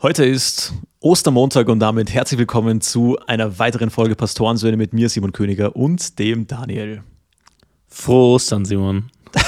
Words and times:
Heute 0.00 0.24
ist 0.24 0.72
Ostermontag 1.00 1.68
und 1.68 1.80
damit 1.80 2.12
herzlich 2.12 2.38
willkommen 2.38 2.80
zu 2.80 3.18
einer 3.26 3.58
weiteren 3.58 3.90
Folge 3.90 4.14
Pastorensöhne 4.14 4.76
mit 4.76 4.92
mir, 4.92 5.08
Simon 5.08 5.32
Königer 5.32 5.74
und 5.74 6.18
dem 6.20 6.46
Daniel. 6.46 7.02
Frohe 7.88 8.34
Ostern, 8.34 8.64
Simon. 8.64 9.10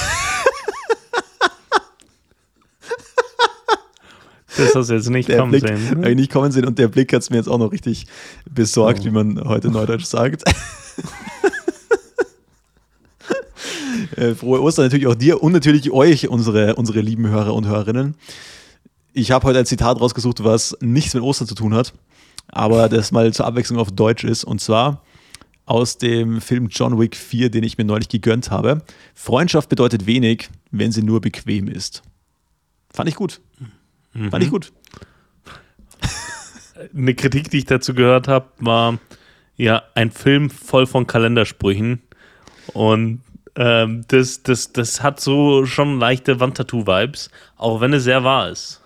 das 4.57 4.75
hast 4.75 4.89
du 4.89 4.93
jetzt 4.95 5.09
nicht 5.09 5.29
Der 5.29 5.37
kommen 5.39 5.51
Blick, 5.51 5.65
sehen. 5.67 6.03
ich 6.03 6.15
nicht 6.15 6.31
kommen 6.31 6.51
sehen 6.51 6.65
und 6.65 6.77
der 6.77 6.89
Blick 6.89 7.13
hat 7.13 7.21
es 7.21 7.29
mir 7.29 7.37
jetzt 7.37 7.47
auch 7.47 7.57
noch 7.57 7.71
richtig 7.71 8.07
besorgt, 8.49 8.99
Oh. 9.01 9.05
wie 9.05 9.11
man 9.11 9.41
heute 9.45 9.69
Neudeutsch 9.69 10.05
sagt. 10.05 10.43
Äh, 14.17 14.35
Frohe 14.35 14.61
Ostern 14.61 14.85
natürlich 14.85 15.07
auch 15.07 15.15
dir 15.15 15.41
und 15.41 15.53
natürlich 15.53 15.89
euch, 15.91 16.27
unsere, 16.27 16.75
unsere 16.75 16.99
lieben 16.99 17.29
Hörer 17.29 17.53
und 17.53 17.65
Hörerinnen. 17.67 18.15
Ich 19.13 19.31
habe 19.31 19.45
heute 19.45 19.59
ein 19.59 19.65
Zitat 19.65 19.99
rausgesucht, 19.99 20.43
was 20.43 20.77
nichts 20.79 21.13
mit 21.13 21.23
Ostern 21.23 21.47
zu 21.47 21.55
tun 21.55 21.73
hat, 21.73 21.93
aber 22.47 22.87
das 22.87 23.11
mal 23.11 23.33
zur 23.33 23.45
Abwechslung 23.45 23.79
auf 23.79 23.91
Deutsch 23.91 24.23
ist. 24.23 24.43
Und 24.45 24.61
zwar 24.61 25.03
aus 25.65 25.97
dem 25.97 26.39
Film 26.41 26.67
John 26.69 26.97
Wick 26.99 27.15
4, 27.15 27.49
den 27.49 27.63
ich 27.63 27.77
mir 27.77 27.83
neulich 27.83 28.09
gegönnt 28.09 28.51
habe. 28.51 28.81
Freundschaft 29.13 29.69
bedeutet 29.69 30.05
wenig, 30.05 30.49
wenn 30.71 30.91
sie 30.91 31.03
nur 31.03 31.21
bequem 31.21 31.67
ist. 31.67 32.03
Fand 32.93 33.09
ich 33.09 33.15
gut. 33.15 33.41
Fand 34.29 34.43
ich 34.43 34.49
gut. 34.49 34.71
Eine 36.95 37.13
Kritik, 37.13 37.49
die 37.51 37.59
ich 37.59 37.65
dazu 37.65 37.93
gehört 37.93 38.27
habe, 38.27 38.47
war 38.59 38.97
ja 39.55 39.83
ein 39.93 40.11
Film 40.11 40.49
voll 40.49 40.87
von 40.87 41.05
Kalendersprüchen. 41.05 42.01
Und 42.73 43.21
ähm, 43.55 44.03
das, 44.07 44.43
das, 44.43 44.71
das 44.71 45.03
hat 45.03 45.19
so 45.19 45.65
schon 45.65 45.99
leichte 45.99 46.39
Wandtattoo-Vibes, 46.39 47.29
auch 47.57 47.81
wenn 47.81 47.93
es 47.93 48.03
sehr 48.03 48.23
wahr 48.23 48.49
ist. 48.49 48.80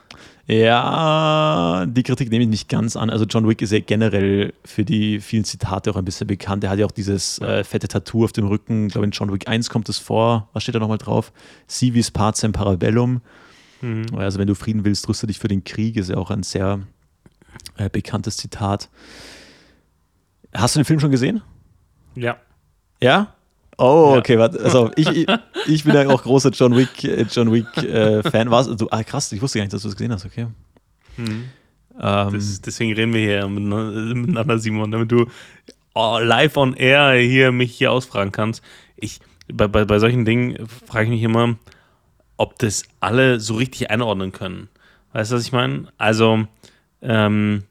Ja, 0.48 1.85
die 1.88 2.04
Kritik 2.04 2.30
nehme 2.30 2.44
ich 2.44 2.49
nicht 2.49 2.70
ganz 2.70 2.95
an. 2.95 3.09
Also 3.09 3.26
John 3.26 3.48
Wick 3.48 3.63
ist 3.63 3.72
ja 3.72 3.80
generell 3.80 4.54
für 4.63 4.85
die 4.85 5.20
vielen 5.20 5.43
Zitate 5.43 5.90
auch 5.90 5.96
ein 5.96 6.05
bisschen 6.05 6.27
bekannt. 6.27 6.63
Er 6.63 6.70
hat 6.70 6.77
ja 6.77 6.85
auch 6.85 6.91
dieses 6.91 7.40
äh, 7.40 7.63
fette 7.63 7.87
Tattoo 7.87 8.24
auf 8.26 8.32
dem 8.32 8.46
Rücken. 8.46 8.87
Ich 8.87 8.91
glaube, 8.91 9.05
in 9.05 9.12
John 9.12 9.34
Wick 9.34 9.48
1 9.48 9.71
kommt 9.71 9.90
es 9.90 9.98
vor. 9.98 10.49
Was 10.54 10.62
steht 10.62 10.76
da 10.76 10.79
nochmal 10.79 10.99
drauf? 10.99 11.34
Civis 11.68 12.12
pacem 12.12 12.52
parabellum. 12.52 13.21
Also 14.15 14.37
wenn 14.40 14.48
du 14.48 14.55
Frieden 14.55 14.85
willst, 14.85 15.10
rüste 15.10 15.26
dich 15.27 15.40
für 15.40 15.48
den 15.48 15.63
Krieg. 15.63 15.98
Ist 15.98 16.10
ja 16.10 16.18
auch 16.18 16.29
ein 16.29 16.43
sehr 16.43 16.80
äh, 17.77 17.90
bekanntes 17.90 18.37
Zitat. 18.37 18.90
Hast 20.54 20.76
du 20.76 20.80
den 20.80 20.85
Film 20.85 20.99
schon 20.99 21.12
gesehen? 21.12 21.41
Ja. 22.15 22.37
Ja? 23.02 23.34
Oh, 23.77 24.12
Ja. 24.13 24.20
okay, 24.20 24.37
warte. 24.40 24.59
Also 24.63 24.91
ich, 24.95 25.07
ich, 25.09 25.27
ich 25.68 25.84
bin 25.84 25.93
ja 25.93 26.07
auch 26.09 26.23
großer 26.23 26.49
John 26.51 26.76
Wick, 26.76 27.04
äh, 27.04 27.26
John 27.29 27.51
Wick 27.51 27.76
äh, 27.77 28.23
Fan. 28.23 28.49
Warst 28.51 28.70
du? 28.79 28.87
Ah, 28.91 29.04
krass, 29.04 29.31
ich 29.31 29.41
wusste 29.41 29.59
gar 29.59 29.63
nicht, 29.63 29.73
dass 29.73 29.81
du 29.81 29.87
das 29.90 29.95
gesehen 29.98 30.12
hast, 30.12 30.26
okay. 30.26 30.48
Ähm, 31.18 31.43
Das, 32.34 32.62
deswegen 32.62 32.93
reden 32.93 33.13
wir 33.13 33.21
hier 33.21 33.48
miteinander, 33.48 34.15
miteinander, 34.15 34.59
Simon, 34.59 34.91
damit 34.91 35.12
du 35.12 35.26
oh, 35.93 36.20
live 36.21 36.57
on 36.57 36.73
air 36.73 37.13
hier 37.21 37.51
mich 37.51 37.76
hier 37.76 37.91
ausfragen 37.91 38.31
kannst. 38.31 38.62
Ich, 38.98 39.20
bei, 39.51 39.68
bei, 39.68 39.85
bei 39.85 39.99
solchen 39.99 40.26
Dingen 40.26 40.68
frage 40.87 41.05
ich 41.05 41.12
mich 41.12 41.23
immer, 41.23 41.55
ob 42.37 42.59
das 42.59 42.84
alle 42.99 43.40
so 43.40 43.55
richtig 43.55 43.90
einordnen 43.91 44.31
können. 44.31 44.68
Weißt 45.13 45.31
du, 45.31 45.35
was 45.37 45.43
ich 45.43 45.53
meine? 45.53 45.87
Also, 45.98 46.46
ähm, 47.01 47.63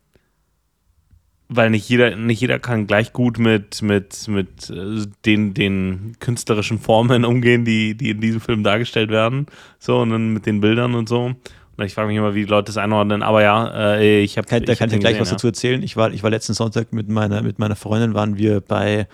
weil 1.56 1.70
nicht 1.70 1.88
jeder, 1.88 2.16
nicht 2.16 2.40
jeder 2.40 2.58
kann 2.58 2.86
gleich 2.86 3.12
gut 3.12 3.38
mit, 3.38 3.82
mit, 3.82 4.28
mit 4.28 4.70
äh, 4.70 5.06
den, 5.24 5.54
den 5.54 6.16
künstlerischen 6.20 6.78
Formen 6.78 7.24
umgehen, 7.24 7.64
die, 7.64 7.94
die 7.94 8.10
in 8.10 8.20
diesem 8.20 8.40
Film 8.40 8.62
dargestellt 8.62 9.10
werden. 9.10 9.46
So, 9.78 10.00
und 10.00 10.10
dann 10.10 10.32
mit 10.32 10.46
den 10.46 10.60
Bildern 10.60 10.94
und 10.94 11.08
so. 11.08 11.34
Und 11.76 11.84
ich 11.84 11.94
frage 11.94 12.08
mich 12.08 12.16
immer, 12.16 12.34
wie 12.34 12.44
die 12.44 12.50
Leute 12.50 12.66
das 12.66 12.76
einordnen. 12.76 13.22
Aber 13.22 13.42
ja, 13.42 13.96
äh, 13.96 14.22
ich 14.22 14.38
habe. 14.38 14.46
da 14.48 14.74
kann 14.74 14.88
ich 14.88 14.94
dir 14.94 15.00
gleich 15.00 15.14
was 15.14 15.30
gesehen, 15.30 15.36
dazu 15.36 15.46
erzählen. 15.48 15.82
Ich 15.82 15.96
war, 15.96 16.12
ich 16.12 16.22
war 16.22 16.30
letzten 16.30 16.54
Sonntag 16.54 16.92
mit 16.92 17.08
meiner, 17.08 17.42
mit 17.42 17.58
meiner 17.58 17.76
Freundin, 17.76 18.14
waren 18.14 18.36
wir 18.36 18.60
bei 18.60 19.08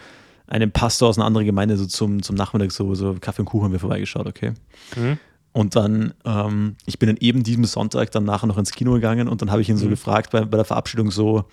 einem 0.46 0.70
Pastor 0.70 1.08
aus 1.08 1.16
einer 1.16 1.27
anderen 1.27 1.46
Gemeinde 1.46 1.77
so 1.77 1.86
zum, 1.86 2.22
zum 2.22 2.36
Nachmittag 2.36 2.72
so, 2.72 2.95
so 2.95 3.17
Kaffee 3.20 3.42
und 3.42 3.46
Kuchen 3.46 3.64
haben 3.64 3.72
wir 3.72 3.78
vorbeigeschaut, 3.78 4.27
okay. 4.27 4.52
Mhm. 4.96 5.18
Und 5.52 5.74
dann, 5.74 6.14
ähm, 6.24 6.77
ich 6.86 6.98
bin 7.00 7.08
dann 7.08 7.16
eben 7.18 7.42
diesen 7.42 7.64
Sonntag 7.64 8.11
dann 8.12 8.24
nachher 8.24 8.46
noch 8.46 8.56
ins 8.58 8.70
Kino 8.70 8.92
gegangen 8.94 9.27
und 9.28 9.42
dann 9.42 9.50
habe 9.50 9.61
ich 9.62 9.68
ihn 9.68 9.77
so 9.77 9.86
Mhm. 9.86 9.90
gefragt 9.90 10.30
bei, 10.30 10.42
bei 10.44 10.56
der 10.56 10.64
Verabschiedung 10.64 11.11
so, 11.11 11.44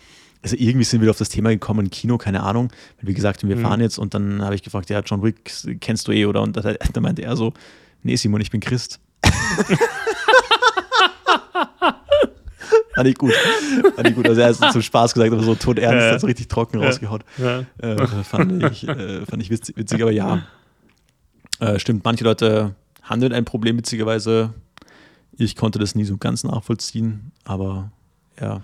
also 0.44 0.56
irgendwie 0.58 0.84
sind 0.84 1.00
wir 1.00 1.06
wieder 1.06 1.12
auf 1.12 1.18
das 1.18 1.30
Thema 1.30 1.50
gekommen, 1.50 1.90
Kino, 1.90 2.20
keine 2.20 2.44
Ahnung. 2.44 2.72
Wie 3.02 3.16
gesagt, 3.16 3.48
wir 3.48 3.56
Mhm. 3.56 3.62
fahren 3.62 3.82
jetzt 3.82 3.98
und 3.98 4.14
dann 4.14 4.44
habe 4.44 4.54
ich 4.54 4.62
gefragt, 4.62 4.90
ja, 4.92 5.00
John 5.00 5.24
Wick 5.24 5.52
kennst 5.82 6.08
du 6.08 6.12
eh, 6.12 6.26
oder? 6.26 6.44
Und 6.44 6.56
da, 6.56 6.62
da 6.94 7.02
meinte 7.02 7.24
er 7.24 7.36
so, 7.36 7.54
nee, 8.04 8.16
Simon, 8.16 8.40
ich 8.42 8.52
bin 8.52 8.62
Christ. 8.62 9.00
Fand 12.96 13.08
ich 13.08 13.16
gut. 13.18 13.34
Fand 13.96 14.10
ich 14.10 14.16
gut. 14.16 14.28
Also 14.28 14.42
er 14.42 14.48
hat 14.48 14.60
es 14.60 14.74
zum 14.74 14.82
Spaß 14.82 15.14
gesagt, 15.14 15.32
aber 15.32 15.44
so 15.44 15.54
tot 15.56 15.78
ernst, 15.80 16.06
Ja. 16.06 16.12
hat 16.14 16.22
so 16.22 16.28
richtig 16.28 16.48
trocken 16.48 16.80
rausgehaut. 16.84 17.24
Ja. 17.38 17.64
Äh, 17.78 18.08
fand 18.24 18.64
ich, 18.64 18.88
äh, 18.88 19.26
fand 19.26 19.42
ich 19.42 19.50
witzig, 19.52 19.78
witzig 19.78 20.02
aber 20.02 20.12
ja. 20.12 20.44
Äh, 21.60 21.78
stimmt, 21.80 22.04
manche 22.06 22.24
Leute 22.24 22.76
damit 23.10 23.34
ein 23.34 23.46
Problem, 23.46 23.78
witzigerweise. 23.78 24.54
Ich 25.38 25.56
konnte 25.56 25.78
das 25.80 25.94
nie 25.96 26.04
so 26.04 26.18
ganz 26.18 26.44
nachvollziehen, 26.44 27.32
aber 27.46 27.92
ja. 28.42 28.62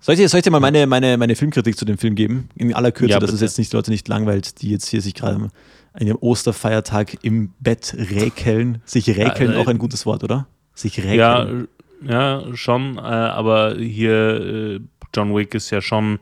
Soll 0.00 0.14
ich 0.14 0.20
dir, 0.20 0.28
soll 0.28 0.38
ich 0.38 0.44
dir 0.44 0.50
mal 0.50 0.60
meine, 0.60 0.86
meine, 0.86 1.16
meine 1.16 1.36
Filmkritik 1.36 1.76
zu 1.76 1.84
dem 1.84 1.98
Film 1.98 2.14
geben? 2.14 2.48
In 2.56 2.74
aller 2.74 2.92
Kürze, 2.92 3.12
Ja, 3.12 3.20
dass 3.20 3.32
es 3.32 3.40
jetzt 3.40 3.58
nicht 3.58 3.72
Leute 3.72 3.90
nicht 3.90 4.08
langweilt, 4.08 4.60
die 4.62 4.70
jetzt 4.70 4.88
hier 4.88 5.00
sich 5.00 5.14
gerade 5.14 5.48
an 5.92 6.06
ihrem 6.06 6.18
Osterfeiertag 6.20 7.18
im 7.22 7.52
Bett 7.60 7.94
räkeln. 7.96 8.82
Sich 8.84 9.08
räkeln, 9.08 9.52
Ja, 9.52 9.58
äh, 9.58 9.60
auch 9.60 9.68
ein 9.68 9.78
gutes 9.78 10.06
Wort, 10.06 10.24
oder? 10.24 10.46
Sich 10.74 10.98
räkeln. 10.98 11.68
Ja, 12.04 12.42
ja, 12.42 12.56
schon. 12.56 12.96
Äh, 12.96 13.00
aber 13.00 13.76
hier, 13.76 14.12
äh, 14.12 14.80
John 15.14 15.34
Wick 15.36 15.54
ist 15.54 15.70
ja 15.70 15.80
schon 15.80 16.18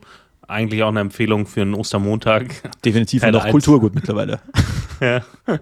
eigentlich 0.51 0.83
auch 0.83 0.89
eine 0.89 0.99
Empfehlung 0.99 1.45
für 1.47 1.61
einen 1.61 1.73
Ostermontag. 1.73 2.53
Definitiv 2.83 3.21
Teil 3.21 3.33
und 3.33 3.41
auch 3.41 3.45
eins. 3.45 3.51
Kulturgut 3.51 3.95
mittlerweile. 3.95 4.39
ja. 5.01 5.21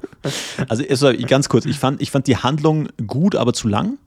Also 0.68 0.84
also 0.88 1.14
ganz 1.26 1.48
kurz, 1.50 1.66
ich 1.66 1.80
fand, 1.80 2.02
ich 2.02 2.12
fand 2.12 2.28
die 2.28 2.38
Handlung 2.38 2.90
gut, 3.08 3.36
aber 3.36 3.54
zu 3.54 3.68
lang, 3.68 3.98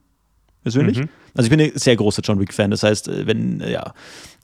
persönlich. 0.61 0.99
Mhm. 0.99 1.09
Also 1.35 1.47
ich 1.47 1.49
bin 1.49 1.59
ein 1.59 1.71
sehr 1.75 1.95
großer 1.95 2.21
John 2.23 2.39
Wick-Fan, 2.39 2.71
das 2.71 2.83
heißt, 2.83 3.07
äh, 3.07 3.27
wenn, 3.27 3.61
äh, 3.61 3.71
ja. 3.71 3.93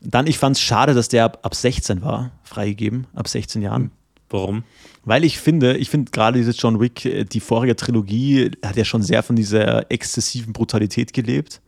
Dann, 0.01 0.27
ich 0.27 0.37
fand 0.37 0.55
es 0.55 0.61
schade, 0.61 0.93
dass 0.93 1.09
der 1.09 1.25
ab, 1.25 1.39
ab 1.43 1.53
16 1.53 2.01
war, 2.01 2.31
freigegeben, 2.43 3.07
ab 3.13 3.27
16 3.27 3.61
Jahren. 3.61 3.91
Warum? 4.29 4.63
Weil 5.05 5.23
ich 5.23 5.39
finde, 5.39 5.77
ich 5.77 5.89
finde 5.89 6.11
gerade 6.11 6.37
dieses 6.37 6.59
John 6.61 6.79
Wick, 6.79 7.05
äh, 7.05 7.25
die 7.25 7.39
vorige 7.39 7.75
Trilogie 7.75 8.51
hat 8.65 8.75
ja 8.75 8.85
schon 8.85 9.01
sehr 9.01 9.23
von 9.23 9.35
dieser 9.35 9.91
exzessiven 9.91 10.53
Brutalität 10.53 11.13
gelebt. 11.13 11.61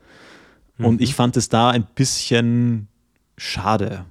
Und 0.78 1.00
ich 1.00 1.14
fand 1.14 1.38
es 1.38 1.48
da 1.48 1.70
ein 1.70 1.86
bisschen 1.94 2.88
schade, 3.38 4.06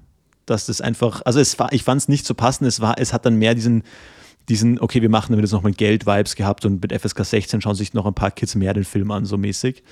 dass 0.50 0.66
das 0.66 0.80
einfach, 0.80 1.22
also 1.24 1.40
es 1.40 1.58
war, 1.58 1.72
ich 1.72 1.84
fand 1.84 2.02
es 2.02 2.08
nicht 2.08 2.26
so 2.26 2.34
passend, 2.34 2.66
es 2.66 2.80
war, 2.80 2.98
es 2.98 3.12
hat 3.12 3.24
dann 3.24 3.36
mehr 3.36 3.54
diesen, 3.54 3.82
diesen, 4.48 4.80
okay, 4.80 5.00
wir 5.00 5.08
machen 5.08 5.32
damit 5.32 5.44
jetzt 5.44 5.52
noch 5.52 5.62
mit 5.62 5.78
Geld-Vibes 5.78 6.34
gehabt 6.34 6.64
und 6.64 6.82
mit 6.82 6.92
FSK 6.92 7.24
16 7.24 7.60
schauen 7.60 7.74
sich 7.74 7.94
noch 7.94 8.06
ein 8.06 8.14
paar 8.14 8.30
Kids 8.30 8.54
mehr 8.56 8.74
den 8.74 8.84
Film 8.84 9.10
an, 9.10 9.24
so 9.24 9.38
mäßig. 9.38 9.82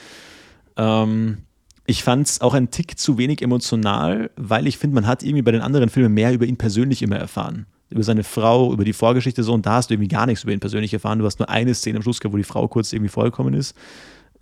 Ähm, 0.76 1.38
ich 1.86 2.02
fand 2.02 2.26
es 2.26 2.40
auch 2.40 2.54
ein 2.54 2.70
Tick 2.70 2.98
zu 2.98 3.16
wenig 3.16 3.40
emotional, 3.40 4.30
weil 4.36 4.66
ich 4.66 4.76
finde, 4.76 4.94
man 4.94 5.06
hat 5.06 5.22
irgendwie 5.22 5.42
bei 5.42 5.52
den 5.52 5.62
anderen 5.62 5.88
Filmen 5.88 6.12
mehr 6.12 6.32
über 6.32 6.44
ihn 6.44 6.56
persönlich 6.56 7.02
immer 7.02 7.16
erfahren. 7.16 7.66
Über 7.90 8.02
seine 8.02 8.24
Frau, 8.24 8.72
über 8.72 8.84
die 8.84 8.92
Vorgeschichte 8.92 9.42
so 9.42 9.54
und 9.54 9.64
da 9.64 9.74
hast 9.74 9.88
du 9.88 9.94
irgendwie 9.94 10.08
gar 10.08 10.26
nichts 10.26 10.42
über 10.44 10.52
ihn 10.52 10.60
persönlich 10.60 10.92
erfahren. 10.92 11.20
Du 11.20 11.24
hast 11.24 11.38
nur 11.38 11.48
eine 11.48 11.74
Szene 11.74 11.96
am 11.96 12.02
Schluss 12.02 12.20
gehabt, 12.20 12.34
wo 12.34 12.36
die 12.36 12.44
Frau 12.44 12.68
kurz 12.68 12.92
irgendwie 12.92 13.08
vorgekommen 13.08 13.54
ist. 13.54 13.74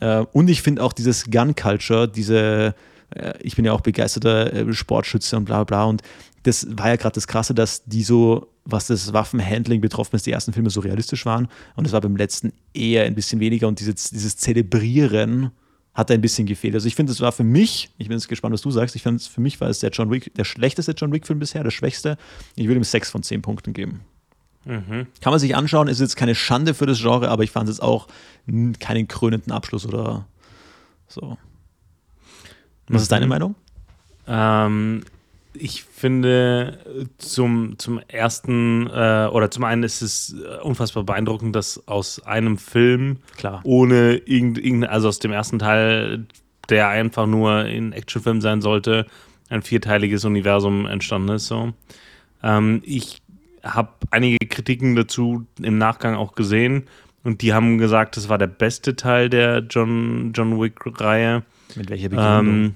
Äh, 0.01 0.25
und 0.33 0.49
ich 0.49 0.63
finde 0.63 0.83
auch 0.83 0.93
dieses 0.93 1.31
Gun-Culture, 1.31 2.09
diese, 2.09 2.39
äh, 2.39 2.73
ich 3.41 3.57
bin 3.57 3.65
ja 3.65 3.73
auch 3.73 3.81
begeisterter 3.81 4.53
äh, 4.53 4.73
Sportschütze 4.73 5.37
und 5.37 5.45
bla 5.45 5.63
bla 5.63 5.65
bla. 5.65 5.85
Und 5.85 6.03
das 6.43 6.67
war 6.71 6.89
ja 6.89 6.97
gerade 6.97 7.15
das 7.15 7.27
Krasse, 7.27 7.55
dass 7.55 7.85
die 7.85 8.03
so, 8.03 8.49
was 8.65 8.87
das 8.87 9.13
Waffenhandling 9.13 9.81
betroffen 9.81 10.17
ist, 10.17 10.27
die 10.27 10.33
ersten 10.33 10.53
Filme 10.53 10.71
so 10.71 10.81
realistisch 10.81 11.27
waren. 11.27 11.49
Und 11.77 11.85
das 11.85 11.93
war 11.93 12.01
beim 12.01 12.17
letzten 12.17 12.53
eher 12.75 13.05
ein 13.05 13.15
bisschen 13.15 13.41
weniger. 13.41 13.69
Und 13.69 13.81
dieses, 13.81 14.11
dieses 14.11 14.37
Zelebrieren 14.37 15.51
hat 15.95 16.11
ein 16.11 16.21
bisschen 16.21 16.47
gefehlt. 16.47 16.75
Also 16.75 16.87
ich 16.87 16.95
finde, 16.95 17.13
es 17.13 17.21
war 17.21 17.33
für 17.33 17.43
mich, 17.43 17.91
ich 17.97 18.09
bin 18.09 18.17
jetzt 18.17 18.29
gespannt, 18.29 18.53
was 18.53 18.61
du 18.61 18.71
sagst, 18.71 18.95
ich 18.97 19.03
finde, 19.03 19.23
für 19.23 19.41
mich 19.41 19.61
war 19.61 19.71
es 19.71 19.81
der 19.81 19.91
John 19.91 20.11
Wick, 20.11 20.35
der 20.35 20.45
schlechteste 20.45 20.93
John 20.93 21.11
Wick-Film 21.13 21.39
bisher, 21.39 21.65
der 21.65 21.71
schwächste. 21.71 22.19
Ich 22.55 22.67
würde 22.67 22.81
ihm 22.81 22.85
sechs 22.85 23.11
von 23.11 23.23
zehn 23.23 23.41
Punkten 23.41 23.73
geben. 23.73 24.03
Mhm. 24.67 25.07
Kann 25.21 25.31
man 25.31 25.39
sich 25.39 25.57
anschauen, 25.57 25.89
ist 25.89 26.01
jetzt 26.01 26.17
keine 26.17 26.35
Schande 26.35 26.75
für 26.75 26.87
das 26.87 26.99
Genre, 26.99 27.29
aber 27.31 27.45
ich 27.45 27.51
fand 27.51 27.69
es 27.69 27.77
jetzt 27.77 27.83
auch 27.83 28.09
keinen 28.79 29.09
krönenden 29.09 29.53
Abschluss 29.53 29.87
oder 29.87 30.27
so. 31.09 31.39
Was 32.89 33.03
ist 33.03 33.13
deine 33.13 33.27
Mhm. 33.27 33.31
Meinung? 33.31 33.55
Ähm, 34.29 35.03
ich 35.55 35.85
finde 35.85 36.79
zum, 37.19 37.79
zum 37.79 38.01
ersten 38.09 38.87
äh, 38.89 39.29
oder 39.33 39.51
zum 39.51 39.65
einen 39.65 39.83
ist 39.83 40.03
es 40.03 40.35
äh, 40.35 40.61
unfassbar 40.63 41.05
beeindruckend, 41.05 41.57
dass 41.57 41.87
aus 41.89 42.23
einem 42.25 42.59
Film 42.59 43.19
Klar. 43.37 43.61
ohne 43.65 44.17
irgend, 44.27 44.59
irgend, 44.59 44.89
also 44.89 45.09
aus 45.09 45.19
dem 45.19 45.33
ersten 45.33 45.59
Teil, 45.59 46.27
der 46.69 46.89
einfach 46.89 47.27
nur 47.27 47.53
ein 47.53 47.93
Actionfilm 47.93 48.41
sein 48.41 48.61
sollte, 48.61 49.07
ein 49.49 49.63
vierteiliges 49.63 50.25
Universum 50.25 50.87
entstanden 50.87 51.31
ist. 51.31 51.47
So. 51.47 51.73
Ähm, 52.43 52.83
ich 52.85 53.23
habe 53.63 53.91
einige 54.11 54.47
Kritiken 54.47 54.95
dazu 54.95 55.47
im 55.61 55.79
Nachgang 55.79 56.17
auch 56.17 56.35
gesehen 56.35 56.85
und 57.25 57.43
die 57.43 57.53
haben 57.55 57.79
gesagt, 57.79 58.17
das 58.17 58.29
war 58.29 58.39
der 58.39 58.47
beste 58.49 58.95
Teil 58.95 59.29
der 59.31 59.61
John, 59.61 60.33
John 60.35 60.61
Wick-Reihe. 60.61 61.43
Mit 61.75 61.91
welcher 61.91 62.09
Begründung? 62.09 62.47
Ähm, 62.47 62.75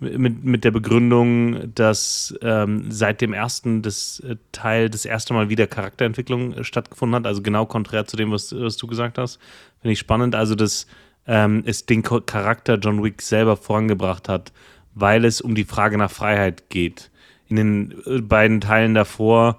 mit, 0.00 0.44
mit 0.44 0.64
der 0.64 0.70
Begründung, 0.70 1.74
dass 1.74 2.34
ähm, 2.40 2.90
seit 2.90 3.20
dem 3.20 3.34
ersten 3.34 3.82
das, 3.82 4.20
äh, 4.20 4.36
Teil 4.50 4.88
das 4.88 5.04
erste 5.04 5.34
Mal 5.34 5.50
wieder 5.50 5.66
Charakterentwicklung 5.66 6.54
äh, 6.54 6.64
stattgefunden 6.64 7.16
hat. 7.16 7.26
Also 7.26 7.42
genau 7.42 7.66
konträr 7.66 8.06
zu 8.06 8.16
dem, 8.16 8.32
was, 8.32 8.54
was 8.58 8.78
du 8.78 8.86
gesagt 8.86 9.18
hast. 9.18 9.38
Finde 9.80 9.92
ich 9.92 9.98
spannend. 9.98 10.34
Also, 10.34 10.54
dass 10.54 10.86
ähm, 11.26 11.62
es 11.66 11.84
den 11.84 12.02
Charakter 12.02 12.76
John 12.76 13.02
Wick 13.04 13.20
selber 13.20 13.56
vorangebracht 13.56 14.28
hat, 14.28 14.52
weil 14.94 15.24
es 15.24 15.42
um 15.42 15.54
die 15.54 15.64
Frage 15.64 15.98
nach 15.98 16.10
Freiheit 16.10 16.70
geht. 16.70 17.10
In 17.48 17.56
den 17.56 17.94
äh, 18.06 18.20
beiden 18.22 18.62
Teilen 18.62 18.94
davor 18.94 19.58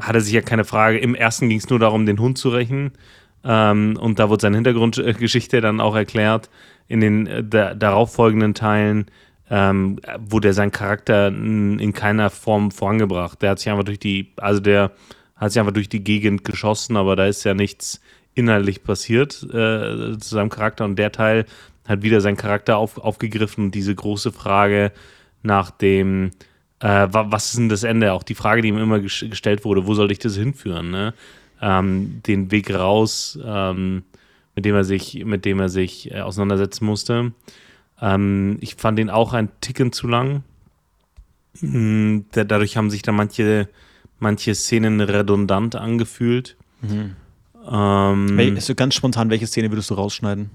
hatte 0.00 0.20
sich 0.20 0.32
ja 0.32 0.42
keine 0.42 0.64
Frage. 0.64 0.98
Im 0.98 1.16
ersten 1.16 1.48
ging 1.48 1.58
es 1.58 1.68
nur 1.68 1.80
darum, 1.80 2.06
den 2.06 2.20
Hund 2.20 2.38
zu 2.38 2.50
rächen. 2.50 2.92
Ähm, 3.44 3.96
und 4.00 4.20
da 4.20 4.28
wurde 4.28 4.42
seine 4.42 4.56
Hintergrundgeschichte 4.58 5.60
dann 5.60 5.80
auch 5.80 5.96
erklärt. 5.96 6.48
In 6.92 7.00
den 7.00 7.26
äh, 7.26 7.42
darauffolgenden 7.74 8.52
Teilen 8.52 9.06
ähm, 9.48 9.98
wurde 10.18 10.52
seinen 10.52 10.72
Charakter 10.72 11.28
in 11.28 11.92
keiner 11.94 12.28
Form 12.28 12.70
vorangebracht. 12.70 13.40
Der 13.40 13.50
hat 13.50 13.60
sich 13.60 13.70
einfach 13.70 13.84
durch 13.84 13.98
die, 13.98 14.34
also 14.36 14.60
der 14.60 14.90
hat 15.34 15.52
sich 15.52 15.60
einfach 15.60 15.72
durch 15.72 15.88
die 15.88 16.04
Gegend 16.04 16.44
geschossen, 16.44 16.98
aber 16.98 17.16
da 17.16 17.24
ist 17.24 17.44
ja 17.44 17.54
nichts 17.54 18.02
inhaltlich 18.34 18.84
passiert 18.84 19.42
äh, 19.44 20.18
zu 20.18 20.34
seinem 20.34 20.50
Charakter. 20.50 20.84
Und 20.84 20.96
der 20.96 21.12
Teil 21.12 21.46
hat 21.88 22.02
wieder 22.02 22.20
seinen 22.20 22.36
Charakter 22.36 22.76
auf, 22.76 22.98
aufgegriffen 22.98 23.64
und 23.64 23.74
diese 23.74 23.94
große 23.94 24.30
Frage 24.30 24.92
nach 25.42 25.70
dem, 25.70 26.32
äh, 26.80 27.08
was 27.10 27.46
ist 27.46 27.58
denn 27.58 27.70
das 27.70 27.84
Ende? 27.84 28.12
Auch 28.12 28.22
die 28.22 28.34
Frage, 28.34 28.60
die 28.60 28.68
ihm 28.68 28.76
immer 28.76 29.00
gestellt 29.00 29.64
wurde, 29.64 29.86
wo 29.86 29.94
soll 29.94 30.12
ich 30.12 30.18
das 30.18 30.36
hinführen? 30.36 30.90
Ne? 30.90 31.14
Ähm, 31.62 32.20
den 32.26 32.50
Weg 32.50 32.72
raus, 32.74 33.38
ähm, 33.42 34.02
mit 34.54 34.64
dem 34.64 34.74
er 34.74 34.84
sich, 34.84 35.24
mit 35.24 35.44
dem 35.44 35.60
er 35.60 35.68
sich 35.68 36.10
äh, 36.10 36.20
auseinandersetzen 36.20 36.84
musste. 36.84 37.32
Ähm, 38.00 38.58
ich 38.60 38.74
fand 38.74 38.98
den 38.98 39.10
auch 39.10 39.32
ein 39.32 39.48
Ticken 39.60 39.92
zu 39.92 40.08
lang. 40.08 40.42
Mhm, 41.60 42.26
dadurch 42.32 42.76
haben 42.76 42.90
sich 42.90 43.02
da 43.02 43.12
manche, 43.12 43.68
manche 44.18 44.54
Szenen 44.54 45.00
redundant 45.00 45.76
angefühlt. 45.76 46.56
Mhm. 46.80 47.16
Ähm, 47.70 48.60
so 48.60 48.74
ganz 48.74 48.94
spontan, 48.94 49.30
welche 49.30 49.46
Szene 49.46 49.70
würdest 49.70 49.90
du 49.90 49.94
rausschneiden? 49.94 50.50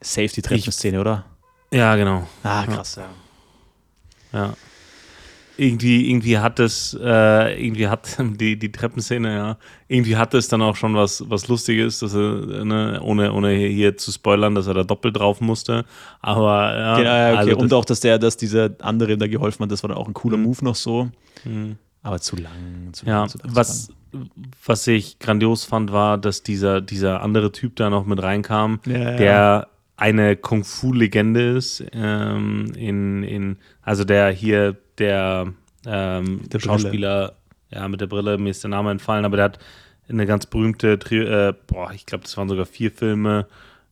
Safety-Treppenszene, 0.00 1.00
oder? 1.00 1.26
Ja, 1.70 1.94
genau. 1.96 2.26
Ah, 2.42 2.64
krass, 2.64 2.96
ja. 2.96 3.10
Ja. 4.32 4.54
Irgendwie, 5.60 6.08
irgendwie 6.10 6.38
hat 6.38 6.58
es, 6.58 6.98
äh, 7.00 7.64
irgendwie 7.64 7.88
hat 7.88 8.16
die, 8.18 8.58
die 8.58 8.72
Treppenszene, 8.72 9.34
ja, 9.34 9.56
irgendwie 9.88 10.16
hat 10.16 10.34
es 10.34 10.48
dann 10.48 10.62
auch 10.62 10.76
schon 10.76 10.94
was, 10.94 11.28
was 11.28 11.48
Lustiges, 11.48 11.98
dass 11.98 12.14
er, 12.14 12.64
ne, 12.64 13.00
ohne, 13.02 13.32
ohne 13.32 13.52
hier 13.52 13.96
zu 13.96 14.12
spoilern, 14.12 14.54
dass 14.54 14.66
er 14.66 14.74
da 14.74 14.84
doppelt 14.84 15.16
drauf 15.16 15.40
musste. 15.40 15.84
Aber 16.20 16.76
ja. 16.76 16.96
Genau, 16.96 17.10
ja 17.10 17.28
okay. 17.30 17.38
also 17.38 17.56
Und 17.58 17.72
auch, 17.74 17.84
dass 17.84 18.00
der, 18.00 18.18
dass 18.18 18.36
dieser 18.36 18.70
andere 18.80 19.18
da 19.18 19.26
geholfen 19.26 19.64
hat, 19.64 19.70
das 19.70 19.82
war 19.82 19.88
dann 19.88 19.98
auch 19.98 20.08
ein 20.08 20.14
cooler 20.14 20.36
mhm. 20.36 20.44
Move 20.44 20.64
noch 20.64 20.76
so. 20.76 21.10
Mhm. 21.44 21.76
Aber 22.02 22.20
zu 22.20 22.36
lang. 22.36 22.92
Zu 22.92 23.06
ja, 23.06 23.26
zu 23.26 23.38
was, 23.44 23.88
lang 23.88 23.96
was 24.64 24.86
ich 24.86 25.18
grandios 25.18 25.64
fand, 25.64 25.92
war, 25.92 26.18
dass 26.18 26.42
dieser, 26.42 26.80
dieser 26.80 27.22
andere 27.22 27.52
Typ 27.52 27.76
da 27.76 27.90
noch 27.90 28.06
mit 28.06 28.22
reinkam, 28.22 28.80
ja, 28.86 29.16
der 29.16 29.68
eine 30.00 30.36
Kung-Fu-Legende 30.36 31.56
ist. 31.56 31.84
Ähm, 31.92 32.72
in, 32.76 33.22
in, 33.22 33.56
also 33.82 34.04
der 34.04 34.30
hier, 34.30 34.76
der, 34.98 35.52
ähm, 35.86 36.48
der 36.48 36.58
Schauspieler, 36.58 37.36
ja, 37.70 37.86
mit 37.88 38.00
der 38.00 38.08
Brille, 38.08 38.38
mir 38.38 38.50
ist 38.50 38.64
der 38.64 38.70
Name 38.70 38.90
entfallen, 38.90 39.24
aber 39.24 39.36
der 39.36 39.44
hat 39.44 39.58
eine 40.08 40.26
ganz 40.26 40.46
berühmte, 40.46 40.92
äh, 40.92 41.54
boah, 41.66 41.92
ich 41.92 42.06
glaube, 42.06 42.24
das 42.24 42.36
waren 42.36 42.48
sogar 42.48 42.66
vier 42.66 42.90
Filme. 42.90 43.46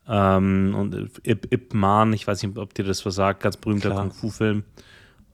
Ähm, 0.09 0.75
und 0.77 1.11
Ip, 1.23 1.53
Ip 1.53 1.75
Man, 1.75 2.13
ich 2.13 2.27
weiß 2.27 2.43
nicht, 2.43 2.59
ob 2.59 2.75
dir 2.75 2.85
das 2.85 3.07
was 3.07 3.15
sagt, 3.15 3.43
ganz 3.43 3.57
berühmter 3.57 3.91
Kung-Fu-Film. 3.91 4.65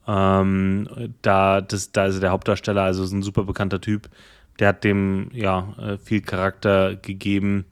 Ähm, 0.06 1.14
da, 1.22 1.62
das, 1.62 1.92
da 1.92 2.06
ist 2.06 2.22
der 2.22 2.30
Hauptdarsteller, 2.30 2.82
also 2.82 3.04
ist 3.04 3.12
ein 3.12 3.22
super 3.22 3.44
bekannter 3.44 3.80
Typ 3.80 4.10
der 4.58 4.68
hat 4.68 4.84
dem 4.84 5.30
ja 5.32 5.74
äh, 5.78 5.98
viel 5.98 6.20
Charakter 6.20 6.96
gegeben. 6.96 7.64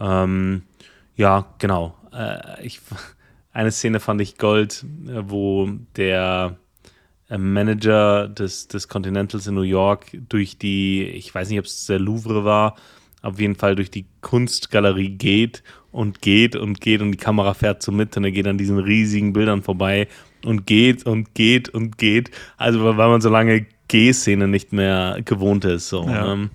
Ähm, 0.00 0.62
ja, 1.16 1.46
genau. 1.58 1.94
Äh, 2.18 2.66
ich, 2.66 2.80
eine 3.52 3.70
Szene 3.70 4.00
fand 4.00 4.20
ich 4.20 4.36
Gold, 4.38 4.84
äh, 5.06 5.22
wo 5.26 5.70
der 5.96 6.56
äh, 7.28 7.38
Manager 7.38 8.28
des, 8.28 8.68
des 8.68 8.88
Continentals 8.88 9.46
in 9.46 9.54
New 9.54 9.62
York 9.62 10.06
durch 10.28 10.58
die, 10.58 11.04
ich 11.04 11.34
weiß 11.34 11.48
nicht, 11.48 11.58
ob 11.58 11.66
es 11.66 11.86
der 11.86 12.00
Louvre 12.00 12.44
war, 12.44 12.76
auf 13.22 13.40
jeden 13.40 13.56
Fall 13.56 13.76
durch 13.76 13.90
die 13.90 14.06
Kunstgalerie 14.20 15.10
geht 15.10 15.62
und 15.90 16.20
geht 16.22 16.54
und 16.56 16.80
geht 16.80 17.00
und 17.00 17.12
die 17.12 17.18
Kamera 17.18 17.54
fährt 17.54 17.82
so 17.82 17.90
mit 17.90 18.16
und 18.16 18.24
er 18.24 18.30
geht 18.30 18.46
an 18.46 18.58
diesen 18.58 18.78
riesigen 18.78 19.32
Bildern 19.32 19.62
vorbei 19.62 20.08
und 20.44 20.66
geht 20.66 21.04
und 21.04 21.34
geht 21.34 21.68
und 21.68 21.98
geht. 21.98 22.30
Also 22.56 22.84
weil 22.84 22.94
man 22.94 23.20
so 23.20 23.28
lange 23.28 23.66
G-Szene 23.88 24.46
nicht 24.46 24.72
mehr 24.72 25.18
gewohnt 25.24 25.64
ist. 25.64 25.88
So, 25.88 26.04
ja. 26.04 26.32
Ähm, 26.32 26.50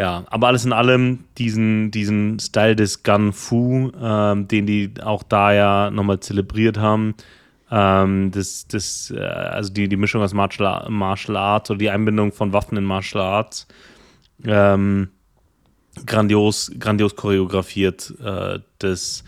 ja, 0.00 0.24
aber 0.30 0.46
alles 0.46 0.64
in 0.64 0.72
allem 0.72 1.24
diesen, 1.36 1.90
diesen 1.90 2.38
Style 2.38 2.74
des 2.74 3.02
Gun 3.02 3.34
Fu, 3.34 3.92
ähm, 4.00 4.48
den 4.48 4.64
die 4.64 4.94
auch 5.02 5.22
da 5.22 5.52
ja 5.52 5.90
nochmal 5.90 6.20
zelebriert 6.20 6.78
haben, 6.78 7.14
ähm, 7.70 8.30
das, 8.30 8.66
das, 8.66 9.12
äh, 9.14 9.20
also 9.20 9.70
die, 9.70 9.90
die 9.90 9.98
Mischung 9.98 10.22
aus 10.22 10.32
Martial, 10.32 10.88
Martial 10.88 11.36
Arts 11.36 11.70
oder 11.70 11.78
die 11.80 11.90
Einbindung 11.90 12.32
von 12.32 12.54
Waffen 12.54 12.78
in 12.78 12.84
Martial 12.84 13.22
Arts, 13.22 13.68
ähm, 14.46 15.10
grandios, 16.06 16.72
grandios 16.78 17.14
choreografiert. 17.14 18.14
Äh, 18.24 18.60
das 18.78 19.22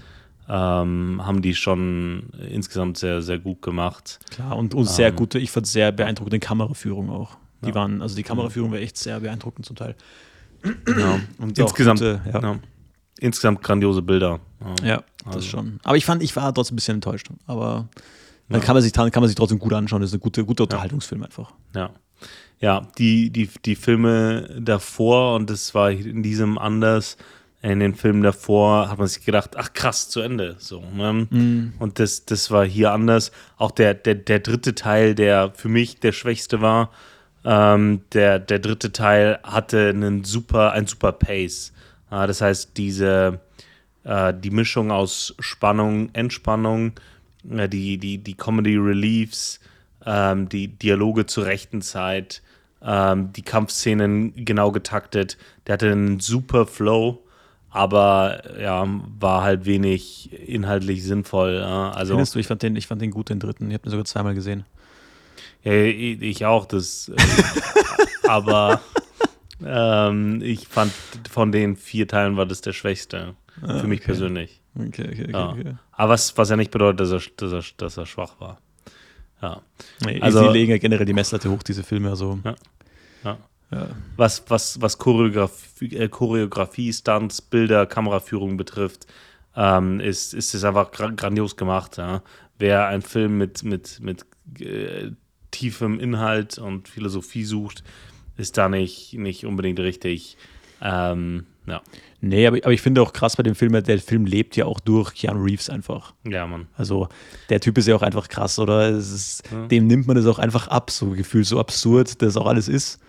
ähm, 0.49 1.21
haben 1.23 1.43
die 1.43 1.55
schon 1.55 2.31
insgesamt 2.49 2.97
sehr, 2.97 3.21
sehr 3.21 3.39
gut 3.39 3.61
gemacht. 3.61 4.21
Klar, 4.31 4.57
und, 4.57 4.75
und 4.75 4.87
sehr 4.87 5.09
ähm, 5.09 5.17
gute, 5.17 5.39
ich 5.39 5.51
fand 5.51 5.67
sehr 5.67 5.93
beeindruckende 5.93 6.39
Kameraführung 6.39 7.11
auch. 7.11 7.37
Die 7.61 7.69
ja. 7.69 7.75
waren, 7.75 8.01
also 8.01 8.17
die 8.17 8.23
Kameraführung 8.23 8.73
war 8.73 8.79
echt 8.79 8.97
sehr 8.97 9.21
beeindruckend 9.21 9.67
zum 9.67 9.77
Teil. 9.77 9.97
Ja. 10.87 11.21
Und 11.39 11.59
insgesamt, 11.59 12.01
gute, 12.01 12.21
ja. 12.33 12.41
ja. 12.41 12.59
insgesamt 13.19 13.63
grandiose 13.63 14.03
Bilder. 14.03 14.41
Ja, 14.83 15.03
also. 15.25 15.39
das 15.39 15.47
schon. 15.47 15.81
Aber 15.83 15.97
ich 15.97 16.05
fand, 16.05 16.23
ich 16.23 16.35
war 16.37 16.53
trotzdem 16.55 16.75
ein 16.75 16.77
bisschen 16.77 16.95
enttäuscht. 16.97 17.29
Aber 17.47 17.89
dann 18.49 18.61
kann 18.61 18.75
man 18.75 18.83
sich, 18.83 18.93
kann 18.93 19.11
man 19.15 19.27
sich 19.27 19.37
trotzdem 19.37 19.59
gut 19.59 19.73
anschauen. 19.73 20.03
Das 20.03 20.11
ist 20.11 20.15
ein 20.15 20.21
guter, 20.21 20.45
guter 20.45 20.65
Unterhaltungsfilm 20.65 21.23
einfach. 21.23 21.53
Ja. 21.75 21.91
Ja, 22.61 22.87
die, 22.97 23.31
die, 23.31 23.49
die 23.65 23.75
Filme 23.75 24.49
davor, 24.61 25.35
und 25.35 25.51
das 25.51 25.75
war 25.75 25.91
in 25.91 26.23
diesem 26.23 26.59
anders, 26.59 27.17
in 27.61 27.81
den 27.81 27.95
Filmen 27.95 28.23
davor 28.23 28.89
hat 28.89 28.99
man 28.99 29.09
sich 29.09 29.25
gedacht, 29.25 29.57
ach 29.57 29.73
krass, 29.73 30.09
zu 30.09 30.21
Ende. 30.21 30.57
So, 30.59 30.81
ne? 30.81 31.27
mm. 31.31 31.75
Und 31.79 31.99
das, 31.99 32.25
das 32.25 32.51
war 32.51 32.65
hier 32.65 32.93
anders. 32.93 33.33
Auch 33.57 33.71
der, 33.71 33.95
der, 33.95 34.17
der 34.17 34.41
dritte 34.41 34.75
Teil, 34.75 35.15
der 35.15 35.53
für 35.55 35.69
mich 35.69 35.99
der 36.01 36.13
schwächste 36.13 36.61
war, 36.61 36.91
ähm, 37.45 38.03
der, 38.13 38.39
der 38.39 38.59
dritte 38.59 38.93
Teil 38.93 39.39
hatte 39.43 39.89
einen 39.89 40.25
super, 40.25 40.73
ein 40.73 40.87
super 40.87 41.13
Pace. 41.13 41.73
Äh, 42.11 42.27
das 42.27 42.41
heißt, 42.41 42.77
diese, 42.77 43.41
äh, 44.05 44.33
die 44.35 44.51
Mischung 44.51 44.91
aus 44.91 45.35
Spannung, 45.39 46.11
Entspannung, 46.13 46.93
äh, 47.51 47.69
die, 47.69 47.99
die, 47.99 48.19
die 48.19 48.35
Comedy 48.35 48.77
Reliefs, 48.77 49.61
ähm, 50.07 50.49
die 50.49 50.69
Dialoge 50.69 51.27
zur 51.27 51.47
rechten 51.47 51.83
Zeit, 51.83 52.43
ähm, 52.83 53.33
die 53.33 53.43
Kampfszenen 53.43 54.45
genau 54.45 54.73
getaktet, 54.73 55.37
der 55.67 55.75
hatte 55.75 55.91
einen 55.91 56.21
super 56.21 56.67
Flow 56.67 57.23
aber 57.73 58.61
ja, 58.61 58.87
war 59.19 59.43
halt 59.43 59.65
wenig 59.65 60.31
inhaltlich 60.47 61.03
sinnvoll. 61.03 61.59
Also, 61.63 62.23
du, 62.23 62.39
ich 62.39 62.47
fand, 62.47 62.63
den, 62.63 62.77
ich 62.77 62.87
fand 62.87 63.01
den 63.01 63.11
gut, 63.11 63.31
den 63.31 63.41
dritten. 63.41 63.69
Ich 63.71 63.75
habe 63.75 63.85
den 63.85 63.91
sogar 63.91 64.05
zweimal 64.05 64.35
gesehen. 64.35 64.65
Ja, 65.65 65.73
ich 65.73 66.45
auch, 66.45 66.67
das. 66.67 67.09
Äh, 67.09 67.17
aber 68.29 68.81
ähm, 69.65 70.41
ich 70.43 70.69
fand, 70.69 70.93
von 71.31 71.53
den 71.53 71.77
vier 71.77 72.09
Teilen 72.09 72.37
war 72.37 72.47
das 72.47 72.61
der 72.61 72.73
schwächste. 72.73 73.35
Ah, 73.61 73.79
für 73.79 73.87
mich 73.87 74.01
okay. 74.01 74.07
persönlich. 74.07 74.61
Okay, 74.75 75.09
okay, 75.09 75.23
okay, 75.25 75.33
ja. 75.33 75.51
okay. 75.51 75.75
Aber 75.93 76.13
was, 76.13 76.37
was 76.37 76.51
ja 76.51 76.57
nicht 76.57 76.71
bedeutet, 76.71 77.01
dass 77.01 77.13
er, 77.13 77.21
dass 77.37 77.53
er, 77.53 77.63
dass 77.77 77.97
er 77.97 78.07
schwach 78.07 78.41
war. 78.41 78.59
Ja. 79.41 79.61
Nee, 80.05 80.21
also, 80.21 80.41
sie 80.41 80.53
legen 80.53 80.71
ja 80.71 80.79
generell 80.79 81.05
die 81.05 81.13
Messlatte 81.13 81.51
hoch, 81.51 81.63
diese 81.63 81.83
Filme. 81.83 82.11
Also. 82.11 82.39
Ja. 82.45 82.55
ja. 83.25 83.39
Ja. 83.73 83.89
Was, 84.17 84.45
was, 84.49 84.81
was 84.83 84.99
Choreografie, 84.99 85.97
äh, 85.97 86.09
Choreografie, 86.09 86.93
Stunts, 86.93 87.41
Bilder, 87.41 87.87
Kameraführung 87.87 88.59
betrifft, 88.59 89.07
ähm, 89.57 89.99
ist, 89.99 90.35
ist 90.35 90.55
es 90.55 90.63
einfach 90.63 90.91
grandios 90.91 91.57
gemacht. 91.57 91.97
Ja. 91.97 92.23
Wer 92.59 92.87
einen 92.87 93.03
Film 93.03 93.39
mit, 93.39 93.63
mit, 93.63 93.99
mit 94.01 94.27
äh, 94.61 95.13
tiefem 95.53 96.01
Inhalt 96.01 96.59
und 96.59 96.89
Philosophie 96.89 97.45
sucht, 97.45 97.85
ist 98.37 98.59
da 98.59 98.69
nicht, 98.69 99.15
nicht 99.15 99.47
unbedingt 99.47 99.79
richtig. 99.79 100.37
Ähm, 100.81 101.47
ja. 101.67 101.81
Nee, 102.21 102.47
aber, 102.47 102.59
aber 102.59 102.73
ich 102.73 102.83
finde 102.83 103.03
auch 103.03 103.13
krass 103.13 103.37
bei 103.37 103.43
dem 103.43 103.55
Film, 103.55 103.73
der 103.73 103.99
Film 104.01 104.27
lebt 104.27 104.57
ja 104.57 104.67
auch 104.67 104.81
durch 104.81 105.15
Keanu 105.15 105.43
Reeves 105.45 105.71
einfach. 105.71 106.15
Ja, 106.25 106.47
Mann. 106.47 106.67
Also 106.77 107.09
der 107.49 107.61
Typ 107.61 107.79
ist 107.79 107.87
ja 107.87 107.95
auch 107.95 108.03
einfach 108.03 108.29
krass, 108.29 108.59
oder? 108.59 108.89
Ist, 108.89 109.45
ja. 109.51 109.67
Dem 109.67 109.87
nimmt 109.87 110.07
man 110.07 110.17
das 110.17 110.27
auch 110.27 110.39
einfach 110.39 110.69
ab, 110.69 110.91
so 110.91 111.11
gefühlt 111.11 111.47
so 111.47 111.61
absurd, 111.61 112.21
dass 112.23 112.37
auch 112.37 112.47
alles 112.47 112.69
ist. 112.69 113.01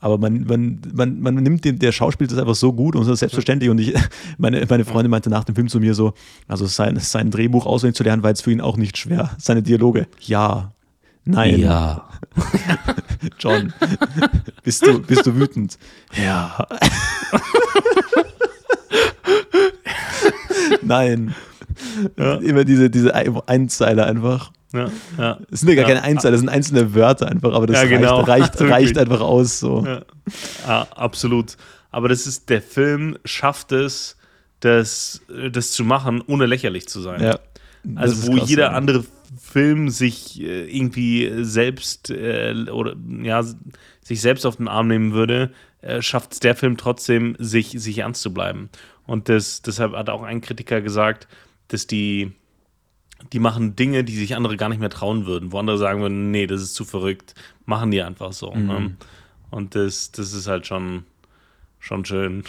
Aber 0.00 0.18
man, 0.18 0.44
man, 0.44 0.80
man, 0.92 1.20
man 1.20 1.34
nimmt 1.34 1.64
den, 1.64 1.78
der 1.78 1.92
Schauspiel 1.92 2.26
das 2.26 2.38
einfach 2.38 2.54
so 2.54 2.72
gut 2.72 2.96
und 2.96 3.04
so 3.04 3.14
selbstverständlich. 3.14 3.70
Und 3.70 3.78
ich, 3.78 3.94
meine, 4.38 4.64
meine 4.68 4.84
Freundin 4.84 5.10
meinte 5.10 5.30
nach 5.30 5.44
dem 5.44 5.54
Film 5.54 5.68
zu 5.68 5.78
mir 5.78 5.94
so, 5.94 6.14
also 6.48 6.66
sein, 6.66 6.98
sein 6.98 7.30
Drehbuch 7.30 7.66
auswendig 7.66 7.96
zu 7.96 8.02
lernen, 8.02 8.22
war 8.22 8.30
jetzt 8.30 8.42
für 8.42 8.50
ihn 8.50 8.60
auch 8.60 8.76
nicht 8.76 8.98
schwer. 8.98 9.36
Seine 9.38 9.62
Dialoge, 9.62 10.08
ja, 10.20 10.72
nein. 11.24 11.60
Ja. 11.60 12.08
John, 13.38 13.72
bist 14.62 14.86
du, 14.86 15.00
bist 15.00 15.26
du 15.26 15.34
wütend? 15.36 15.78
Ja. 16.22 16.56
nein. 20.82 21.34
Ja. 22.18 22.34
Immer 22.36 22.64
diese, 22.64 22.90
diese 22.90 23.14
Einzeiler 23.46 24.06
einfach. 24.06 24.50
Ja, 24.72 24.90
ja. 25.18 25.38
Es 25.50 25.60
sind 25.60 25.68
ja 25.68 25.76
gar 25.76 25.84
keine 25.84 26.02
Einzeiler, 26.02 26.32
das 26.32 26.40
sind 26.40 26.48
einzelne 26.48 26.94
Wörter 26.94 27.28
einfach, 27.28 27.52
aber 27.54 27.66
das 27.68 27.76
Ja, 27.76 27.84
genau. 27.88 28.20
reicht, 28.22 28.54
reicht, 28.60 28.72
reicht 28.72 28.98
einfach 28.98 29.20
aus. 29.20 29.60
So. 29.60 29.84
Ja. 29.86 30.02
ja, 30.66 30.86
absolut. 30.96 31.56
Aber 31.90 32.08
das 32.08 32.26
ist, 32.26 32.50
der 32.50 32.60
Film 32.60 33.16
schafft 33.24 33.70
es, 33.70 34.16
das, 34.58 35.20
das 35.52 35.70
zu 35.72 35.84
machen, 35.84 36.22
ohne 36.26 36.46
lächerlich 36.46 36.88
zu 36.88 37.00
sein. 37.00 37.22
Ja, 37.22 37.38
das 37.84 38.10
Also 38.20 38.32
wo 38.32 38.36
krass, 38.38 38.48
jeder 38.48 38.64
ja. 38.64 38.70
andere 38.70 39.04
Film 39.36 39.88
sich 39.88 40.40
äh, 40.40 40.64
irgendwie 40.64 41.30
selbst 41.44 42.10
äh, 42.10 42.54
oder 42.70 42.96
ja 43.22 43.42
sich 44.00 44.20
selbst 44.20 44.44
auf 44.44 44.56
den 44.56 44.68
Arm 44.68 44.88
nehmen 44.88 45.12
würde, 45.12 45.50
äh, 45.80 46.02
schafft 46.02 46.32
es 46.32 46.40
der 46.40 46.54
Film 46.54 46.76
trotzdem, 46.76 47.36
sich, 47.38 47.70
sich 47.70 47.98
ernst 47.98 48.22
zu 48.22 48.32
bleiben. 48.32 48.68
Und 49.06 49.28
das, 49.28 49.62
deshalb 49.62 49.92
hat 49.92 50.10
auch 50.10 50.22
ein 50.22 50.40
Kritiker 50.40 50.80
gesagt, 50.80 51.28
dass 51.68 51.86
die, 51.86 52.32
die 53.32 53.38
machen 53.38 53.76
Dinge, 53.76 54.04
die 54.04 54.16
sich 54.16 54.36
andere 54.36 54.56
gar 54.56 54.68
nicht 54.68 54.80
mehr 54.80 54.90
trauen 54.90 55.26
würden, 55.26 55.52
wo 55.52 55.58
andere 55.58 55.78
sagen 55.78 56.00
würden, 56.00 56.30
nee, 56.30 56.46
das 56.46 56.62
ist 56.62 56.74
zu 56.74 56.84
verrückt, 56.84 57.34
machen 57.64 57.90
die 57.90 58.02
einfach 58.02 58.32
so. 58.32 58.52
Mhm. 58.52 58.66
Ne? 58.66 58.96
Und 59.50 59.74
das, 59.74 60.12
das 60.12 60.32
ist 60.32 60.46
halt 60.46 60.66
schon, 60.66 61.04
schon 61.78 62.04
schön. 62.04 62.44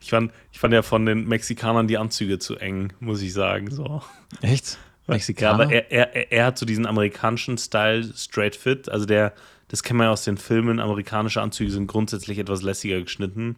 Ich 0.00 0.10
fand, 0.10 0.32
ich 0.52 0.58
fand 0.58 0.74
ja 0.74 0.82
von 0.82 1.06
den 1.06 1.26
Mexikanern 1.26 1.86
die 1.86 1.98
Anzüge 1.98 2.38
zu 2.38 2.56
eng, 2.56 2.92
muss 3.00 3.22
ich 3.22 3.32
sagen. 3.32 3.70
So. 3.70 4.02
Echt? 4.40 4.78
Ja, 5.12 5.16
Mexikaner? 5.16 5.64
aber 5.64 5.72
er, 5.72 5.90
er, 5.92 6.32
er- 6.32 6.46
hat 6.46 6.58
so 6.58 6.66
diesen 6.66 6.86
amerikanischen 6.86 7.58
Style 7.58 8.04
straight 8.16 8.56
fit. 8.56 8.88
Also 8.88 9.06
der, 9.06 9.32
das 9.68 9.82
kennen 9.82 9.98
wir 10.00 10.04
ja 10.04 10.10
aus 10.12 10.24
den 10.24 10.36
Filmen. 10.36 10.80
Amerikanische 10.80 11.40
Anzüge 11.40 11.70
sind 11.70 11.86
grundsätzlich 11.86 12.38
etwas 12.38 12.62
lässiger 12.62 13.00
geschnitten. 13.00 13.56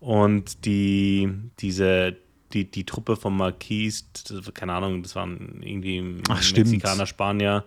Und 0.00 0.64
die, 0.66 1.30
diese, 1.60 2.16
die, 2.52 2.70
die 2.70 2.84
Truppe 2.84 3.16
von 3.16 3.36
Marquis, 3.36 4.06
keine 4.52 4.74
Ahnung, 4.74 5.02
das 5.02 5.16
waren 5.16 5.60
irgendwie 5.62 6.20
Ach. 6.28 6.42
Mexikaner, 6.54 7.06
Spanier, 7.06 7.64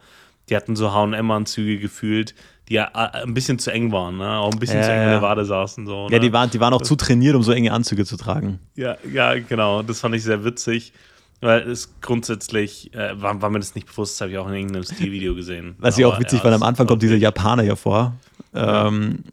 die 0.49 0.55
hatten 0.55 0.75
so 0.75 0.91
HM-Anzüge 0.91 1.79
gefühlt, 1.79 2.35
die 2.69 2.75
ja 2.75 2.89
äh, 2.93 3.23
ein 3.23 3.33
bisschen 3.33 3.59
zu 3.59 3.71
eng 3.71 3.91
waren, 3.91 4.17
ne? 4.17 4.37
Auch 4.37 4.51
ein 4.53 4.59
bisschen 4.59 4.77
Ja, 4.77 4.83
zu 4.83 4.91
eng 4.91 4.97
in 4.99 5.03
ja. 5.05 5.11
der 5.13 5.21
Wade 5.21 5.45
saßen. 5.45 5.85
So, 5.85 6.05
ja, 6.09 6.17
ne? 6.17 6.19
die 6.19 6.31
waren, 6.31 6.49
die 6.49 6.59
waren 6.59 6.73
auch 6.73 6.81
zu 6.81 6.95
trainiert, 6.95 7.35
um 7.35 7.43
so 7.43 7.51
enge 7.51 7.71
Anzüge 7.73 8.05
zu 8.05 8.17
tragen. 8.17 8.59
Ja, 8.75 8.97
ja, 9.11 9.33
genau. 9.39 9.81
Das 9.83 9.99
fand 9.99 10.15
ich 10.15 10.23
sehr 10.23 10.43
witzig. 10.45 10.93
Weil 11.39 11.62
es 11.70 11.94
grundsätzlich, 12.01 12.94
äh, 12.96 13.22
war, 13.22 13.41
war 13.41 13.50
mir 13.51 13.60
das 13.60 13.75
nicht 13.75 13.88
bewusst, 13.88 14.15
das 14.15 14.22
habe 14.22 14.32
ich 14.32 14.38
auch 14.39 14.48
in 14.48 14.56
irgendeinem 14.56 14.84
Stilvideo 14.84 15.36
gesehen. 15.36 15.75
Was 15.77 15.98
ich 15.98 16.06
auch 16.06 16.13
Aber, 16.13 16.22
witzig 16.22 16.39
ja, 16.39 16.44
fand, 16.44 16.56
am 16.56 16.63
Anfang 16.63 16.86
war 16.86 16.94
kommt 16.94 17.03
dieser 17.03 17.15
Japaner 17.15 17.63
ja 17.63 17.75
vor. 17.75 18.13
Ähm, 18.56 19.24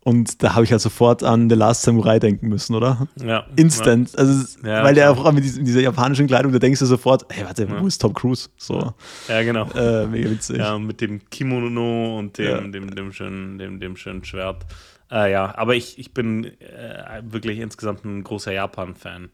und 0.00 0.42
da 0.42 0.54
habe 0.54 0.64
ich 0.64 0.70
halt 0.72 0.82
sofort 0.82 1.22
an 1.22 1.48
The 1.48 1.56
Last 1.56 1.80
Samurai 1.82 2.18
denken 2.18 2.48
müssen, 2.48 2.74
oder? 2.74 3.08
Ja, 3.16 3.46
Instant. 3.56 4.16
Also, 4.18 4.32
es- 4.42 4.58
Ja, 4.62 4.84
weil 4.84 4.94
der 4.94 5.10
auch 5.10 5.32
mit 5.32 5.42
dieser, 5.42 5.62
dieser 5.62 5.80
japanischen 5.80 6.26
Kleidung, 6.26 6.52
da 6.52 6.58
denkst 6.58 6.80
du 6.80 6.84
sofort, 6.86 7.24
hey, 7.30 7.46
warte, 7.46 7.62
Ja. 7.64 7.80
wo 7.80 7.86
ist 7.86 7.98
Tom 8.02 8.12
Cruise? 8.12 8.50
So, 8.58 8.92
Ja, 9.28 9.34
ja 9.36 9.42
genau. 9.42 9.66
äh, 9.70 10.06
mega 10.06 10.30
witzig. 10.30 10.58
Ja, 10.58 10.78
mit 10.78 11.00
dem 11.00 11.22
Kimono 11.30 12.18
und 12.18 12.36
dem, 12.36 12.44
Ja. 12.46 12.60
dem, 12.60 12.94
dem, 12.94 13.12
schönen, 13.12 13.56
dem, 13.56 13.80
dem 13.80 13.96
schönen 13.96 14.22
Schwert. 14.22 14.66
Äh, 15.10 15.32
ja, 15.32 15.56
aber 15.56 15.74
ich, 15.74 15.98
ich 15.98 16.12
bin 16.12 16.44
äh, 16.60 17.22
wirklich 17.24 17.58
insgesamt 17.60 18.04
ein 18.04 18.22
großer 18.24 18.52
Japan-Fan. 18.52 19.30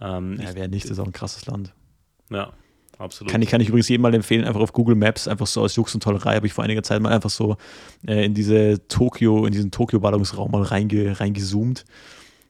Ähm, 0.00 0.38
Ja, 0.40 0.50
wer 0.54 0.68
nicht, 0.68 0.84
das 0.84 0.92
ist 0.92 0.98
auch 0.98 1.06
ein 1.06 1.12
krasses 1.12 1.46
Land. 1.46 1.72
ja, 2.30 2.52
absolut. 2.98 3.30
Kann 3.32 3.42
ich, 3.42 3.48
kann 3.48 3.60
ich 3.60 3.68
übrigens 3.68 3.88
jedem 3.88 4.02
mal 4.02 4.14
empfehlen, 4.14 4.44
einfach 4.44 4.60
auf 4.60 4.72
Google 4.72 4.94
Maps, 4.96 5.26
einfach 5.28 5.46
so 5.46 5.62
aus 5.62 5.74
Jux 5.76 5.94
und 5.94 6.02
Tollerei, 6.02 6.36
habe 6.36 6.46
ich 6.46 6.52
vor 6.52 6.64
einiger 6.64 6.82
Zeit 6.82 7.00
mal 7.02 7.12
einfach 7.12 7.30
so 7.30 7.56
äh, 8.06 8.24
in 8.24 8.34
diese 8.34 8.86
Tokio, 8.88 9.46
in 9.46 9.52
diesen 9.52 9.70
Tokio-Ballungsraum 9.70 10.50
mal 10.50 10.62
reinge, 10.62 11.18
reingezoomt. 11.18 11.84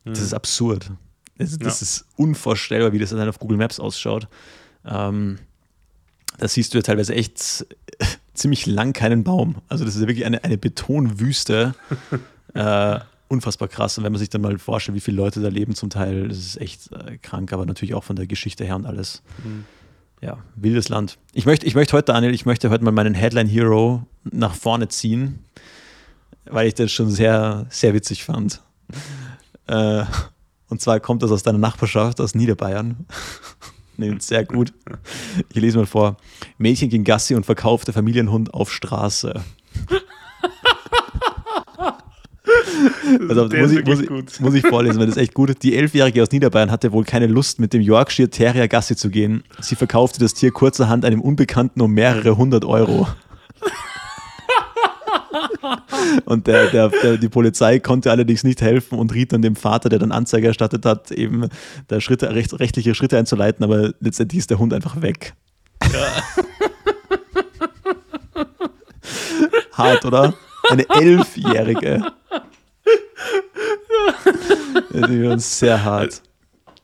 Das 0.05 0.21
ist 0.21 0.33
absurd. 0.33 0.91
Das, 1.37 1.59
das 1.59 1.81
Ja. 1.81 1.85
ist 1.85 2.07
unvorstellbar, 2.17 2.93
wie 2.93 2.99
das 2.99 3.11
dann 3.11 3.29
auf 3.29 3.39
Google 3.39 3.59
Maps 3.59 3.79
ausschaut. 3.79 4.27
Ähm, 4.87 5.39
da 6.39 6.49
siehst 6.49 6.73
du 6.73 6.79
ja 6.79 6.83
teilweise 6.83 7.15
echt 7.15 7.67
ziemlich 8.35 8.65
lang 8.67 8.93
keinen 8.95 9.23
Baum. 9.25 9.57
Also 9.69 9.85
das 9.85 9.95
ist 9.97 10.01
ja 10.03 10.09
wirklich 10.09 10.25
eine, 10.25 10.43
eine 10.45 10.57
Betonwüste. 10.57 11.75
äh, 12.55 12.99
unfassbar 13.29 13.69
krass. 13.69 13.99
Und 13.99 14.05
wenn 14.05 14.13
man 14.13 14.19
sich 14.19 14.31
dann 14.31 14.41
mal 14.41 14.59
vorstellt, 14.59 14.97
wie 14.97 15.01
viele 15.01 15.19
Leute 15.19 15.41
da 15.41 15.49
leben 15.49 15.75
zum 15.75 15.91
Teil, 15.91 16.29
das 16.29 16.39
ist 16.39 16.61
echt 16.61 16.91
äh, 16.93 17.19
krank, 17.19 17.53
aber 17.53 17.67
natürlich 17.67 17.95
auch 17.95 18.05
von 18.05 18.17
der 18.17 18.27
Geschichte 18.27 18.65
her 18.65 18.77
und 18.77 18.87
alles. 18.87 19.23
Mhm. 19.45 19.65
Ja, 20.21 20.39
wildes 20.57 20.89
Land. 20.89 21.17
Ich 21.33 21.47
möchte, 21.47 21.67
ich 21.67 21.77
möchte 21.77 21.97
heute, 21.97 22.13
Daniel, 22.13 22.35
ich 22.35 22.45
möchte 22.45 22.71
heute 22.71 22.83
mal 22.83 22.91
meinen 22.91 23.15
Headline 23.15 23.47
Hero 23.47 24.05
nach 24.25 24.55
vorne 24.55 24.89
ziehen, 24.89 25.45
weil 26.47 26.67
ich 26.67 26.75
das 26.75 26.91
schon 26.91 27.11
sehr, 27.11 27.67
sehr 27.71 27.95
witzig 27.95 28.25
fand. 28.25 28.61
Äh, 29.69 30.05
und 30.69 30.81
zwar 30.81 30.99
kommt 30.99 31.23
das 31.23 31.31
aus 31.31 31.45
deiner 31.45 31.59
Nachbarschaft, 31.59 32.21
aus 32.21 32.35
Niederbayern. 32.35 33.07
nee, 33.97 34.13
sehr 34.19 34.45
gut. 34.45 34.73
Ich 35.51 35.61
lese 35.61 35.79
mal 35.79 35.87
vor. 35.87 36.17
Mädchen 36.59 36.89
ging 36.89 37.05
Gassi 37.05 37.37
und 37.37 37.47
verkaufte 37.47 37.93
Familienhund 37.93 38.53
auf 38.53 38.73
Straße. 38.73 39.41
Also, 43.29 43.49
muss, 43.49 43.73
ich, 43.73 43.85
muss, 43.85 44.01
ich, 44.01 44.41
muss 44.41 44.55
ich 44.55 44.67
vorlesen, 44.67 44.99
weil 44.99 45.07
das 45.07 45.17
ist 45.17 45.23
echt 45.23 45.35
gut. 45.35 45.63
Die 45.63 45.77
Elfjährige 45.77 46.23
aus 46.23 46.31
Niederbayern 46.31 46.71
hatte 46.71 46.93
wohl 46.93 47.05
keine 47.05 47.27
Lust, 47.27 47.59
mit 47.59 47.73
dem 47.73 47.83
Yorkshire 47.83 48.29
Terrier 48.29 48.69
Gassi 48.69 48.97
zu 48.97 49.11
gehen. 49.11 49.43
Sie 49.61 49.75
verkaufte 49.77 50.21
das 50.21 50.35
Tier 50.35 50.51
kurzerhand 50.51 51.05
einem 51.05 51.21
Unbekannten 51.21 51.81
um 51.81 51.93
mehrere 51.93 52.37
hundert 52.37 52.65
Euro. 52.65 53.09
Und 56.25 56.47
der, 56.47 56.69
der, 56.69 56.89
der, 56.89 57.17
die 57.17 57.29
Polizei 57.29 57.79
konnte 57.79 58.11
allerdings 58.11 58.45
nicht 58.45 58.61
helfen 58.61 58.99
und 58.99 59.13
riet 59.13 59.33
dann 59.33 59.43
dem 59.43 59.57
Vater, 59.57 59.89
der 59.89 59.99
dann 59.99 60.13
Anzeige 60.13 60.49
erstattet 60.49 60.85
hat, 60.85 61.11
eben 61.11 61.49
da 61.89 62.01
Schritte, 62.01 62.35
recht, 62.35 62.59
rechtliche 62.59 62.95
Schritte 62.95 63.19
einzuleiten, 63.19 63.65
aber 63.65 63.93
letztendlich 64.01 64.41
ist 64.41 64.51
der 64.51 64.59
Hund 64.59 64.73
einfach 64.73 65.01
weg. 65.03 65.35
Hart, 69.73 70.05
oder? 70.05 70.35
Eine 70.71 70.89
Elfjährige. 70.89 72.05
Das 74.93 75.11
ist 75.11 75.59
sehr 75.59 75.85
hart. 75.85 76.23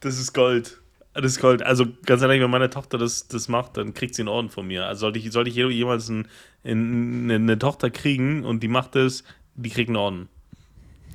Das 0.01 0.19
ist 0.19 0.33
Gold. 0.35 0.81
Das 1.15 1.25
ist 1.25 1.41
Gold. 1.41 1.63
Also 1.63 1.87
ganz 2.05 2.23
ehrlich, 2.23 2.43
wenn 2.43 2.51
meine 2.51 2.71
Tochter 2.71 2.99
das, 2.99 3.29
das 3.29 3.49
macht, 3.49 3.77
dann 3.77 3.95
kriegt 3.95 4.15
sie 4.15 4.23
einen 4.23 4.29
Orden 4.29 4.51
von 4.51 4.67
mir. 4.67 4.87
Also 4.87 5.01
sollte 5.03 5.19
ich, 5.19 5.31
sollte 5.31 5.51
ich 5.51 5.57
jemals 5.57 6.09
ein, 6.09 6.27
ein, 6.65 7.31
eine, 7.31 7.59
Tochter 7.59 7.91
kriegen 7.91 8.45
und 8.45 8.63
die 8.63 8.69
macht 8.69 8.97
das, 8.97 9.23
die 9.55 9.71
kriegt 9.71 9.89
einen 9.89 9.97
Orden. 9.97 10.29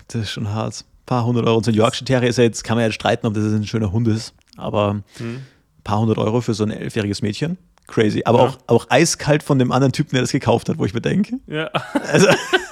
Das 0.07 0.21
ist 0.23 0.31
schon 0.31 0.53
hart. 0.53 0.81
Ein 0.81 1.05
paar 1.05 1.25
hundert 1.25 1.45
Euro. 1.45 1.57
Und 1.57 1.65
so 1.65 1.71
ein 1.71 1.75
Yorkshire 1.75 2.05
Terrier 2.05 2.29
ist 2.29 2.37
ja 2.37 2.45
jetzt, 2.45 2.63
kann 2.63 2.77
man 2.77 2.85
ja 2.85 2.91
streiten, 2.91 3.27
ob 3.27 3.33
das 3.33 3.43
ein 3.43 3.67
schöner 3.67 3.91
Hund 3.91 4.07
ist. 4.07 4.33
Aber 4.55 5.01
ein 5.19 5.45
paar 5.83 5.99
hundert 5.99 6.17
Euro 6.17 6.41
für 6.41 6.53
so 6.53 6.63
ein 6.63 6.71
elfjähriges 6.71 7.21
Mädchen. 7.21 7.57
Crazy. 7.87 8.21
Aber 8.25 8.39
Ja. 8.39 8.45
auch, 8.45 8.57
auch 8.67 8.85
eiskalt 8.89 9.43
von 9.43 9.59
dem 9.59 9.71
anderen 9.71 9.91
Typen, 9.91 10.11
der 10.11 10.21
das 10.21 10.31
gekauft 10.31 10.69
hat, 10.69 10.77
wo 10.77 10.85
ich 10.85 10.93
mir 10.93 11.01
denke. 11.01 11.39
Ja. 11.47 11.65
Also, 11.93 12.27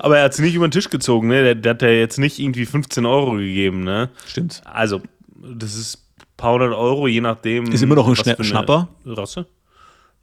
Aber 0.00 0.18
er 0.18 0.24
hat 0.24 0.34
sie 0.34 0.42
nicht 0.42 0.54
über 0.54 0.66
den 0.66 0.72
Tisch 0.72 0.90
gezogen, 0.90 1.28
ne? 1.28 1.42
Der, 1.42 1.54
der 1.54 1.70
hat 1.74 1.82
ja 1.82 1.88
jetzt 1.88 2.18
nicht 2.18 2.38
irgendwie 2.38 2.66
15 2.66 3.04
Euro 3.06 3.32
gegeben, 3.32 3.84
ne? 3.84 4.10
stimmt. 4.26 4.62
Also, 4.64 5.00
das 5.36 5.74
ist 5.74 6.04
ein 6.20 6.24
paar 6.36 6.54
hundert 6.54 6.72
Euro, 6.74 7.06
je 7.08 7.20
nachdem. 7.20 7.66
Ist 7.72 7.82
immer 7.82 7.94
noch 7.94 8.08
ein 8.08 8.16
Schna 8.16 8.42
Schnapper. 8.42 8.88
Rasse? 9.04 9.46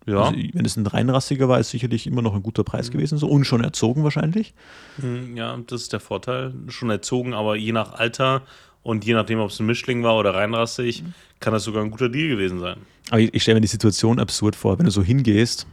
Ja. 0.05 0.23
Also, 0.23 0.35
wenn 0.53 0.65
es 0.65 0.77
ein 0.77 0.87
reinrassiger 0.87 1.47
war, 1.47 1.59
ist 1.59 1.69
sicherlich 1.69 2.07
immer 2.07 2.21
noch 2.21 2.33
ein 2.35 2.43
guter 2.43 2.63
Preis 2.63 2.89
gewesen. 2.91 3.17
So. 3.17 3.27
Und 3.27 3.45
schon 3.45 3.63
erzogen 3.63 4.03
wahrscheinlich. 4.03 4.53
Hm, 4.99 5.37
Ja, 5.37 5.57
das 5.67 5.83
ist 5.83 5.93
der 5.93 5.99
Vorteil. 5.99 6.53
Schon 6.69 6.89
erzogen, 6.89 7.33
aber 7.33 7.55
je 7.55 7.71
nach 7.71 7.93
Alter 7.93 8.41
und 8.83 9.05
je 9.05 9.13
nachdem, 9.13 9.39
ob 9.39 9.51
es 9.51 9.59
ein 9.59 9.67
Mischling 9.67 10.03
war 10.03 10.17
oder 10.17 10.33
reinrassig, 10.33 11.03
kann 11.39 11.53
das 11.53 11.63
sogar 11.63 11.83
ein 11.83 11.91
guter 11.91 12.09
Deal 12.09 12.29
gewesen 12.29 12.59
sein. 12.59 12.77
Aber 13.09 13.19
ich, 13.19 13.33
ich 13.33 13.43
stelle 13.43 13.55
mir 13.55 13.61
die 13.61 13.67
Situation 13.67 14.19
absurd 14.19 14.55
vor, 14.55 14.79
wenn 14.79 14.85
du 14.85 14.91
so 14.91 15.03
hingehst, 15.03 15.67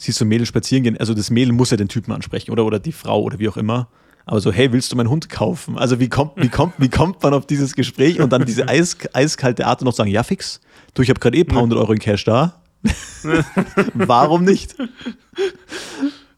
siehst 0.00 0.20
du 0.20 0.24
Mädel 0.24 0.46
spazieren 0.46 0.82
gehen, 0.82 0.96
also 0.96 1.14
das 1.14 1.30
Mädel 1.30 1.52
muss 1.52 1.70
ja 1.70 1.76
den 1.76 1.88
Typen 1.88 2.12
ansprechen 2.12 2.50
oder, 2.50 2.64
oder 2.64 2.78
die 2.78 2.92
Frau 2.92 3.20
oder 3.22 3.38
wie 3.38 3.48
auch 3.48 3.56
immer. 3.56 3.88
Aber 4.24 4.40
so, 4.40 4.52
hey, 4.52 4.72
willst 4.72 4.92
du 4.92 4.96
meinen 4.96 5.10
Hund 5.10 5.28
kaufen? 5.28 5.76
Also 5.76 5.98
wie 5.98 6.08
kommt, 6.08 6.32
wie 6.36 6.48
kommt, 6.48 6.74
wie 6.78 6.88
kommt 6.88 7.22
man 7.22 7.34
auf 7.34 7.46
dieses 7.46 7.74
Gespräch 7.74 8.20
und 8.20 8.32
dann 8.32 8.44
diese 8.44 8.68
eis, 8.68 8.96
eiskalte 9.12 9.66
Art 9.66 9.80
und 9.80 9.86
noch 9.86 9.94
sagen, 9.94 10.10
ja 10.10 10.22
fix, 10.22 10.60
du, 10.94 11.02
ich 11.02 11.10
habe 11.10 11.20
gerade 11.20 11.36
eh 11.36 11.40
ein 11.40 11.46
paar 11.46 11.62
hundert 11.62 11.78
Euro 11.78 11.92
in 11.92 11.98
Cash 11.98 12.24
da. 12.24 12.62
Warum 13.94 14.44
nicht? 14.44 14.74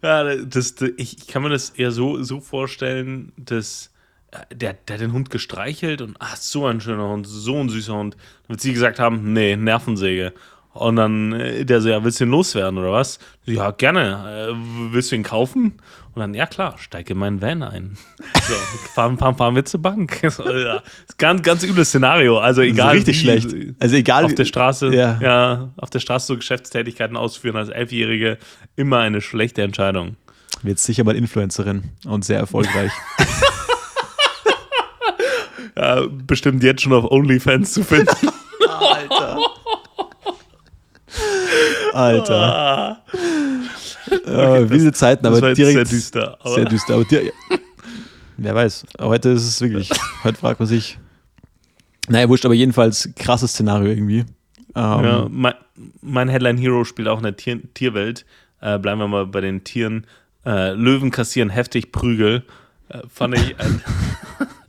Ja, 0.03 0.35
das, 0.37 0.75
ich, 0.97 1.29
kann 1.29 1.43
mir 1.43 1.51
das 1.51 1.71
eher 1.71 1.93
so, 1.93 2.23
so 2.23 2.41
vorstellen, 2.41 3.33
dass 3.37 3.91
äh, 4.33 4.55
der, 4.55 4.73
der 4.75 4.99
den 4.99 5.13
Hund 5.13 5.31
gestreichelt 5.31 6.03
und 6.03 6.17
ach, 6.19 6.37
so 6.37 6.67
ein 6.67 6.81
schöner 6.81 7.09
Hund, 7.09 7.27
so 7.29 7.57
ein 7.61 7.69
süßer 7.69 7.95
Hund. 7.95 8.17
Dann 8.49 8.59
sie 8.59 8.73
gesagt 8.73 8.99
haben, 8.99 9.33
nee, 9.33 9.55
Nervensäge. 9.55 10.33
Und 10.75 10.97
dann 10.97 11.33
äh, 11.33 11.65
der 11.65 11.81
so, 11.81 11.89
ja, 11.91 12.03
willst 12.03 12.21
du 12.21 12.25
ihn 12.25 12.31
loswerden 12.31 12.79
oder 12.79 12.93
was? 12.93 13.19
Ja, 13.45 13.71
gerne. 13.73 14.51
Äh, 14.51 14.93
willst 14.93 15.13
du 15.13 15.17
ihn 15.17 15.23
kaufen? 15.23 15.75
Und 16.15 16.21
dann, 16.21 16.35
ja 16.35 16.47
klar, 16.47 16.77
steige 16.79 17.13
in 17.13 17.19
meinen 17.19 17.41
Van 17.43 17.63
ein. 17.63 17.97
So, 18.43 18.55
fahren, 18.95 19.19
fahren, 19.19 19.37
fahren 19.37 19.55
wir 19.55 19.65
zur 19.65 19.81
Bank. 19.81 20.21
So, 20.31 20.51
ja. 20.51 20.83
Ganz, 21.19 21.43
ganz 21.43 21.63
übles 21.63 21.89
Szenario. 21.89 22.39
Also 22.39 22.63
egal. 22.63 22.97
richtig 22.97 23.17
wie, 23.17 23.21
schlecht. 23.21 23.49
Also 23.79 23.97
egal. 23.97 24.25
Auf 24.25 24.35
der 24.35 24.45
Straße, 24.45 24.93
Ja. 24.95 25.19
ja. 25.21 25.71
auf 25.77 25.91
der 25.91 26.01
Straße 26.01 26.27
so 26.27 26.37
Geschäftstätigkeiten 26.37 27.17
ausführen 27.17 27.57
als 27.57 27.69
Elfjährige, 27.69 28.39
immer 28.77 28.99
eine 28.99 29.21
schlechte 29.21 29.63
Entscheidung. 29.63 30.17
Wird 30.63 30.79
sicher 30.79 31.05
mal 31.05 31.17
Influencerin 31.17 31.85
und 32.07 32.25
sehr 32.25 32.39
erfolgreich. 32.39 32.93
Ja, 35.75 36.03
bestimmt 36.07 36.63
jetzt 36.63 36.83
schon 36.83 36.93
auf 36.93 37.11
OnlyFans 37.11 37.73
zu 37.73 37.83
finden. 37.83 38.29
Alter. 38.69 39.39
Alter. 41.93 43.03
Äh, 44.27 44.67
diese 44.67 44.93
Zeiten, 44.93 45.23
das 45.25 45.33
aber 45.33 45.43
war 45.43 45.49
jetzt 45.51 45.59
direkt. 45.59 45.75
sehr 45.75 45.85
düster. 45.85 46.39
Aber 46.41 46.55
Sehr 46.55 46.65
düster. 46.65 46.95
Aber 46.95 47.05
dir, 47.05 47.33
wer 48.37 48.55
weiß. 48.55 48.87
Heute 49.01 49.31
ist 49.31 49.47
es 49.47 49.61
wirklich. 49.61 49.91
Heute 50.25 50.39
fragt 50.39 50.61
man 50.61 50.69
sich. 50.69 50.99
Naja, 52.09 52.29
wurscht, 52.29 52.45
aber 52.45 52.55
jedenfalls 52.55 53.09
krasses 53.17 53.53
Szenario 53.53 53.91
irgendwie. 53.91 54.21
Ähm, 54.75 55.05
Ja, 55.05 55.27
mein, 55.31 55.55
mein 56.01 56.29
Headline 56.29 56.59
Hero 56.59 56.85
spielt 56.85 57.09
auch 57.09 57.19
in 57.19 57.25
der 57.25 57.37
Tier, 57.37 57.61
Tierwelt. 57.75 58.25
Äh, 58.61 58.79
bleiben 58.79 59.01
wir 59.01 59.09
mal 59.09 59.27
bei 59.27 59.41
den 59.41 59.63
Tieren. 59.65 60.07
Äh, 60.45 60.73
Löwen 60.73 61.11
kassieren 61.11 61.51
heftig 61.51 61.93
Prügel. 61.93 62.43
Äh, 62.89 62.99
fand 63.09 63.37
ich, 63.39 63.59
ein, 63.61 63.81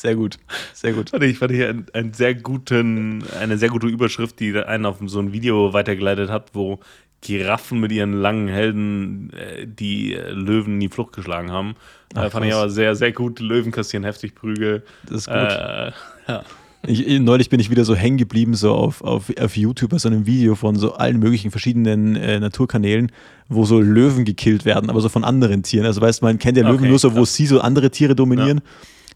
Sehr 0.00 0.14
gut. 0.16 0.38
Sehr 0.72 0.94
gut. 0.94 1.10
fand 1.10 1.22
ich, 1.24 1.36
fand 1.36 1.52
ich 1.52 1.62
ein, 1.62 1.84
ein 1.92 2.14
sehr 2.14 2.34
guten, 2.34 3.22
eine 3.38 3.58
sehr 3.58 3.68
gute 3.68 3.86
Überschrift, 3.86 4.40
die 4.40 4.56
einen 4.56 4.86
auf 4.86 4.96
so 5.04 5.18
ein 5.20 5.34
Video 5.34 5.74
weitergeleitet 5.74 6.30
hat, 6.30 6.50
wo 6.54 6.80
Giraffen 7.20 7.80
mit 7.80 7.92
ihren 7.92 8.14
langen 8.14 8.48
Helden 8.48 9.30
äh, 9.34 9.66
die 9.66 10.14
äh, 10.14 10.30
Löwen 10.30 10.74
in 10.74 10.80
die 10.80 10.88
Flucht 10.88 11.12
geschlagen 11.12 11.50
haben. 11.50 11.74
Ach, 12.14 12.24
äh, 12.24 12.30
fand 12.30 12.46
ich 12.46 12.52
krass. 12.52 12.60
aber 12.62 12.70
sehr, 12.70 12.94
sehr 12.96 13.12
gut. 13.12 13.40
Löwen 13.40 13.72
kassieren 13.72 14.04
heftig 14.04 14.34
Prügel. 14.34 14.82
Das 15.04 15.18
ist 15.18 15.26
gut. 15.26 15.34
Äh, 15.36 15.92
ja. 16.28 16.44
Ich, 16.86 17.06
ich- 17.06 17.20
neulich 17.20 17.50
bin 17.50 17.60
ich 17.60 17.68
wieder 17.70 17.84
so 17.84 17.94
hängen 17.94 18.16
geblieben, 18.16 18.54
so 18.54 18.72
auf, 18.72 19.02
auf, 19.02 19.30
auf 19.38 19.54
YouTube 19.54 19.90
bei 19.90 19.98
so 19.98 20.08
einem 20.08 20.24
Video 20.24 20.54
von 20.54 20.76
so 20.76 20.94
allen 20.94 21.18
möglichen 21.18 21.50
verschiedenen 21.50 22.16
äh, 22.16 22.40
Naturkanälen, 22.40 23.12
wo 23.50 23.66
so 23.66 23.80
Löwen 23.80 24.24
gekillt 24.24 24.64
werden, 24.64 24.88
aber 24.88 25.02
so 25.02 25.10
von 25.10 25.24
anderen 25.24 25.62
Tieren. 25.62 25.84
Also 25.84 26.00
weißt 26.00 26.22
du, 26.22 26.24
man 26.24 26.38
kennt 26.38 26.56
ja 26.56 26.62
Löwen 26.64 26.78
Okay, 26.78 26.88
nur 26.88 26.98
so, 26.98 27.14
wo 27.14 27.26
sie 27.26 27.44
so 27.44 27.60
andere 27.60 27.90
Tiere 27.90 28.14
dominieren. 28.14 28.62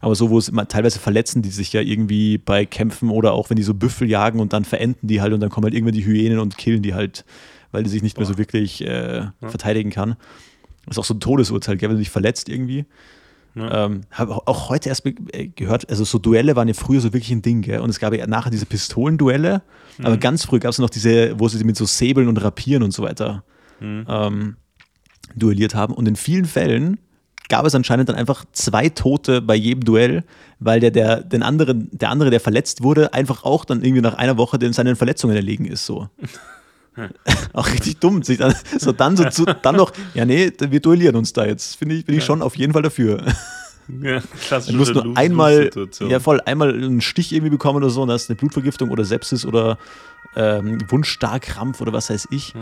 Aber 0.01 0.15
so, 0.15 0.29
wo 0.29 0.37
es 0.37 0.49
immer 0.49 0.67
teilweise 0.67 0.99
verletzen 0.99 1.41
die 1.41 1.49
sich 1.49 1.73
ja 1.73 1.81
irgendwie 1.81 2.37
bei 2.37 2.65
Kämpfen 2.65 3.09
oder 3.09 3.33
auch 3.33 3.49
wenn 3.49 3.57
die 3.57 3.63
so 3.63 3.73
Büffel 3.73 4.09
jagen 4.09 4.39
und 4.39 4.53
dann 4.53 4.65
verenden 4.65 5.07
die 5.07 5.21
halt 5.21 5.33
und 5.33 5.39
dann 5.39 5.49
kommen 5.49 5.65
halt 5.65 5.73
irgendwann 5.73 5.95
die 5.95 6.05
Hyänen 6.05 6.39
und 6.39 6.57
killen 6.57 6.81
die 6.81 6.93
halt, 6.93 7.25
weil 7.71 7.83
die 7.83 7.89
sich 7.89 8.03
nicht 8.03 8.17
mehr 8.17 8.25
so 8.25 8.37
wirklich 8.37 8.85
äh, 8.85 9.27
verteidigen 9.41 9.91
kann. 9.91 10.15
Das 10.85 10.95
ist 10.95 10.99
auch 10.99 11.05
so 11.05 11.13
ein 11.13 11.19
Todesurteil, 11.19 11.77
gell, 11.77 11.89
wenn 11.89 11.95
du 11.95 12.01
dich 12.01 12.11
verletzt 12.11 12.49
irgendwie. 12.49 12.85
Ja. 13.55 13.85
Ähm, 13.85 14.01
habe 14.11 14.33
auch, 14.33 14.69
heute 14.69 14.89
erst 14.89 15.05
äh, 15.05 15.47
gehört, 15.47 15.89
also 15.89 16.03
so 16.03 16.19
Duelle 16.19 16.57
waren 16.57 16.67
ja 16.67 16.73
früher 16.73 16.99
so 16.99 17.13
wirklich 17.13 17.31
ein 17.31 17.41
Ding, 17.41 17.61
gell? 17.61 17.79
Und 17.79 17.89
es 17.89 17.99
gab 17.99 18.13
ja 18.13 18.27
nachher 18.27 18.51
diese 18.51 18.65
Pistolenduelle, 18.65 19.61
aber 20.03 20.17
ganz 20.17 20.43
früh 20.43 20.59
gab 20.59 20.71
es 20.71 20.79
noch 20.79 20.89
diese, 20.89 21.39
wo 21.39 21.47
sie 21.47 21.63
mit 21.63 21.77
so 21.77 21.85
Säbeln 21.85 22.27
und 22.27 22.35
Rapieren 22.43 22.83
und 22.83 22.91
so 22.91 23.01
weiter 23.01 23.45
ähm, 23.81 24.57
duelliert 25.35 25.73
haben. 25.73 25.93
Und 25.93 26.07
in 26.07 26.17
vielen 26.17 26.45
Fällen 26.45 26.99
gab 27.49 27.65
es 27.65 27.75
anscheinend 27.75 28.09
dann 28.09 28.15
einfach 28.15 28.45
zwei 28.51 28.89
Tote 28.89 29.41
bei 29.41 29.55
jedem 29.55 29.83
Duell, 29.83 30.23
weil 30.59 30.79
der, 30.79 30.91
der, 30.91 31.21
den 31.21 31.43
anderen, 31.43 31.89
der 31.91 32.09
andere, 32.09 32.29
der 32.29 32.39
verletzt 32.39 32.83
wurde, 32.83 33.13
einfach 33.13 33.43
auch 33.43 33.65
dann 33.65 33.83
irgendwie 33.83 34.01
nach 34.01 34.15
einer 34.15 34.37
Woche 34.37 34.57
den 34.59 34.73
seinen 34.73 34.95
Verletzungen 34.95 35.35
erlegen 35.35 35.65
ist. 35.65 35.85
So. 35.85 36.09
auch 37.53 37.67
richtig 37.67 37.99
dumm. 37.99 38.23
Sich 38.23 38.37
dann, 38.37 38.55
so 38.79 38.91
dann, 38.91 39.17
so, 39.17 39.29
zu, 39.29 39.45
dann 39.45 39.75
noch, 39.75 39.91
ja, 40.13 40.25
nee, 40.25 40.51
wir 40.59 40.79
duellieren 40.79 41.15
uns 41.15 41.33
da 41.33 41.45
jetzt. 41.45 41.75
Finde 41.75 41.95
ich, 41.95 42.05
bin 42.05 42.17
ich 42.17 42.23
schon 42.23 42.41
auf 42.41 42.55
jeden 42.57 42.73
Fall 42.73 42.81
dafür. 42.83 43.21
Ja, 44.01 44.19
klassische 44.47 44.71
Du 44.71 44.79
musst 44.79 44.93
nur 44.95 45.03
Lose- 45.05 45.17
einmal, 45.17 45.69
ja 46.07 46.19
voll, 46.19 46.41
einmal 46.45 46.73
einen 46.73 47.01
Stich 47.01 47.31
irgendwie 47.31 47.51
bekommen 47.51 47.77
oder 47.77 47.91
so 47.91 48.01
und 48.01 48.09
hast 48.09 48.29
eine 48.29 48.35
Blutvergiftung 48.35 48.89
oder 48.89 49.05
Sepsis 49.05 49.45
oder 49.45 49.77
ähm, 50.35 50.79
Wundstarkrampf 50.89 51.81
oder 51.81 51.93
was 51.93 52.09
weiß 52.09 52.29
ich. 52.31 52.53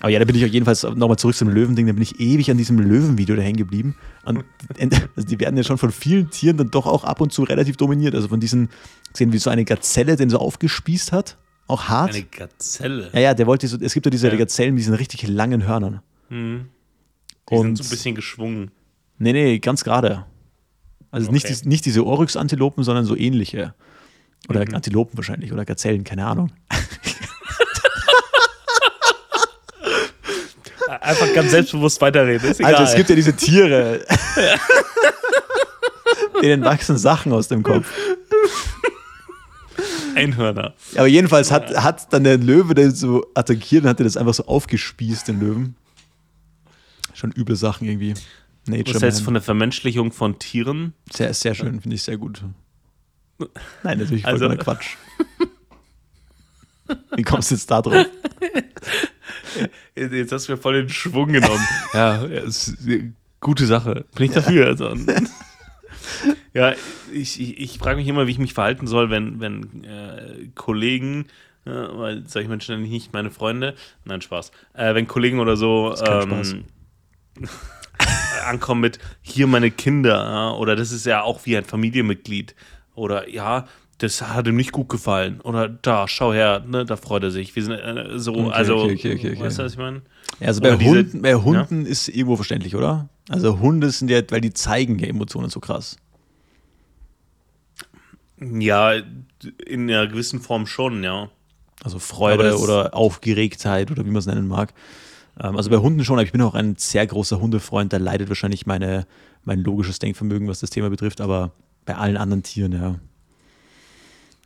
Aber 0.00 0.10
ja, 0.10 0.18
da 0.18 0.24
bin 0.24 0.34
ich 0.36 0.44
auch 0.44 0.48
jedenfalls 0.48 0.82
nochmal 0.82 1.16
zurück 1.18 1.34
zum 1.36 1.48
Löwending, 1.48 1.86
da 1.86 1.92
bin 1.92 2.02
ich 2.02 2.20
ewig 2.20 2.50
an 2.50 2.58
diesem 2.58 2.78
Löwenvideo 2.78 3.36
da 3.36 3.42
hängen 3.42 3.56
geblieben. 3.56 3.94
Und 4.24 4.44
also 5.16 5.28
die 5.28 5.38
werden 5.40 5.56
ja 5.56 5.62
schon 5.62 5.78
von 5.78 5.92
vielen 5.92 6.30
Tieren 6.30 6.56
dann 6.56 6.70
doch 6.70 6.86
auch 6.86 7.04
ab 7.04 7.20
und 7.20 7.32
zu 7.32 7.42
relativ 7.44 7.76
dominiert. 7.76 8.14
Also 8.14 8.28
von 8.28 8.40
diesen, 8.40 8.68
gesehen, 9.12 9.32
wie 9.32 9.38
so 9.38 9.50
eine 9.50 9.64
Gazelle 9.64 10.16
den 10.16 10.28
so 10.30 10.38
aufgespießt 10.38 11.12
hat, 11.12 11.38
auch 11.68 11.84
hart. 11.84 12.14
Eine 12.14 12.24
Gazelle. 12.24 13.10
ja, 13.14 13.20
ja, 13.20 13.34
der 13.34 13.46
wollte 13.46 13.66
so, 13.68 13.78
es 13.80 13.94
gibt 13.94 14.04
ja 14.06 14.10
diese 14.10 14.28
Ja. 14.28 14.36
Gazellen 14.36 14.74
mit 14.74 14.80
diesen 14.80 14.94
richtig 14.94 15.26
langen 15.26 15.66
Hörnern. 15.66 16.00
Mhm. 16.28 16.66
Die 17.48 17.54
Und 17.54 17.76
sind 17.76 17.78
so 17.78 17.84
ein 17.84 17.90
bisschen 17.90 18.14
geschwungen. 18.14 18.70
Nee, 19.18 19.32
nee, 19.32 19.58
ganz 19.60 19.84
gerade. 19.84 20.26
Also 21.10 21.30
nicht, 21.30 21.44
Okay. 21.44 21.54
dies- 21.54 21.64
nicht 21.64 21.86
diese 21.86 22.04
Oryx-Antilopen, 22.04 22.82
sondern 22.84 23.04
so 23.04 23.16
ähnliche. 23.16 23.74
Oder 24.48 24.66
Mhm. 24.68 24.74
Antilopen 24.74 25.16
wahrscheinlich 25.16 25.52
oder 25.52 25.64
Gazellen, 25.64 26.04
keine 26.04 26.26
Ahnung. 26.26 26.52
Einfach 31.00 31.32
ganz 31.34 31.50
selbstbewusst 31.50 32.00
weiterreden. 32.00 32.50
Ist 32.50 32.60
egal. 32.60 32.74
Also 32.74 32.90
es 32.90 32.96
gibt 32.96 33.08
ja 33.10 33.16
diese 33.16 33.34
Tiere. 33.34 34.04
Denen 36.42 36.64
wachsen 36.64 36.98
Sachen 36.98 37.32
aus 37.32 37.48
dem 37.48 37.62
Kopf. 37.62 37.90
Einhörner. 40.14 40.74
Aber 40.96 41.06
jedenfalls 41.06 41.50
hat, 41.50 41.74
hat 41.76 42.12
dann 42.12 42.24
der 42.24 42.38
Löwe 42.38 42.74
den 42.74 42.94
so 42.94 43.26
attackiert 43.34 43.84
und 43.84 43.90
hat 43.90 43.98
den 43.98 44.04
das 44.04 44.16
einfach 44.16 44.34
so 44.34 44.44
aufgespießt, 44.46 45.26
den 45.28 45.40
Löwen. 45.40 45.76
Schon 47.14 47.32
üble 47.32 47.56
Sachen 47.56 47.88
irgendwie. 47.88 48.14
Nature 48.66 49.00
Was 49.02 49.16
Man. 49.16 49.24
von 49.24 49.34
der 49.34 49.42
Vermenschlichung 49.42 50.12
von 50.12 50.38
Tieren? 50.38 50.94
Sehr, 51.12 51.34
sehr 51.34 51.54
schön, 51.54 51.80
finde 51.80 51.96
ich 51.96 52.02
sehr 52.02 52.16
gut. 52.16 52.42
Nein, 53.82 53.98
natürlich 53.98 54.24
Also- 54.24 54.38
vollkommener 54.46 54.62
Quatsch. 54.62 54.96
Wie 57.16 57.22
kommst 57.22 57.50
du 57.50 57.54
jetzt 57.54 57.70
da 57.70 57.82
drauf? 57.82 58.06
Jetzt 59.94 60.32
hast 60.32 60.48
du 60.48 60.52
mir 60.52 60.58
voll 60.58 60.74
den 60.74 60.88
Schwung 60.88 61.32
genommen. 61.32 61.64
ja, 61.94 62.26
gute 63.40 63.66
Sache. 63.66 64.04
Bin 64.14 64.26
ich 64.26 64.32
dafür. 64.32 64.66
Also. 64.66 64.94
ja, 66.54 66.74
ich, 67.12 67.40
ich, 67.40 67.58
ich 67.58 67.78
frage 67.78 67.96
mich 67.96 68.08
immer, 68.08 68.26
wie 68.26 68.32
ich 68.32 68.38
mich 68.38 68.54
verhalten 68.54 68.86
soll, 68.86 69.10
wenn, 69.10 69.40
wenn 69.40 69.84
äh, 69.84 70.48
Kollegen, 70.54 71.26
äh, 71.64 71.70
weil 71.70 72.26
solche 72.26 72.48
Menschen 72.48 72.74
nenne 72.74 72.86
ich 72.86 72.92
nicht 72.92 73.12
meine 73.12 73.30
Freunde, 73.30 73.74
nein, 74.04 74.20
Spaß, 74.20 74.50
äh, 74.74 74.94
wenn 74.94 75.06
Kollegen 75.06 75.38
oder 75.38 75.56
so 75.56 75.94
ähm, 76.04 76.64
ankommen 78.46 78.80
mit 78.80 78.98
hier 79.22 79.46
meine 79.46 79.70
Kinder 79.70 80.58
oder 80.58 80.76
das 80.76 80.92
ist 80.92 81.06
ja 81.06 81.22
auch 81.22 81.46
wie 81.46 81.56
ein 81.56 81.64
Familienmitglied 81.64 82.54
oder 82.94 83.28
ja, 83.28 83.66
das 84.04 84.22
hat 84.22 84.46
ihm 84.46 84.56
nicht 84.56 84.72
gut 84.72 84.88
gefallen 84.88 85.40
oder 85.40 85.68
da, 85.68 86.06
schau 86.08 86.32
her, 86.32 86.62
ne, 86.66 86.84
da 86.84 86.96
freut 86.96 87.22
er 87.24 87.30
sich. 87.30 87.54
Wir 87.56 87.64
sind 87.64 87.72
äh, 87.72 88.18
so, 88.18 88.32
Okay, 88.34 88.50
also, 88.52 88.76
okay, 88.84 89.14
okay, 89.14 89.40
weißt 89.40 89.58
du, 89.58 89.62
was 89.64 89.72
ich 89.72 89.78
meine? 89.78 90.02
Ja, 90.40 90.48
also 90.48 90.60
bei 90.60 90.68
Oder 90.68 90.78
diese- 90.78 90.90
Hunden, 90.90 91.22
bei 91.22 91.34
Hunden 91.34 91.86
ist 91.86 92.08
irgendwo 92.08 92.36
verständlich, 92.36 92.74
oder? 92.76 93.08
Also 93.28 93.58
Hunde 93.60 93.90
sind 93.90 94.10
ja, 94.10 94.20
weil 94.30 94.40
die 94.40 94.52
zeigen 94.52 94.98
ja 94.98 95.06
Emotionen 95.08 95.48
so 95.50 95.60
krass. 95.60 95.96
Ja, 98.40 98.92
in 99.64 99.90
einer 99.90 100.06
gewissen 100.06 100.40
Form 100.40 100.66
schon, 100.66 101.02
ja. 101.04 101.30
Also 101.82 101.98
Freude 101.98 102.58
oder 102.58 102.94
Aufgeregtheit 102.94 103.90
oder 103.90 104.04
wie 104.04 104.10
man 104.10 104.16
es 104.18 104.26
nennen 104.26 104.48
mag. 104.48 104.72
Ähm, 105.40 105.56
also 105.56 105.70
bei 105.70 105.76
Hunden 105.78 106.04
schon, 106.04 106.16
aber 106.16 106.24
ich 106.24 106.32
bin 106.32 106.40
auch 106.42 106.54
ein 106.54 106.76
sehr 106.76 107.06
großer 107.06 107.40
Hundefreund, 107.40 107.92
da 107.92 107.96
leidet 107.98 108.28
wahrscheinlich 108.28 108.66
meine, 108.66 109.06
mein 109.44 109.60
logisches 109.62 109.98
Denkvermögen, 109.98 110.48
was 110.48 110.60
das 110.60 110.70
Thema 110.70 110.90
betrifft, 110.90 111.20
aber 111.20 111.52
bei 111.84 111.96
allen 111.96 112.16
anderen 112.16 112.42
Tieren, 112.42 112.72
ja. 112.72 112.96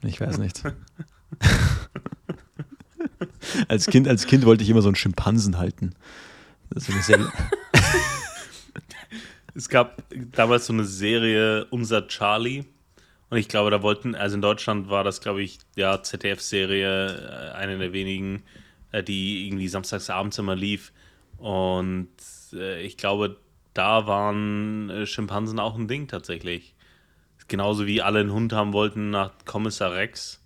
Ich 0.03 0.21
weiß 0.21 0.39
nicht. 0.39 0.63
als, 3.69 3.87
kind, 3.87 4.07
als 4.07 4.27
Kind 4.27 4.47
wollte 4.47 4.63
ich 4.63 4.71
immer 4.71 4.83
so 4.83 4.89
einen 4.89 4.97
Schimpansen 4.97 5.59
halten. 5.59 5.95
Das 6.71 6.89
ist 6.89 7.07
sehr, 7.07 7.19
Es 9.59 9.69
gab 9.69 10.05
damals 10.33 10.67
so 10.67 10.73
eine 10.73 10.85
Serie 10.85 11.65
Unser 11.71 12.07
Charlie. 12.07 12.65
Und 13.29 13.39
ich 13.39 13.49
glaube, 13.49 13.73
da 13.73 13.83
wollten, 13.83 14.15
also 14.15 14.37
in 14.37 14.41
Deutschland 14.41 14.89
war 14.89 15.03
das, 15.03 15.21
glaube 15.21 15.43
ich, 15.43 15.59
ja, 15.75 16.01
ZDF-Serie, 16.01 17.53
äh, 17.53 17.57
eine 17.57 17.77
der 17.77 17.93
wenigen, 17.93 18.45
äh, 18.93 19.03
die 19.03 19.49
irgendwie 19.49 19.67
samstags 19.67 20.11
abends 20.11 20.39
immer 20.39 20.55
lief. 20.55 20.93
Und 21.39 22.09
äh, 22.53 22.81
ich 22.83 22.97
glaube, 22.97 23.37
da 23.75 24.07
waren 24.07 25.05
Schimpansen 25.07 25.59
auch 25.59 25.77
ein 25.77 25.89
Ding 25.89 26.07
tatsächlich. 26.07 26.77
Genauso 27.49 27.87
wie 27.87 28.03
alle 28.03 28.21
einen 28.21 28.33
Hund 28.33 28.53
haben 28.53 28.73
wollten 28.73 29.11
nach 29.11 29.33
Kommissar 29.47 29.93
Rex. 29.93 30.41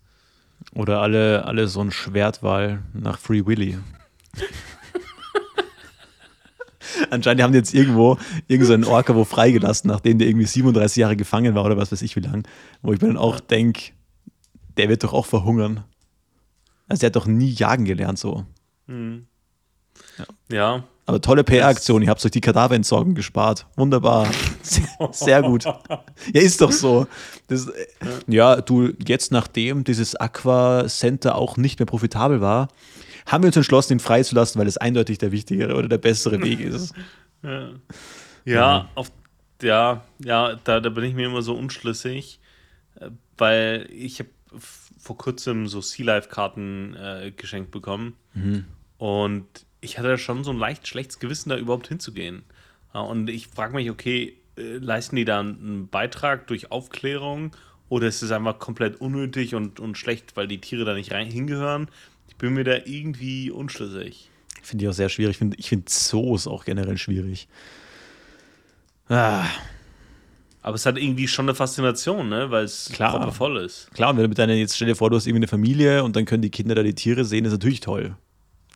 Oder 0.74 1.00
alle, 1.00 1.44
alle 1.44 1.66
so 1.66 1.80
ein 1.80 1.90
Schwertwal 1.90 2.82
nach 2.92 3.18
Free 3.18 3.44
Willy. 3.44 3.78
Anscheinend 7.10 7.42
haben 7.42 7.52
die 7.52 7.58
jetzt 7.58 7.74
irgendwo 7.74 8.18
irgendeinen 8.46 8.66
so 8.66 8.72
einen 8.74 8.84
Orca 8.84 9.14
wo 9.16 9.24
freigelassen, 9.24 9.88
nachdem 9.88 10.18
der 10.18 10.28
irgendwie 10.28 10.46
37 10.46 10.98
Jahre 10.98 11.16
gefangen 11.16 11.54
war 11.54 11.64
oder 11.64 11.76
was 11.76 11.90
weiß 11.90 12.02
ich 12.02 12.14
wie 12.16 12.20
lang. 12.20 12.46
Wo 12.82 12.92
ich 12.92 13.00
mir 13.00 13.08
dann 13.08 13.16
auch 13.16 13.40
denke, 13.40 13.92
der 14.76 14.88
wird 14.88 15.02
doch 15.02 15.12
auch 15.12 15.26
verhungern. 15.26 15.84
Also 16.88 17.04
er 17.04 17.08
hat 17.08 17.16
doch 17.16 17.26
nie 17.26 17.50
jagen 17.50 17.84
gelernt 17.84 18.18
so. 18.18 18.46
Mhm. 18.86 19.26
Ja. 20.18 20.26
ja. 20.50 20.84
Aber 21.04 21.20
tolle 21.20 21.42
PR-Aktion, 21.42 22.02
ihr 22.02 22.08
habt 22.08 22.24
euch 22.24 22.30
die 22.30 22.40
Kadaverentsorgung 22.40 23.14
gespart. 23.14 23.66
Wunderbar. 23.76 24.30
Sehr, 24.62 24.86
sehr, 25.12 25.42
gut. 25.42 25.64
Ja, 25.64 26.04
ist 26.32 26.60
doch 26.60 26.70
so. 26.70 27.08
Das, 27.48 27.70
ja, 28.28 28.60
du, 28.60 28.92
jetzt 29.04 29.32
nachdem 29.32 29.82
dieses 29.82 30.14
Aqua 30.14 30.86
Center 30.86 31.34
auch 31.34 31.56
nicht 31.56 31.80
mehr 31.80 31.86
profitabel 31.86 32.40
war, 32.40 32.68
haben 33.26 33.42
wir 33.42 33.48
uns 33.48 33.56
entschlossen, 33.56 33.94
ihn 33.94 34.00
freizulassen, 34.00 34.60
weil 34.60 34.68
es 34.68 34.76
eindeutig 34.76 35.18
der 35.18 35.32
wichtigere 35.32 35.74
oder 35.74 35.88
der 35.88 35.98
bessere 35.98 36.40
Weg 36.40 36.60
ist. 36.60 36.94
Ja, 37.42 37.70
ja, 38.44 38.88
auf, 38.94 39.10
ja, 39.60 40.04
ja 40.18 40.56
da, 40.62 40.80
da 40.80 40.88
bin 40.88 41.04
ich 41.04 41.14
mir 41.14 41.26
immer 41.26 41.42
so 41.42 41.54
unschlüssig, 41.54 42.40
äh, 43.00 43.10
weil 43.38 43.88
ich 43.90 44.20
habe 44.20 44.30
vor 44.98 45.18
kurzem 45.18 45.66
so 45.66 45.80
Sea 45.80 46.06
Life-Karten 46.06 46.94
äh, 46.94 47.32
geschenkt 47.36 47.72
bekommen. 47.72 48.14
Mhm. 48.34 48.66
Und 48.98 49.46
ich 49.82 49.98
hatte 49.98 50.16
schon 50.16 50.44
so 50.44 50.52
ein 50.52 50.58
leicht 50.58 50.88
schlechtes 50.88 51.18
Gewissen, 51.18 51.50
da 51.50 51.58
überhaupt 51.58 51.88
hinzugehen. 51.88 52.44
Und 52.92 53.28
ich 53.28 53.48
frage 53.48 53.74
mich, 53.74 53.90
okay, 53.90 54.38
äh, 54.56 54.78
leisten 54.78 55.16
die 55.16 55.24
da 55.24 55.40
einen 55.40 55.88
Beitrag 55.88 56.46
durch 56.46 56.70
Aufklärung 56.70 57.54
oder 57.88 58.06
ist 58.06 58.22
es 58.22 58.30
einfach 58.30 58.58
komplett 58.58 59.00
unnötig 59.00 59.54
und, 59.54 59.80
und 59.80 59.98
schlecht, 59.98 60.36
weil 60.36 60.46
die 60.46 60.60
Tiere 60.60 60.84
da 60.84 60.94
nicht 60.94 61.12
rein 61.12 61.30
hingehören? 61.30 61.88
Ich 62.28 62.36
bin 62.36 62.54
mir 62.54 62.64
da 62.64 62.76
irgendwie 62.84 63.50
unschlüssig. 63.50 64.30
Finde 64.62 64.84
ich 64.84 64.88
auch 64.88 64.94
sehr 64.94 65.08
schwierig. 65.08 65.32
Ich 65.32 65.38
finde 65.38 65.56
ich 65.58 65.68
find 65.68 65.88
Zoos 65.88 66.46
auch 66.46 66.64
generell 66.64 66.96
schwierig. 66.96 67.48
Ah. 69.08 69.44
Aber 70.62 70.76
es 70.76 70.86
hat 70.86 70.96
irgendwie 70.96 71.26
schon 71.26 71.46
eine 71.46 71.56
Faszination, 71.56 72.28
ne? 72.28 72.50
weil 72.52 72.64
es 72.64 72.92
voll 73.32 73.56
ist. 73.56 73.90
Klar, 73.94 74.10
und 74.10 74.16
wenn 74.16 74.22
du 74.22 74.28
mit 74.28 74.38
deiner, 74.38 74.54
jetzt 74.54 74.76
stell 74.76 74.86
dir 74.86 74.94
vor, 74.94 75.10
du 75.10 75.16
hast 75.16 75.26
irgendwie 75.26 75.40
eine 75.40 75.48
Familie 75.48 76.04
und 76.04 76.14
dann 76.14 76.24
können 76.24 76.42
die 76.42 76.50
Kinder 76.50 76.76
da 76.76 76.84
die 76.84 76.94
Tiere 76.94 77.24
sehen, 77.24 77.44
ist 77.44 77.52
natürlich 77.52 77.80
toll. 77.80 78.16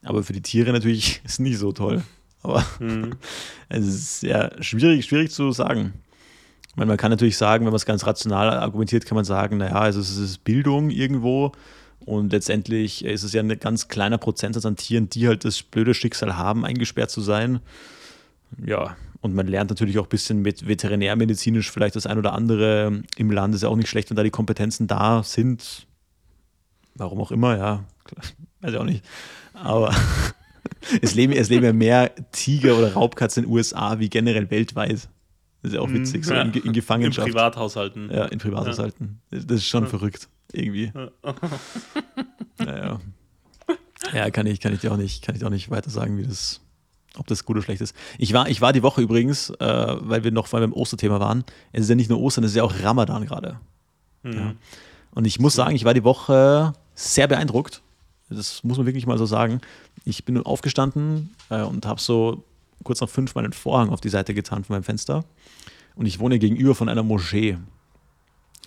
Aber 0.07 0.23
für 0.23 0.33
die 0.33 0.43
Tiere 0.43 0.73
natürlich 0.73 1.21
ist 1.25 1.33
es 1.33 1.39
nicht 1.39 1.59
so 1.59 1.73
toll. 1.73 2.03
Aber 2.43 2.65
mhm. 2.79 3.15
es 3.69 3.87
ist 3.87 4.23
ja 4.23 4.51
schwierig, 4.63 5.05
schwierig 5.05 5.31
zu 5.31 5.53
sagen. 5.53 5.95
Ich 6.69 6.77
meine, 6.77 6.89
man 6.89 6.99
kann 6.99 7.11
natürlich 7.11 7.37
sagen, 7.37 7.65
wenn 7.65 7.73
man 7.73 7.77
es 7.77 7.87
ganz 7.87 8.07
rational 8.07 8.51
argumentiert, 8.51 9.07
kann 9.07 9.17
man 9.17 9.25
sagen, 9.25 9.57
naja, 9.57 9.77
also 9.77 10.01
es 10.01 10.17
ist 10.17 10.45
Bildung 10.45 10.91
irgendwo 10.91 11.53
und 12.01 12.33
letztendlich 12.33 13.05
ist 13.05 13.23
es 13.23 13.33
ja 13.33 13.43
ein 13.43 13.59
ganz 13.59 13.89
kleiner 13.89 14.19
Prozentsatz 14.19 14.67
an 14.67 14.77
Tieren, 14.77 15.09
die 15.09 15.27
halt 15.27 15.45
das 15.45 15.63
blöde 15.63 15.95
Schicksal 15.95 16.37
haben, 16.37 16.65
eingesperrt 16.65 17.11
zu 17.11 17.21
sein. 17.21 17.61
Ja, 18.65 18.97
und 19.23 19.35
man 19.35 19.49
lernt 19.49 19.71
natürlich 19.71 19.99
auch 19.99 20.07
ein 20.07 20.11
bisschen 20.11 20.43
mit 20.43 20.69
veterinärmedizinisch 20.69 21.71
vielleicht 21.71 21.97
das 21.97 22.07
ein 22.07 22.19
oder 22.19 22.33
andere 22.33 23.03
im 23.17 23.31
Land. 23.31 23.55
Ist 23.55 23.63
ja 23.63 23.69
auch 23.69 23.77
nicht 23.77 23.89
schlecht, 23.89 24.11
wenn 24.11 24.17
da 24.17 24.23
die 24.23 24.31
Kompetenzen 24.31 24.87
da 24.87 25.23
sind. 25.25 25.87
Warum 26.95 27.21
auch 27.21 27.33
immer, 27.33 27.57
ja. 27.57 27.85
Weiß 28.61 28.73
ich 28.73 28.79
auch 28.79 28.85
nicht. 28.85 29.05
Aber 29.55 29.95
es 31.01 31.15
leben, 31.15 31.33
es 31.33 31.49
leben 31.49 31.65
ja 31.65 31.73
mehr 31.73 32.13
Tiger 32.33 32.77
oder 32.77 32.93
Raubkatzen 32.93 33.45
in 33.45 33.51
den 33.51 33.57
USA 33.57 33.99
wie 33.99 34.09
generell 34.09 34.51
weltweit. 34.51 35.09
Das 35.63 35.73
ist 35.73 35.75
ja 35.75 35.81
auch 35.81 35.91
witzig, 35.91 36.25
so 36.25 36.35
in, 36.35 36.53
in 36.53 36.73
Gefangenschaft. 36.73 37.27
In 37.27 37.35
Privathaushalten. 37.35 38.11
Ja, 38.13 38.27
in 38.27 38.39
Privathaushalten. 38.39 39.21
Ja. 39.33 39.39
Das 39.41 39.57
ist 39.57 39.67
schon 39.67 39.85
ja. 39.85 39.89
verrückt, 39.89 40.29
irgendwie. 40.53 40.93
naja. 42.59 43.01
Ja, 44.13 44.31
kann 44.31 44.47
ich, 44.47 44.61
kann 44.61 44.73
ich 44.73 44.81
dir 44.81 44.93
auch 44.93 44.97
nicht, 44.97 45.25
kann 45.25 45.35
ich 45.35 45.45
auch 45.45 45.51
nicht 45.51 45.71
weiter 45.71 45.91
sagen, 45.91 46.19
wie 46.19 46.23
das, 46.23 46.61
ob 47.17 47.27
das 47.27 47.45
gut 47.45 47.57
oder 47.57 47.65
schlecht 47.65 47.81
ist. 47.81 47.97
Ich 48.19 48.33
war, 48.33 48.49
ich 48.49 48.61
war 48.61 48.73
die 48.73 48.83
Woche 48.83 49.01
übrigens, 49.01 49.51
äh, 49.51 49.97
weil 49.99 50.23
wir 50.23 50.31
noch 50.31 50.47
vor 50.47 50.61
allem 50.61 50.73
im 50.73 50.77
Osterthema 50.77 51.19
waren. 51.19 51.45
Es 51.73 51.83
ist 51.83 51.89
ja 51.89 51.97
nicht 51.97 52.11
nur 52.11 52.21
Ostern, 52.21 52.45
es 52.45 52.53
ist 52.53 52.57
ja 52.57 52.63
auch 52.63 52.75
Ramadan 52.83 53.27
gerade. 53.27 53.59
Mhm. 54.23 54.33
Ja. 54.33 54.55
Und 55.13 55.25
ich 55.25 55.41
muss 55.41 55.55
sagen, 55.55 55.75
ich 55.75 55.85
war 55.85 55.95
die 55.95 56.05
Woche 56.05 56.75
sehr 56.95 57.27
beeindruckt 57.27 57.83
das 58.29 58.65
muss 58.65 58.77
man 58.77 58.87
wirklich 58.87 59.07
mal 59.07 59.19
so 59.19 59.27
sagen. 59.27 59.61
Ich 60.05 60.25
bin 60.25 60.41
aufgestanden 60.43 61.35
äh, 61.51 61.63
und 61.63 61.87
habe 61.87 62.01
so 62.01 62.45
kurz 62.83 63.01
nach 63.01 63.09
fünf 63.09 63.35
meinen 63.35 63.53
Vorhang 63.53 63.91
auf 63.91 64.01
die 64.01 64.09
Seite 64.09 64.35
getan 64.35 64.65
von 64.65 64.75
meinem 64.75 64.85
Fenster. 64.85 65.25
Und 65.95 66.07
ich 66.07 66.19
wohne 66.19 66.39
gegenüber 66.39 66.75
von 66.75 66.89
einer 66.89 67.03
Moschee. 67.03 67.57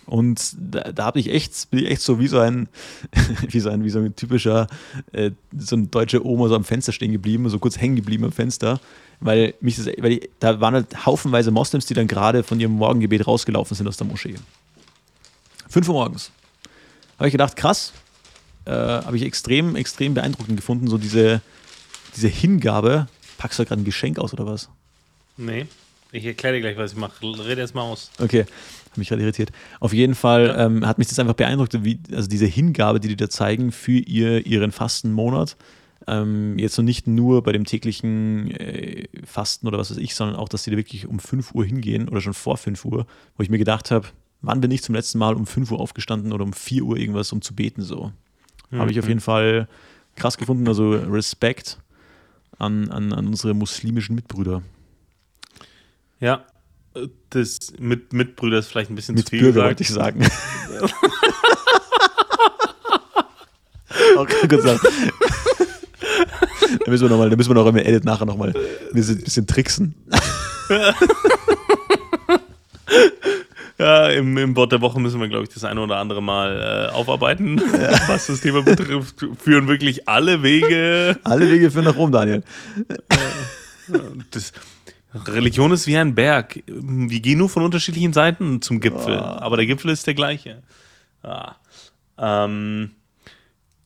Und 0.06 0.56
da, 0.58 0.92
da 0.92 1.04
habe 1.04 1.20
ich 1.20 1.30
echt, 1.30 1.70
bin 1.70 1.80
ich 1.80 1.90
echt 1.90 2.02
so 2.02 2.18
wie 2.18 2.26
so 2.26 2.38
ein, 2.38 2.68
wie 3.48 3.60
so 3.60 3.70
ein, 3.70 3.84
wie 3.84 3.90
so 3.90 4.00
ein 4.00 4.16
typischer, 4.16 4.66
äh, 5.12 5.30
so 5.56 5.76
ein 5.76 5.90
deutsche 5.90 6.26
Oma 6.26 6.48
so 6.48 6.56
am 6.56 6.64
Fenster 6.64 6.92
stehen 6.92 7.12
geblieben, 7.12 7.48
so 7.48 7.58
kurz 7.58 7.78
hängen 7.78 7.96
geblieben 7.96 8.24
am 8.24 8.32
Fenster, 8.32 8.80
weil 9.20 9.54
mich 9.60 9.76
das, 9.76 9.86
weil 9.86 10.12
ich, 10.12 10.30
da 10.40 10.60
waren 10.60 10.74
halt 10.74 11.06
haufenweise 11.06 11.50
Moslems, 11.50 11.86
die 11.86 11.94
dann 11.94 12.08
gerade 12.08 12.42
von 12.42 12.58
ihrem 12.58 12.72
Morgengebet 12.72 13.26
rausgelaufen 13.26 13.76
sind 13.76 13.86
aus 13.86 13.98
der 13.98 14.06
Moschee. 14.06 14.34
Fünf 15.68 15.88
Uhr 15.88 15.94
morgens. 15.94 16.32
Habe 17.16 17.28
ich 17.28 17.32
gedacht, 17.32 17.54
krass, 17.54 17.92
äh, 18.70 19.04
habe 19.04 19.16
ich 19.16 19.24
extrem, 19.24 19.76
extrem 19.76 20.14
beeindruckend 20.14 20.56
gefunden. 20.56 20.86
So 20.86 20.98
diese, 20.98 21.42
diese 22.16 22.28
Hingabe. 22.28 23.08
Packst 23.38 23.58
du 23.58 23.64
da 23.64 23.68
gerade 23.68 23.82
ein 23.82 23.84
Geschenk 23.84 24.18
aus 24.18 24.32
oder 24.32 24.46
was? 24.46 24.68
Nee. 25.36 25.66
Ich 26.12 26.24
erkläre 26.24 26.56
dir 26.56 26.60
gleich, 26.60 26.76
was 26.76 26.92
ich 26.92 26.98
mache. 26.98 27.22
Rede 27.22 27.60
erst 27.60 27.74
mal 27.74 27.82
aus. 27.82 28.10
Okay, 28.18 28.40
hat 28.40 28.98
mich 28.98 29.08
gerade 29.08 29.22
irritiert. 29.22 29.52
Auf 29.78 29.92
jeden 29.92 30.14
Fall 30.14 30.48
ja. 30.48 30.66
ähm, 30.66 30.86
hat 30.86 30.98
mich 30.98 31.08
das 31.08 31.18
einfach 31.18 31.34
beeindruckt, 31.34 31.84
wie, 31.84 32.00
also 32.12 32.28
diese 32.28 32.46
Hingabe, 32.46 33.00
die 33.00 33.08
die 33.08 33.16
da 33.16 33.30
zeigen 33.30 33.70
für 33.70 33.92
ihr, 33.92 34.44
ihren 34.44 34.72
Fastenmonat. 34.72 35.56
Ähm, 36.06 36.58
jetzt 36.58 36.74
so 36.74 36.82
nicht 36.82 37.06
nur 37.06 37.42
bei 37.42 37.52
dem 37.52 37.64
täglichen 37.64 38.50
äh, 38.50 39.06
Fasten 39.24 39.68
oder 39.68 39.78
was 39.78 39.90
weiß 39.90 39.98
ich, 39.98 40.14
sondern 40.14 40.36
auch, 40.36 40.48
dass 40.48 40.64
sie 40.64 40.72
da 40.72 40.76
wirklich 40.76 41.06
um 41.06 41.20
5 41.20 41.54
Uhr 41.54 41.64
hingehen 41.64 42.08
oder 42.08 42.20
schon 42.20 42.34
vor 42.34 42.56
5 42.56 42.84
Uhr, 42.84 43.06
wo 43.36 43.42
ich 43.42 43.50
mir 43.50 43.58
gedacht 43.58 43.90
habe, 43.90 44.08
wann 44.40 44.60
bin 44.60 44.70
ich 44.70 44.82
zum 44.82 44.94
letzten 44.94 45.18
Mal 45.18 45.34
um 45.34 45.46
5 45.46 45.70
Uhr 45.70 45.78
aufgestanden 45.78 46.32
oder 46.32 46.44
um 46.44 46.52
4 46.52 46.82
Uhr 46.82 46.96
irgendwas, 46.96 47.32
um 47.32 47.42
zu 47.42 47.54
beten 47.54 47.82
so. 47.82 48.12
Mhm. 48.70 48.78
Habe 48.78 48.90
ich 48.90 48.98
auf 48.98 49.08
jeden 49.08 49.20
Fall 49.20 49.68
krass 50.16 50.38
gefunden. 50.38 50.66
Also 50.68 50.90
Respekt 50.92 51.78
an, 52.58 52.90
an, 52.90 53.12
an 53.12 53.26
unsere 53.26 53.54
muslimischen 53.54 54.14
Mitbrüder. 54.14 54.62
Ja, 56.20 56.44
das 57.30 57.58
mit 57.78 58.12
Mitbrüder 58.12 58.58
ist 58.58 58.68
vielleicht 58.68 58.90
ein 58.90 58.96
bisschen 58.96 59.14
Mit 59.14 59.26
zu 59.26 59.30
viel 59.30 59.40
Bürger, 59.42 59.64
wollte 59.64 59.82
ich 59.82 59.88
sagen. 59.90 60.20
okay, 64.16 64.48
gut 64.48 64.62
sagen. 64.62 64.80
da 66.84 66.90
müssen 66.90 67.04
wir 67.04 67.10
noch 67.10 67.18
mal, 67.18 67.30
da 67.30 67.36
müssen 67.36 67.50
wir 67.50 67.54
noch 67.54 67.66
im 67.66 67.76
Edit 67.76 68.04
nachher 68.04 68.26
noch 68.26 68.36
mal 68.36 68.48
ein 68.48 68.54
bisschen, 68.92 69.22
bisschen 69.22 69.46
tricksen. 69.46 69.94
Ja, 73.80 74.10
im, 74.10 74.36
im 74.36 74.54
Wort 74.56 74.72
der 74.72 74.82
Woche 74.82 75.00
müssen 75.00 75.20
wir, 75.20 75.28
glaube 75.28 75.44
ich, 75.44 75.48
das 75.48 75.64
eine 75.64 75.80
oder 75.80 75.96
andere 75.96 76.22
Mal 76.22 76.90
äh, 76.90 76.94
aufarbeiten, 76.94 77.56
ja. 77.58 77.92
was 78.08 78.26
das 78.26 78.42
Thema 78.42 78.62
betrifft. 78.62 79.24
Führen 79.38 79.68
wirklich 79.68 80.06
alle 80.06 80.42
Wege. 80.42 81.18
Alle 81.24 81.50
Wege 81.50 81.70
führen 81.70 81.86
nach 81.86 81.96
Rom, 81.96 82.12
Daniel. 82.12 82.42
Das, 84.32 84.52
Religion 85.14 85.72
ist 85.72 85.86
wie 85.86 85.96
ein 85.96 86.14
Berg. 86.14 86.62
Wir 86.66 87.20
gehen 87.20 87.38
nur 87.38 87.48
von 87.48 87.62
unterschiedlichen 87.62 88.12
Seiten 88.12 88.60
zum 88.60 88.80
Gipfel, 88.80 89.16
oh. 89.16 89.22
aber 89.22 89.56
der 89.56 89.64
Gipfel 89.64 89.90
ist 89.90 90.06
der 90.06 90.14
gleiche. 90.14 90.62
Ah. 91.22 91.54
Ähm, 92.18 92.90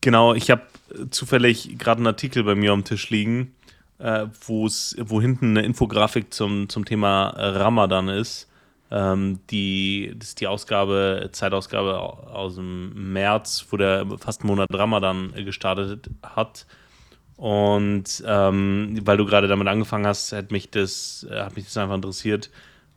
genau, 0.01 0.33
ich 0.33 0.51
habe 0.51 0.63
zufällig 1.09 1.77
gerade 1.77 1.99
einen 1.99 2.07
Artikel 2.07 2.43
bei 2.43 2.55
mir 2.55 2.73
am 2.73 2.83
Tisch 2.83 3.09
liegen, 3.11 3.55
äh, 3.99 4.25
wo 4.45 5.21
hinten 5.21 5.51
eine 5.51 5.65
Infografik 5.65 6.33
zum, 6.33 6.67
zum 6.67 6.83
Thema 6.83 7.29
Ramadan 7.29 8.09
ist. 8.09 8.49
Ähm, 8.95 9.41
die, 9.49 10.13
das 10.17 10.29
ist 10.29 10.39
die 10.39 10.47
Ausgabe, 10.47 11.29
Zeitausgabe 11.33 11.99
aus 11.99 12.55
dem 12.55 13.11
März, 13.11 13.65
wo 13.69 13.75
der 13.75 14.07
fast 14.19 14.39
einen 14.41 14.47
Monat 14.47 14.69
Ramadan 14.73 15.33
gestartet 15.33 16.09
hat. 16.23 16.65
Und 17.35 18.23
ähm, 18.25 18.97
weil 19.01 19.17
du 19.17 19.25
gerade 19.25 19.49
damit 19.49 19.67
angefangen 19.67 20.07
hast, 20.07 20.31
hat 20.31 20.51
mich 20.51 20.69
das, 20.69 21.27
äh, 21.29 21.41
hat 21.41 21.57
mich 21.57 21.65
das 21.65 21.75
einfach 21.75 21.95
interessiert, 21.95 22.49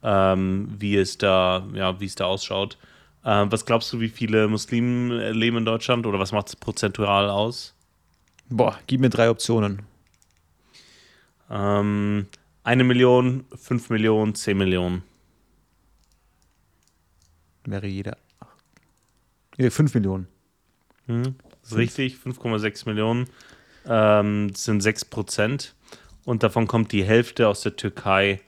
ähm, 0.04 0.72
wie 0.78 0.96
es 0.96 1.18
da, 1.18 1.66
ja, 1.74 1.98
wie 1.98 2.06
es 2.06 2.14
da 2.14 2.26
ausschaut. 2.26 2.78
Ähm, 3.24 3.50
was 3.50 3.66
glaubst 3.66 3.92
du, 3.92 3.98
wie 3.98 4.08
viele 4.08 4.46
Muslimen 4.46 5.10
leben 5.32 5.56
in 5.56 5.64
Deutschland 5.64 6.06
oder 6.06 6.20
was 6.20 6.30
macht 6.30 6.46
es 6.46 6.54
prozentual 6.54 7.28
aus? 7.28 7.74
Boah, 8.48 8.78
gib 8.86 9.00
mir 9.00 9.10
drei 9.10 9.30
Optionen. 9.30 9.82
Ähm, 11.50 12.28
eine 12.62 12.84
Million, 12.84 13.46
fünf 13.56 13.90
Millionen, 13.90 14.36
zehn 14.36 14.56
Millionen 14.56 15.02
wäre 17.70 17.86
jeder. 17.86 18.16
Ja, 19.56 19.70
5 19.70 19.94
Millionen. 19.94 20.28
Hm, 21.06 21.34
das 21.62 21.72
ist 21.72 21.76
richtig, 21.76 22.16
5,6 22.16 22.86
Millionen 22.88 23.28
ähm, 23.88 24.54
sind 24.54 24.80
6 24.80 25.06
Prozent. 25.06 25.74
Und 26.24 26.42
davon 26.42 26.66
kommt 26.66 26.92
die 26.92 27.04
Hälfte 27.04 27.48
aus 27.48 27.62
der 27.62 27.76
Türkei. 27.76 28.40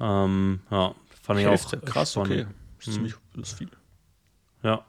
Ähm, 0.00 0.60
ja, 0.70 0.94
fand 1.22 1.40
Hälfte. 1.40 1.76
ich 1.76 1.82
auch 1.82 1.92
krass. 1.92 2.16
Okay. 2.16 2.46
Das 2.78 2.86
ist, 2.86 2.86
hm. 2.86 2.92
ziemlich, 2.94 3.14
das 3.34 3.48
ist 3.50 3.58
viel. 3.58 3.70
Ja. 4.62 4.84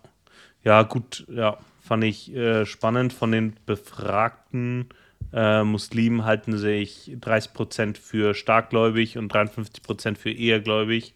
Ja, 0.63 0.83
gut, 0.83 1.25
ja, 1.27 1.57
fand 1.81 2.03
ich 2.03 2.33
äh, 2.33 2.65
spannend. 2.65 3.13
Von 3.13 3.31
den 3.31 3.55
befragten 3.65 4.89
äh, 5.33 5.63
Muslimen 5.63 6.23
halten 6.23 6.57
sich 6.57 7.11
30 7.19 7.53
Prozent 7.53 7.97
für 7.97 8.33
starkgläubig 8.33 9.17
und 9.17 9.29
53 9.29 9.83
Prozent 9.83 10.17
für 10.17 10.31
ehrgläubig. 10.31 11.13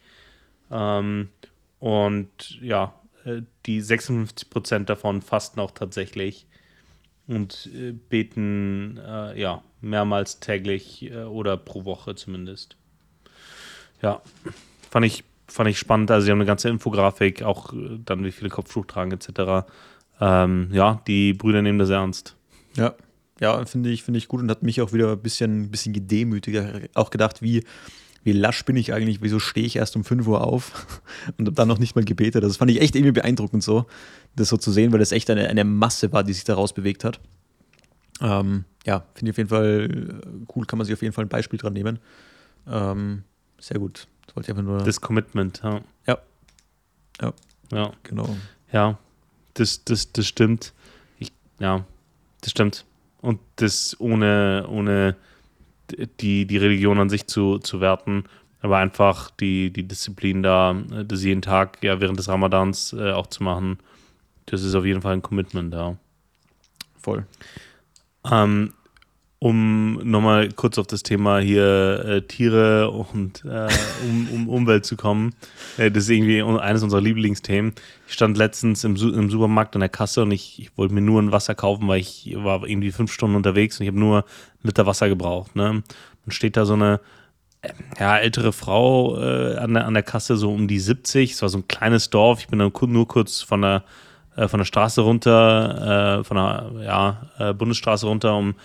Ähm, 0.71 1.29
und 1.79 2.61
ja, 2.61 2.93
äh, 3.25 3.41
die 3.65 3.81
56 3.81 4.49
Prozent 4.49 4.89
davon 4.89 5.21
fasten 5.21 5.59
auch 5.59 5.71
tatsächlich. 5.71 6.47
und 7.27 7.69
äh, 7.73 7.91
beten 7.91 8.99
äh, 9.03 9.39
ja 9.39 9.63
mehrmals 9.81 10.39
täglich 10.39 11.09
äh, 11.11 11.23
oder 11.23 11.57
pro 11.57 11.85
Woche 11.85 12.15
zumindest. 12.15 12.77
Ja, 14.01 14.21
fand 14.89 15.05
ich, 15.05 15.23
fand 15.47 15.69
ich 15.69 15.79
spannend. 15.79 16.11
Also, 16.11 16.25
sie 16.25 16.31
haben 16.31 16.39
eine 16.39 16.45
ganze 16.45 16.69
Infografik, 16.69 17.43
auch 17.43 17.73
äh, 17.73 17.99
dann, 18.03 18.23
wie 18.23 18.31
viele 18.31 18.49
Kopftuch 18.49 18.85
tragen, 18.85 19.11
etc. 19.11 19.67
Ähm, 20.19 20.69
ja, 20.71 21.01
die 21.07 21.33
Brüder 21.33 21.61
nehmen 21.61 21.79
das 21.79 21.89
ernst. 21.89 22.35
Ja, 22.75 22.95
ja, 23.39 23.65
finde 23.65 23.89
ich, 23.89 24.03
finde 24.03 24.17
ich 24.17 24.27
gut 24.27 24.41
und 24.41 24.49
hat 24.49 24.63
mich 24.63 24.81
auch 24.81 24.93
wieder 24.93 25.11
ein 25.11 25.21
bisschen, 25.21 25.69
bisschen 25.69 25.93
gedemütiger 25.93 26.81
auch 26.93 27.09
gedacht, 27.09 27.41
wie, 27.41 27.63
wie 28.25 28.31
lasch 28.31 28.65
bin 28.65 28.75
ich 28.75 28.91
eigentlich, 28.91 29.21
wieso 29.21 29.39
stehe 29.39 29.65
ich 29.65 29.75
erst 29.75 29.95
um 29.95 30.03
5 30.03 30.27
Uhr 30.27 30.41
auf 30.41 31.01
und 31.37 31.45
habe 31.45 31.55
dann 31.55 31.67
noch 31.67 31.77
nicht 31.77 31.95
mal 31.95 32.03
gebetet. 32.03 32.43
Das 32.43 32.57
fand 32.57 32.71
ich 32.71 32.81
echt 32.81 32.95
irgendwie 32.95 33.11
beeindruckend 33.11 33.63
so, 33.63 33.85
das 34.35 34.49
so 34.49 34.57
zu 34.57 34.71
sehen, 34.71 34.91
weil 34.91 34.99
das 34.99 35.11
echt 35.11 35.29
eine, 35.29 35.47
eine 35.47 35.63
Masse 35.63 36.11
war, 36.11 36.23
die 36.23 36.33
sich 36.33 36.43
daraus 36.43 36.73
bewegt 36.73 37.03
hat. 37.03 37.19
Ähm, 38.21 38.65
ja, 38.83 39.05
finde 39.13 39.29
ich 39.29 39.33
auf 39.33 39.37
jeden 39.37 39.49
Fall 39.49 40.21
cool, 40.55 40.65
kann 40.65 40.77
man 40.79 40.85
sich 40.85 40.93
auf 40.95 41.03
jeden 41.03 41.13
Fall 41.13 41.25
ein 41.25 41.29
Beispiel 41.29 41.59
dran 41.59 41.73
nehmen. 41.73 41.99
Ähm, 42.67 43.23
sehr 43.59 43.77
gut. 43.77 44.07
Das 44.25 44.35
wollte 44.35 44.51
ich 44.51 44.57
einfach 44.57 44.63
nur. 44.63 44.83
Das 44.83 45.01
Commitment, 45.01 45.61
ja. 45.63 45.81
Ja. 46.07 46.17
Ja. 47.21 47.33
Ja. 47.71 47.91
Genau. 48.01 48.35
Ja, 48.71 48.97
das, 49.53 49.83
das, 49.85 50.11
das 50.13 50.25
stimmt. 50.25 50.73
Ich, 51.19 51.31
ja, 51.59 51.85
das 52.41 52.49
stimmt. 52.49 52.85
Und 53.21 53.39
das 53.57 53.95
ohne, 53.99 54.65
ohne 54.67 55.15
die, 56.19 56.45
die 56.45 56.57
Religion 56.57 56.99
an 56.99 57.09
sich 57.09 57.27
zu, 57.27 57.59
zu 57.59 57.81
werten, 57.81 58.25
aber 58.61 58.77
einfach 58.77 59.29
die, 59.31 59.71
die 59.71 59.87
Disziplin 59.87 60.43
da, 60.43 60.73
das 61.05 61.23
jeden 61.23 61.41
Tag, 61.41 61.77
ja, 61.83 61.99
während 61.99 62.19
des 62.19 62.27
Ramadans 62.27 62.93
äh, 62.93 63.11
auch 63.11 63.27
zu 63.27 63.43
machen, 63.43 63.79
das 64.47 64.63
ist 64.63 64.75
auf 64.75 64.85
jeden 64.85 65.01
Fall 65.01 65.13
ein 65.13 65.21
Commitment 65.21 65.73
da. 65.73 65.97
Voll. 66.99 67.25
Ähm, 68.31 68.73
um 69.45 69.99
nochmal 70.03 70.49
kurz 70.53 70.79
auf 70.79 70.87
das 70.87 71.03
Thema 71.03 71.37
hier 71.37 72.03
äh, 72.03 72.21
Tiere 72.23 72.89
und 72.89 73.45
äh, 73.45 73.67
um, 74.03 74.27
um, 74.33 74.49
Umwelt 74.49 74.87
zu 74.87 74.95
kommen. 74.95 75.35
Äh, 75.77 75.91
das 75.91 76.05
ist 76.05 76.09
irgendwie 76.09 76.41
eines 76.41 76.81
unserer 76.81 77.01
Lieblingsthemen. 77.01 77.73
Ich 78.07 78.15
stand 78.15 78.37
letztens 78.37 78.83
im, 78.83 78.97
Su 78.97 79.11
im 79.11 79.29
Supermarkt 79.29 79.75
an 79.75 79.81
der 79.81 79.89
Kasse 79.89 80.23
und 80.23 80.31
ich, 80.31 80.59
ich, 80.59 80.75
wollte 80.79 80.95
mir 80.95 81.01
nur 81.01 81.21
ein 81.21 81.31
Wasser 81.31 81.53
kaufen, 81.53 81.87
weil 81.87 81.99
ich 81.99 82.33
war 82.37 82.67
irgendwie 82.67 82.89
fünf 82.89 83.13
Stunden 83.13 83.35
unterwegs 83.35 83.79
und 83.79 83.83
ich 83.83 83.87
habe 83.89 83.99
nur 83.99 84.15
einen 84.15 84.63
Liter 84.63 84.87
Wasser 84.87 85.09
gebraucht. 85.09 85.55
Ne? 85.55 85.83
Dann 86.25 86.31
steht 86.31 86.57
da 86.57 86.65
so 86.65 86.73
eine 86.73 86.99
äh, 87.61 87.69
ja, 87.99 88.17
ältere 88.17 88.51
Frau 88.51 89.15
äh, 89.21 89.57
an, 89.57 89.75
der, 89.75 89.85
an 89.85 89.93
der 89.93 90.01
Kasse, 90.01 90.37
so 90.37 90.51
um 90.51 90.67
die 90.67 90.79
70. 90.79 91.33
Es 91.33 91.43
war 91.43 91.49
so 91.49 91.59
ein 91.59 91.67
kleines 91.67 92.09
Dorf. 92.09 92.39
Ich 92.39 92.47
bin 92.47 92.57
dann 92.57 92.71
nur 92.87 93.07
kurz 93.07 93.43
von 93.43 93.61
der, 93.61 93.83
äh, 94.37 94.47
von 94.47 94.57
der 94.57 94.65
Straße 94.65 95.01
runter, 95.01 96.23
von 96.25 96.35
der 96.35 96.71
ja, 96.83 97.53
Bundesstraße 97.53 98.07
runter, 98.07 98.35
um 98.35 98.55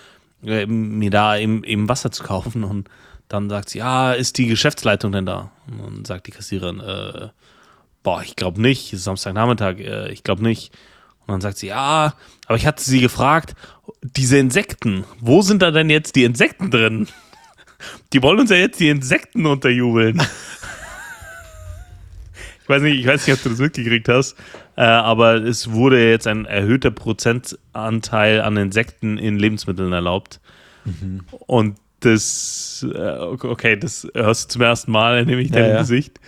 mir 0.41 1.09
da 1.11 1.37
eben, 1.37 1.63
eben 1.63 1.89
Wasser 1.89 2.11
zu 2.11 2.23
kaufen 2.23 2.63
und 2.63 2.89
dann 3.27 3.49
sagt 3.49 3.69
sie, 3.69 3.77
ja, 3.77 4.11
ist 4.11 4.37
die 4.37 4.47
Geschäftsleitung 4.47 5.11
denn 5.11 5.25
da? 5.25 5.51
Und 5.67 5.79
dann 5.79 6.05
sagt 6.05 6.27
die 6.27 6.31
Kassiererin, 6.31 6.79
äh, 6.81 7.29
boah, 8.03 8.21
ich 8.23 8.35
glaube 8.35 8.61
nicht, 8.61 8.91
ist 8.91 9.03
Samstagnachmittag, 9.03 9.79
äh, 9.79 10.11
ich 10.11 10.23
glaube 10.23 10.43
nicht. 10.43 10.73
Und 11.21 11.29
dann 11.29 11.41
sagt 11.41 11.57
sie, 11.57 11.67
ja, 11.67 12.15
aber 12.47 12.57
ich 12.57 12.65
hatte 12.65 12.83
sie 12.83 12.99
gefragt, 12.99 13.55
diese 14.01 14.37
Insekten, 14.37 15.05
wo 15.19 15.41
sind 15.41 15.61
da 15.61 15.71
denn 15.71 15.89
jetzt 15.89 16.15
die 16.15 16.23
Insekten 16.23 16.71
drin? 16.71 17.07
Die 18.13 18.21
wollen 18.21 18.39
uns 18.39 18.49
ja 18.49 18.57
jetzt 18.57 18.79
die 18.79 18.89
Insekten 18.89 19.45
unterjubeln. 19.45 20.21
Ich 22.71 22.75
weiß 22.75 22.83
nicht, 22.83 22.99
ich 23.01 23.07
weiß 23.07 23.27
nicht, 23.27 23.37
ob 23.37 23.43
du 23.43 23.49
das 23.49 23.59
mitgekriegt 23.59 24.07
hast, 24.07 24.37
äh, 24.77 24.81
aber 24.81 25.35
es 25.35 25.71
wurde 25.71 26.09
jetzt 26.09 26.25
ein 26.25 26.45
erhöhter 26.45 26.91
Prozentanteil 26.91 28.39
an 28.41 28.55
Insekten 28.55 29.17
in 29.17 29.37
Lebensmitteln 29.37 29.91
erlaubt. 29.91 30.39
Mhm. 30.85 31.21
Und 31.47 31.77
das, 31.99 32.85
äh, 32.93 33.17
okay, 33.19 33.77
das 33.77 34.07
hörst 34.15 34.45
du 34.45 34.53
zum 34.53 34.61
ersten 34.61 34.91
Mal, 34.91 35.25
nehme 35.25 35.41
ich 35.41 35.51
dein 35.51 35.71
ja, 35.71 35.79
Gesicht. 35.79 36.19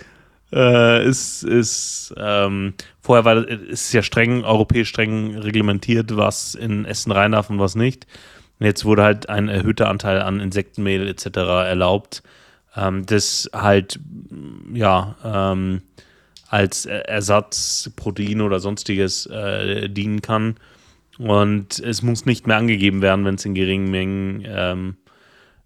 Äh, 0.52 1.06
ist, 1.06 1.44
ist 1.44 2.14
ähm, 2.18 2.74
vorher 3.00 3.24
war 3.24 3.48
ist 3.48 3.92
ja 3.94 4.02
streng, 4.02 4.44
europäisch 4.44 4.90
streng 4.90 5.36
reglementiert, 5.38 6.14
was 6.16 6.54
in 6.54 6.84
Essen 6.84 7.10
rein 7.10 7.32
darf 7.32 7.48
und 7.48 7.58
was 7.58 7.74
nicht. 7.74 8.06
Und 8.60 8.66
jetzt 8.66 8.84
wurde 8.84 9.02
halt 9.02 9.30
ein 9.30 9.48
erhöhter 9.48 9.88
Anteil 9.88 10.20
an 10.20 10.40
Insektenmehl 10.40 11.08
etc. 11.08 11.38
erlaubt, 11.38 12.22
ähm, 12.76 13.06
das 13.06 13.50
halt 13.52 13.98
ja 14.74 15.16
ähm, 15.24 15.82
als 16.48 16.86
Ersatzprotein 16.86 18.40
oder 18.40 18.60
sonstiges 18.60 19.26
äh, 19.26 19.88
dienen 19.88 20.22
kann. 20.22 20.56
Und 21.18 21.78
es 21.78 22.02
muss 22.02 22.26
nicht 22.26 22.46
mehr 22.46 22.56
angegeben 22.56 23.02
werden, 23.02 23.24
wenn 23.24 23.36
es 23.36 23.44
in 23.44 23.54
geringen 23.54 23.90
Mengen 23.90 24.44
ähm, 24.46 24.96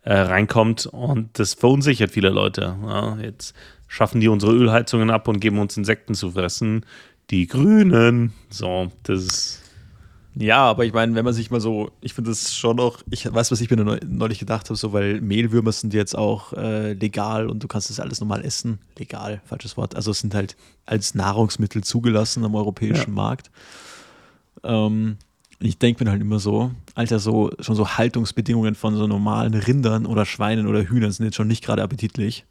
äh, 0.03 0.15
reinkommt. 0.15 0.87
Und 0.87 1.39
das 1.39 1.55
verunsichert 1.55 2.11
viele 2.11 2.31
Leute. 2.31 2.77
Ja, 2.83 3.19
jetzt 3.19 3.55
schaffen 3.87 4.21
die 4.21 4.29
unsere 4.29 4.53
Ölheizungen 4.53 5.11
ab 5.11 5.29
und 5.29 5.41
geben 5.41 5.59
uns 5.59 5.77
Insekten 5.77 6.15
zu 6.15 6.33
fressen. 6.33 6.85
Die 7.31 7.47
Grünen. 7.47 8.33
So, 8.51 8.91
das 9.03 9.25
ist 9.25 9.68
ja, 10.41 10.59
aber 10.59 10.85
ich 10.85 10.93
meine, 10.93 11.17
wenn 11.17 11.25
man 11.25 11.35
sich 11.35 11.51
mal 11.51 11.61
so, 11.61 11.91
ich 12.01 12.15
finde 12.15 12.31
das 12.31 12.55
schon 12.55 12.77
noch, 12.77 13.03
ich 13.11 13.33
weiß, 13.33 13.51
was 13.51 13.61
ich 13.61 13.69
mir 13.71 13.99
neulich 14.07 14.39
gedacht 14.39 14.69
habe, 14.69 14.77
so, 14.77 14.93
weil 14.93 15.21
Mehlwürmer 15.21 15.73
sind 15.73 15.93
jetzt 15.95 16.17
auch 16.17 16.53
äh, 16.53 16.93
legal 16.93 17.49
und 17.49 17.61
du 17.65 17.67
kannst 17.67 17.91
das 17.91 17.99
alles 17.99 18.21
normal 18.21 18.45
essen. 18.45 18.79
Legal, 18.99 19.41
falsches 19.47 19.77
Wort. 19.77 19.97
Also 19.97 20.13
es 20.13 20.21
sind 20.21 20.37
halt 20.37 20.57
als 20.87 21.17
Nahrungsmittel 21.17 21.83
zugelassen 21.83 22.45
am 22.45 22.55
europäischen 22.55 23.11
ja. 23.11 23.15
Markt. 23.15 23.51
Ähm, 24.63 25.17
ich 25.59 25.79
denke 25.79 26.05
mir 26.05 26.11
halt 26.13 26.23
immer 26.23 26.39
so, 26.39 26.71
Alter, 26.95 27.19
so 27.19 27.51
schon 27.59 27.75
so 27.75 27.97
Haltungsbedingungen 27.97 28.77
von 28.77 28.95
so 28.95 29.09
normalen 29.09 29.55
Rindern 29.55 30.07
oder 30.07 30.25
Schweinen 30.25 30.69
oder 30.69 30.85
Hühnern 30.85 31.11
sind 31.11 31.25
jetzt 31.25 31.35
schon 31.35 31.49
nicht 31.49 31.65
gerade 31.65 31.83
appetitlich. 31.83 32.45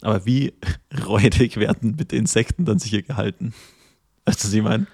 Aber 0.00 0.24
wie 0.24 0.54
räudig 1.06 1.58
werden 1.58 1.96
mit 1.98 2.14
Insekten 2.14 2.64
dann 2.64 2.78
sicher 2.78 3.02
gehalten? 3.02 3.52
Weißt 4.24 4.42
du, 4.42 4.48
was 4.48 4.54
ich 4.54 4.62
meine? 4.62 4.86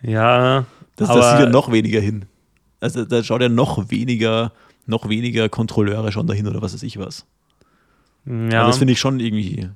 Ja, 0.00 0.64
das, 0.96 1.08
das 1.08 1.30
sieht 1.30 1.40
ja 1.40 1.50
noch 1.50 1.72
weniger 1.72 2.00
hin. 2.00 2.26
Also 2.80 3.04
da 3.04 3.22
schaut 3.22 3.40
ja 3.40 3.48
noch 3.48 3.90
weniger, 3.90 4.52
noch 4.86 5.08
weniger 5.08 5.48
Kontrolleure 5.48 6.12
schon 6.12 6.26
dahin 6.26 6.46
oder 6.46 6.62
was 6.62 6.74
weiß 6.74 6.82
ich 6.82 6.98
was. 6.98 7.24
Ja. 8.26 8.60
Also 8.60 8.70
das 8.70 8.78
finde 8.78 8.92
ich 8.92 9.00
schon 9.00 9.20
irgendwie. 9.20 9.68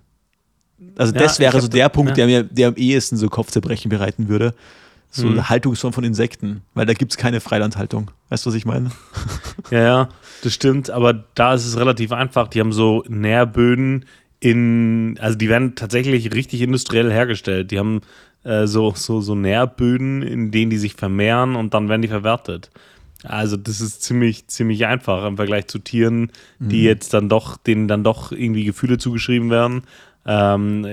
Also 0.96 1.12
ja, 1.12 1.20
das 1.20 1.38
wäre 1.38 1.60
so 1.60 1.68
der 1.68 1.88
Punkt, 1.88 2.10
ja. 2.10 2.14
der 2.14 2.26
mir 2.26 2.44
der 2.44 2.68
am 2.68 2.76
ehesten 2.76 3.16
so 3.16 3.28
Kopfzerbrechen 3.28 3.88
bereiten 3.88 4.28
würde. 4.28 4.54
So 5.10 5.26
mhm. 5.26 5.32
eine 5.32 5.48
Haltungsform 5.48 5.92
von 5.92 6.04
Insekten, 6.04 6.62
weil 6.74 6.84
da 6.84 6.92
gibt 6.92 7.12
es 7.12 7.16
keine 7.16 7.40
Freilandhaltung. 7.40 8.10
Weißt 8.28 8.44
du, 8.44 8.50
was 8.50 8.56
ich 8.56 8.66
meine? 8.66 8.90
Ja, 9.70 9.80
ja, 9.80 10.08
das 10.42 10.54
stimmt, 10.54 10.88
aber 10.88 11.12
da 11.34 11.52
ist 11.52 11.66
es 11.66 11.76
relativ 11.76 12.10
einfach. 12.12 12.48
Die 12.48 12.60
haben 12.60 12.72
so 12.72 13.04
Nährböden 13.06 14.06
in, 14.40 15.18
also 15.20 15.36
die 15.36 15.48
werden 15.48 15.74
tatsächlich 15.74 16.32
richtig 16.32 16.62
industriell 16.62 17.10
hergestellt. 17.10 17.70
Die 17.70 17.78
haben 17.78 18.00
äh, 18.44 18.66
so, 18.66 18.92
so, 18.94 19.20
so 19.20 19.34
Nährböden, 19.34 20.22
in 20.22 20.50
denen 20.50 20.70
die 20.70 20.78
sich 20.78 20.94
vermehren 20.94 21.56
und 21.56 21.74
dann 21.74 21.88
werden 21.88 22.02
die 22.02 22.08
verwertet. 22.08 22.70
Also 23.24 23.56
das 23.56 23.80
ist 23.80 24.02
ziemlich, 24.02 24.46
ziemlich 24.46 24.86
einfach 24.86 25.26
im 25.26 25.36
Vergleich 25.36 25.66
zu 25.66 25.80
Tieren, 25.80 26.30
die 26.60 26.78
mhm. 26.78 26.84
jetzt 26.84 27.14
dann 27.14 27.28
doch, 27.28 27.56
denen 27.56 27.88
dann 27.88 28.04
doch 28.04 28.30
irgendwie 28.30 28.64
Gefühle 28.64 28.98
zugeschrieben 28.98 29.50
werden. 29.50 29.82
Ähm, 30.24 30.84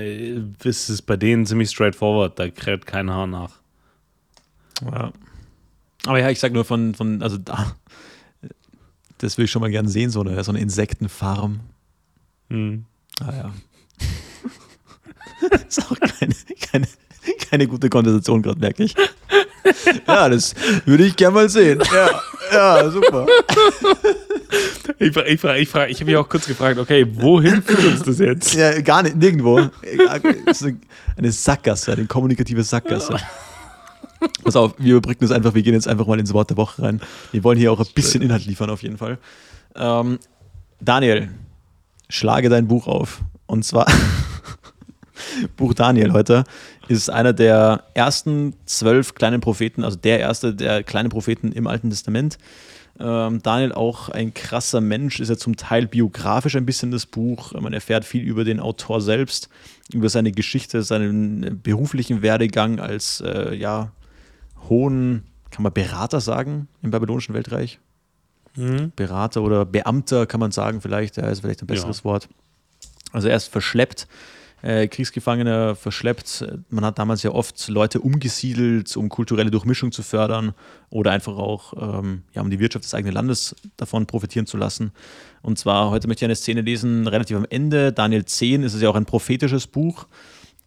ist 0.64 0.88
es 0.88 1.02
bei 1.02 1.16
denen 1.16 1.46
ziemlich 1.46 1.70
straightforward, 1.70 2.38
da 2.38 2.48
kräht 2.48 2.86
kein 2.86 3.10
Haar 3.10 3.28
nach. 3.28 3.60
Ja. 4.82 5.12
Aber 6.06 6.18
ja, 6.18 6.30
ich 6.30 6.40
sag 6.40 6.52
nur 6.52 6.64
von, 6.64 6.94
von 6.94 7.22
also 7.22 7.38
da, 7.38 7.76
das 9.18 9.38
will 9.38 9.44
ich 9.44 9.50
schon 9.50 9.62
mal 9.62 9.70
gerne 9.70 9.88
sehen, 9.88 10.10
so 10.10 10.20
eine, 10.20 10.42
so 10.42 10.50
eine 10.50 10.60
Insektenfarm. 10.60 11.60
Mhm. 12.48 12.86
Ah 13.20 13.32
ja. 13.34 13.52
ist 15.68 15.80
auch 15.80 15.98
keine, 15.98 16.34
keine, 16.60 16.86
keine 17.50 17.66
gute 17.66 17.88
Konversation 17.88 18.42
gerade, 18.42 18.58
merke 18.58 18.84
ich. 18.84 18.94
Ja, 20.06 20.28
das 20.28 20.54
würde 20.84 21.04
ich 21.04 21.16
gerne 21.16 21.34
mal 21.34 21.48
sehen. 21.48 21.82
Ja, 21.92 22.10
ja 22.52 22.90
super. 22.90 23.26
Ich, 24.98 25.12
frage, 25.12 25.28
ich, 25.28 25.40
frage, 25.40 25.60
ich, 25.60 25.68
frage, 25.68 25.90
ich 25.90 25.96
habe 25.98 26.10
mich 26.10 26.16
auch 26.16 26.28
kurz 26.28 26.46
gefragt, 26.46 26.78
okay, 26.78 27.06
wohin 27.14 27.62
führt 27.62 27.84
uns 27.84 28.02
das 28.02 28.18
jetzt? 28.18 28.54
Ja, 28.54 28.80
gar 28.80 29.02
nicht, 29.02 29.16
nirgendwo. 29.16 29.68
Das 30.46 30.62
ist 30.62 30.74
eine 31.16 31.32
Sackgasse, 31.32 31.92
eine 31.92 32.06
kommunikative 32.06 32.62
Sackgasse. 32.62 33.16
Pass 34.44 34.56
auf, 34.56 34.74
wir 34.78 34.96
überbrücken 34.96 35.20
das 35.22 35.32
einfach, 35.32 35.54
wir 35.54 35.62
gehen 35.62 35.74
jetzt 35.74 35.88
einfach 35.88 36.06
mal 36.06 36.18
ins 36.18 36.32
Wort 36.32 36.50
der 36.50 36.56
Woche 36.56 36.82
rein. 36.82 37.00
Wir 37.32 37.44
wollen 37.44 37.58
hier 37.58 37.72
auch 37.72 37.80
ein 37.80 37.86
bisschen 37.94 38.22
Inhalt 38.22 38.46
liefern, 38.46 38.70
auf 38.70 38.82
jeden 38.82 38.96
Fall. 38.96 39.18
Ähm, 39.74 40.18
Daniel, 40.80 41.28
schlage 42.08 42.48
dein 42.48 42.68
Buch 42.68 42.86
auf. 42.86 43.22
Und 43.46 43.64
zwar 43.64 43.86
Buch 45.56 45.74
Daniel 45.74 46.12
heute 46.12 46.44
ist 46.88 47.10
einer 47.10 47.32
der 47.32 47.84
ersten 47.94 48.54
zwölf 48.64 49.14
kleinen 49.14 49.40
Propheten, 49.40 49.84
also 49.84 49.96
der 49.96 50.20
erste 50.20 50.54
der 50.54 50.82
kleinen 50.82 51.08
Propheten 51.08 51.52
im 51.52 51.66
Alten 51.66 51.90
Testament. 51.90 52.38
Ähm, 52.98 53.42
Daniel 53.42 53.72
auch 53.72 54.08
ein 54.08 54.32
krasser 54.32 54.80
Mensch, 54.80 55.20
ist 55.20 55.28
ja 55.28 55.36
zum 55.36 55.56
Teil 55.56 55.86
biografisch 55.86 56.56
ein 56.56 56.64
bisschen 56.64 56.90
das 56.90 57.04
Buch. 57.06 57.52
Man 57.52 57.72
erfährt 57.72 58.04
viel 58.04 58.22
über 58.22 58.44
den 58.44 58.60
Autor 58.60 59.00
selbst, 59.00 59.50
über 59.92 60.08
seine 60.08 60.32
Geschichte, 60.32 60.82
seinen 60.82 61.60
beruflichen 61.62 62.22
Werdegang 62.22 62.80
als 62.80 63.20
äh, 63.20 63.54
ja, 63.54 63.92
hohen 64.68 65.24
kann 65.50 65.62
man 65.62 65.72
Berater 65.72 66.20
sagen 66.20 66.68
im 66.82 66.90
babylonischen 66.90 67.34
Weltreich? 67.34 67.78
Mhm. 68.56 68.92
Berater 68.96 69.42
oder 69.42 69.64
Beamter 69.64 70.26
kann 70.26 70.40
man 70.40 70.50
sagen, 70.50 70.80
vielleicht, 70.80 71.16
ja, 71.16 71.28
ist 71.28 71.40
vielleicht 71.40 71.62
ein 71.62 71.66
besseres 71.66 71.98
Ja. 71.98 72.04
Wort. 72.04 72.28
Also 73.12 73.28
er 73.28 73.36
ist 73.36 73.46
verschleppt, 73.46 74.06
äh, 74.62 74.88
Kriegsgefangener 74.88 75.76
verschleppt. 75.76 76.44
Man 76.70 76.84
hat 76.84 76.98
damals 76.98 77.22
ja 77.22 77.30
oft 77.30 77.68
Leute 77.68 78.00
umgesiedelt, 78.00 78.96
um 78.96 79.08
kulturelle 79.08 79.50
Durchmischung 79.50 79.92
zu 79.92 80.02
fördern 80.02 80.54
oder 80.90 81.12
einfach 81.12 81.36
auch, 81.36 82.00
ähm, 82.00 82.22
ja, 82.32 82.42
um 82.42 82.50
die 82.50 82.58
Wirtschaft 82.58 82.84
des 82.84 82.94
eigenen 82.94 83.14
Landes 83.14 83.54
davon 83.76 84.06
profitieren 84.06 84.46
zu 84.46 84.56
lassen. 84.56 84.92
Und 85.42 85.58
zwar, 85.58 85.90
heute 85.90 86.08
möchte 86.08 86.24
ich 86.24 86.26
eine 86.26 86.36
Szene 86.36 86.62
lesen, 86.62 87.06
relativ 87.06 87.36
am 87.36 87.46
Ende, 87.48 87.92
Daniel 87.92 88.24
10, 88.24 88.62
ist 88.62 88.74
es 88.74 88.82
ja 88.82 88.88
auch 88.88 88.96
ein 88.96 89.06
prophetisches 89.06 89.66
Buch. 89.66 90.06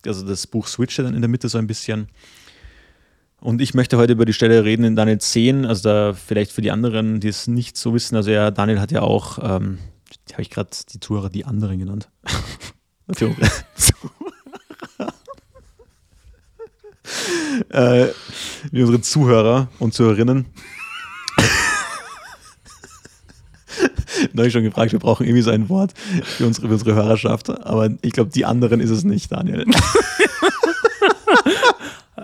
Also 0.06 0.26
das 0.26 0.48
Buch 0.48 0.68
switcht 0.68 1.00
dann 1.00 1.14
in 1.14 1.22
der 1.22 1.28
Mitte 1.30 1.50
so 1.50 1.58
ein 1.58 1.68
bisschen. 1.68 2.08
Und 3.42 3.62
ich 3.62 3.74
möchte 3.74 3.98
heute 3.98 4.14
über 4.14 4.26
die 4.26 4.34
Stelle 4.34 4.66
reden 4.66 4.84
in 4.84 4.96
Daniel 4.96 5.20
10, 5.20 5.66
also 5.66 5.90
da 5.90 6.14
vielleicht 6.14 6.52
für 6.52 6.62
die 6.62 6.72
anderen, 6.72 7.20
die 7.20 7.30
es 7.30 7.48
nicht 7.48 7.78
so 7.78 7.94
wissen, 7.94 8.16
also 8.16 8.32
ja, 8.32 8.52
Daniel 8.52 8.82
hat 8.82 8.92
ja 8.92 9.02
auch, 9.02 9.40
ähm, 9.42 9.80
habe 10.34 10.42
ich 10.42 10.50
gerade 10.50 10.70
die 10.92 11.00
Zuhörer 11.00 11.30
die 11.30 11.46
anderen 11.46 11.80
genannt. 11.80 12.10
Äh, 17.70 18.08
wie 18.72 18.82
unsere 18.82 19.02
Zuhörer 19.02 19.68
und 19.80 19.94
Zuhörerinnen. 19.94 20.46
Neulich 24.34 24.54
schon 24.54 24.64
gefragt, 24.64 24.92
wir 24.92 25.00
brauchen 25.00 25.26
irgendwie 25.26 25.42
so 25.42 25.50
ein 25.50 25.70
Wort 25.70 25.94
für 26.24 26.46
unsere, 26.46 26.68
für 26.68 26.74
unsere 26.74 26.94
Hörerschaft, 26.96 27.50
aber 27.50 27.90
ich 28.02 28.14
glaube, 28.14 28.30
die 28.30 28.46
anderen 28.46 28.80
ist 28.80 28.92
es 28.92 29.04
nicht, 29.04 29.32
Daniel. 29.32 29.66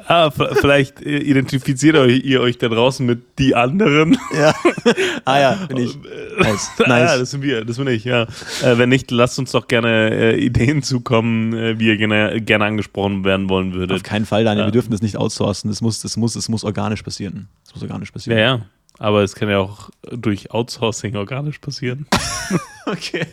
Ah, 0.08 0.30
vielleicht 0.32 1.02
äh, 1.02 1.18
identifiziert 1.18 1.96
euch, 1.96 2.24
ihr 2.24 2.39
euch 2.41 2.58
da 2.60 2.68
draußen 2.70 3.06
mit 3.06 3.24
die 3.39 3.56
anderen. 3.56 4.18
ja. 4.38 4.54
Ah 5.26 5.39
ja, 5.39 5.52
bin 5.68 5.78
ich. 5.78 5.98
Nice. 6.38 6.70
Ah, 6.80 6.84
ja, 6.84 6.88
nice. 7.06 7.20
das 7.20 7.32
sind 7.32 7.41
wir, 7.44 7.63
das 7.63 7.78
bin 7.78 7.88
ich, 7.88 8.04
ja. 8.04 8.24
Äh, 8.62 8.78
wenn 8.78 8.89
nicht, 8.89 9.10
lasst 9.10 9.39
uns 9.39 9.52
doch 9.54 9.68
gerne 9.68 10.12
äh, 10.12 10.38
Ideen 10.38 10.84
zukommen, 10.84 11.54
äh, 11.54 11.80
wie 11.80 11.88
ihr 11.88 11.98
gerne, 11.98 12.41
gerne 12.41 12.65
angesprochen 12.65 13.24
werden 13.24 13.48
wollen 13.50 13.70
Auf 13.72 13.76
würdet. 13.78 14.04
keinen 14.04 14.26
Fall, 14.26 14.44
Daniel, 14.44 14.63
Ja. 14.63 14.68
wir 14.68 14.72
dürfen 14.74 14.91
das 14.91 15.02
nicht 15.02 15.15
outsourcen. 15.18 15.70
Das 15.70 15.80
muss, 15.82 16.02
das 16.02 16.18
muss, 16.18 16.34
das 16.34 16.50
muss 16.50 16.63
organisch 16.65 17.04
passieren. 17.04 17.48
Das 17.63 17.76
muss 17.76 17.84
organisch 17.84 18.10
Ja, 18.10 18.13
passieren. 18.13 18.38
ja. 18.39 18.65
Aber 19.00 19.24
es 19.24 19.34
kann 19.36 19.50
ja 19.50 19.60
auch 19.60 19.89
durch 20.12 20.52
Outsourcing 20.52 21.15
organisch 21.15 21.60
passieren. 21.60 22.06
Okay. 22.88 23.26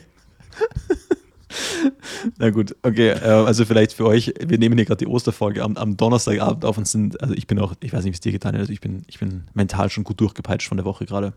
Na 2.39 2.51
gut, 2.51 2.77
okay, 2.83 3.11
äh, 3.11 3.29
also 3.29 3.65
vielleicht 3.65 3.93
für 3.93 4.07
euch, 4.07 4.33
wir 4.41 4.59
nehmen 4.59 4.77
hier 4.77 4.85
gerade 4.85 5.05
die 5.05 5.07
Osterfolge 5.07 5.63
am, 5.63 5.77
am 5.77 5.97
Donnerstagabend 5.97 6.65
auf 6.65 6.79
und 6.79 6.87
sind, 6.87 7.21
also 7.21 7.35
ich 7.35 7.47
bin 7.47 7.59
auch, 7.59 7.75
ich 7.81 7.93
weiß 7.93 8.05
nicht, 8.05 8.13
wie 8.13 8.17
es 8.17 8.21
dir 8.21 8.33
getan 8.33 8.55
hat, 8.55 8.61
also 8.61 8.73
ich 8.73 8.81
bin, 8.81 9.05
ich 9.07 9.19
bin 9.19 9.45
mental 9.55 9.91
schon 9.91 10.05
gut 10.05 10.21
durchgepeitscht 10.21 10.69
von 10.69 10.77
der 10.77 10.85
Woche 10.85 11.07
gerade. 11.07 11.33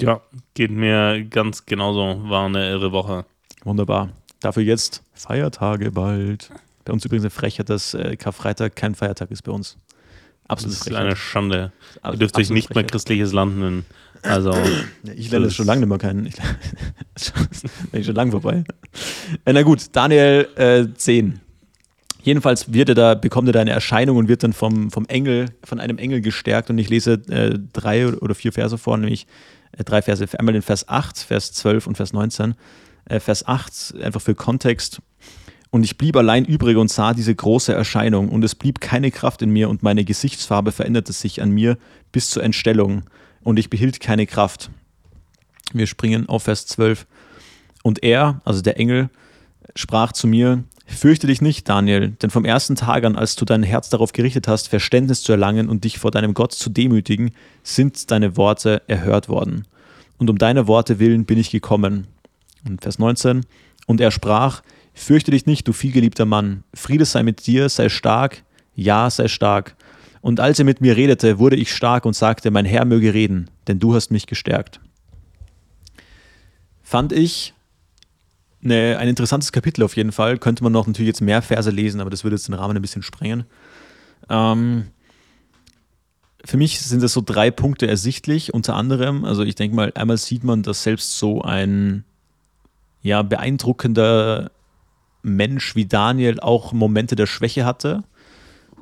Ja, 0.00 0.20
geht 0.54 0.70
mir 0.70 1.24
ganz 1.24 1.66
genauso. 1.66 2.22
War 2.28 2.46
eine 2.46 2.70
irre 2.70 2.92
Woche. 2.92 3.24
Wunderbar. 3.64 4.10
Dafür 4.40 4.62
jetzt 4.62 5.02
Feiertage 5.12 5.90
bald. 5.90 6.50
Bei 6.84 6.92
uns 6.92 7.04
übrigens 7.04 7.24
eine 7.24 7.30
Frechheit, 7.30 7.68
dass 7.68 7.94
äh, 7.94 8.16
Karfreitag 8.16 8.76
kein 8.76 8.94
Feiertag 8.94 9.30
ist 9.32 9.42
bei 9.42 9.50
uns. 9.50 9.76
Das 10.48 10.64
Absolute 10.64 10.76
ist 10.76 10.84
Frechheit. 10.84 11.02
eine 11.02 11.16
Schande. 11.16 11.72
Ihr 12.04 12.16
dürft 12.16 12.38
euch 12.38 12.50
nicht 12.50 12.74
mehr 12.74 12.84
christliches 12.84 13.32
Land 13.32 13.58
nennen. 13.58 13.84
Also, 14.22 14.52
Ja, 15.04 15.12
ich 15.14 15.30
lerne 15.30 15.46
das 15.46 15.54
schon 15.54 15.66
lange 15.66 15.80
nicht 15.80 15.88
mehr 15.88 15.98
keinen. 15.98 16.26
Ich, 16.26 16.34
das 17.14 17.32
bin 17.92 18.02
schon 18.02 18.14
lange 18.14 18.30
vorbei. 18.32 18.64
Äh, 19.44 19.52
na 19.52 19.62
gut, 19.62 19.84
Daniel 19.92 20.48
äh, 20.56 20.86
10. 20.92 21.40
Jedenfalls 22.22 22.72
wird 22.72 22.88
er 22.88 22.94
da, 22.94 23.14
bekommt 23.14 23.48
er 23.48 23.52
da 23.52 23.60
eine 23.60 23.70
Erscheinung 23.70 24.16
und 24.16 24.28
wird 24.28 24.42
dann 24.42 24.52
vom, 24.52 24.90
vom 24.90 25.04
Engel, 25.06 25.46
von 25.64 25.80
einem 25.80 25.98
Engel 25.98 26.20
gestärkt. 26.20 26.70
Und 26.70 26.78
ich 26.78 26.88
lese 26.88 27.12
äh, 27.28 27.58
drei 27.72 28.08
oder 28.08 28.34
vier 28.34 28.52
Verse 28.52 28.76
vor, 28.76 28.96
nämlich 28.96 29.26
äh, 29.72 29.84
drei 29.84 30.02
Verse. 30.02 30.26
Einmal 30.38 30.54
den 30.54 30.62
Vers 30.62 30.88
8, 30.88 31.18
Vers 31.18 31.52
12 31.52 31.86
und 31.86 31.96
Vers 31.96 32.12
19. 32.12 32.54
Äh, 33.04 33.20
Vers 33.20 33.46
8, 33.46 33.96
einfach 34.02 34.20
für 34.20 34.34
Kontext. 34.34 35.00
Und 35.70 35.84
ich 35.84 35.98
blieb 35.98 36.16
allein 36.16 36.44
übrig 36.44 36.76
und 36.76 36.90
sah 36.90 37.12
diese 37.12 37.34
große 37.34 37.74
Erscheinung, 37.74 38.30
und 38.30 38.42
es 38.42 38.54
blieb 38.54 38.80
keine 38.80 39.10
Kraft 39.10 39.42
in 39.42 39.50
mir, 39.50 39.68
und 39.68 39.82
meine 39.82 40.04
Gesichtsfarbe 40.04 40.72
veränderte 40.72 41.12
sich 41.12 41.42
an 41.42 41.50
mir 41.50 41.76
bis 42.10 42.30
zur 42.30 42.42
Entstellung, 42.42 43.02
und 43.42 43.58
ich 43.58 43.70
behielt 43.70 44.00
keine 44.00 44.26
Kraft. 44.26 44.70
Wir 45.72 45.86
springen 45.86 46.28
auf 46.28 46.44
Vers 46.44 46.66
12. 46.66 47.06
Und 47.82 48.02
er, 48.02 48.40
also 48.44 48.62
der 48.62 48.78
Engel, 48.78 49.10
sprach 49.74 50.12
zu 50.12 50.26
mir, 50.26 50.64
Fürchte 50.90 51.26
dich 51.26 51.42
nicht, 51.42 51.68
Daniel, 51.68 52.12
denn 52.22 52.30
vom 52.30 52.46
ersten 52.46 52.74
Tag 52.74 53.04
an, 53.04 53.14
als 53.14 53.36
du 53.36 53.44
dein 53.44 53.62
Herz 53.62 53.90
darauf 53.90 54.12
gerichtet 54.12 54.48
hast, 54.48 54.68
Verständnis 54.68 55.22
zu 55.22 55.32
erlangen 55.32 55.68
und 55.68 55.84
dich 55.84 55.98
vor 55.98 56.10
deinem 56.10 56.32
Gott 56.32 56.52
zu 56.52 56.70
demütigen, 56.70 57.32
sind 57.62 58.10
deine 58.10 58.38
Worte 58.38 58.82
erhört 58.86 59.28
worden. 59.28 59.66
Und 60.16 60.30
um 60.30 60.38
deine 60.38 60.66
Worte 60.66 60.98
willen 60.98 61.26
bin 61.26 61.38
ich 61.38 61.50
gekommen. 61.50 62.06
Und 62.66 62.80
Vers 62.80 62.98
19. 62.98 63.44
Und 63.86 64.00
er 64.00 64.10
sprach, 64.10 64.62
Fürchte 64.98 65.30
dich 65.30 65.46
nicht, 65.46 65.66
du 65.68 65.72
vielgeliebter 65.72 66.26
Mann, 66.26 66.64
Friede 66.74 67.04
sei 67.04 67.22
mit 67.22 67.46
dir, 67.46 67.68
sei 67.68 67.88
stark, 67.88 68.42
ja, 68.74 69.08
sei 69.08 69.28
stark. 69.28 69.76
Und 70.20 70.40
als 70.40 70.58
er 70.58 70.64
mit 70.64 70.80
mir 70.80 70.96
redete, 70.96 71.38
wurde 71.38 71.54
ich 71.54 71.72
stark 71.72 72.04
und 72.04 72.14
sagte, 72.14 72.50
mein 72.50 72.64
Herr 72.64 72.84
möge 72.84 73.14
reden, 73.14 73.48
denn 73.68 73.78
du 73.78 73.94
hast 73.94 74.10
mich 74.10 74.26
gestärkt. 74.26 74.80
Fand 76.82 77.12
ich 77.12 77.54
eine, 78.62 78.98
ein 78.98 79.08
interessantes 79.08 79.52
Kapitel 79.52 79.84
auf 79.84 79.96
jeden 79.96 80.10
Fall. 80.10 80.36
Könnte 80.36 80.64
man 80.64 80.72
noch 80.72 80.88
natürlich 80.88 81.08
jetzt 81.08 81.22
mehr 81.22 81.42
Verse 81.42 81.70
lesen, 81.70 82.00
aber 82.00 82.10
das 82.10 82.24
würde 82.24 82.34
jetzt 82.34 82.48
den 82.48 82.54
Rahmen 82.54 82.76
ein 82.76 82.82
bisschen 82.82 83.02
sprengen. 83.02 83.44
Ähm, 84.28 84.88
für 86.44 86.56
mich 86.56 86.80
sind 86.80 87.02
es 87.04 87.12
so 87.12 87.22
drei 87.24 87.52
Punkte 87.52 87.86
ersichtlich, 87.86 88.52
unter 88.52 88.74
anderem, 88.74 89.24
also 89.24 89.44
ich 89.44 89.54
denke 89.54 89.76
mal, 89.76 89.92
einmal 89.94 90.16
sieht 90.16 90.42
man, 90.42 90.64
dass 90.64 90.82
selbst 90.82 91.18
so 91.18 91.40
ein 91.42 92.04
ja, 93.00 93.22
beeindruckender 93.22 94.50
Mensch 95.22 95.74
wie 95.74 95.86
Daniel 95.86 96.40
auch 96.40 96.72
Momente 96.72 97.16
der 97.16 97.26
Schwäche 97.26 97.64
hatte. 97.64 98.04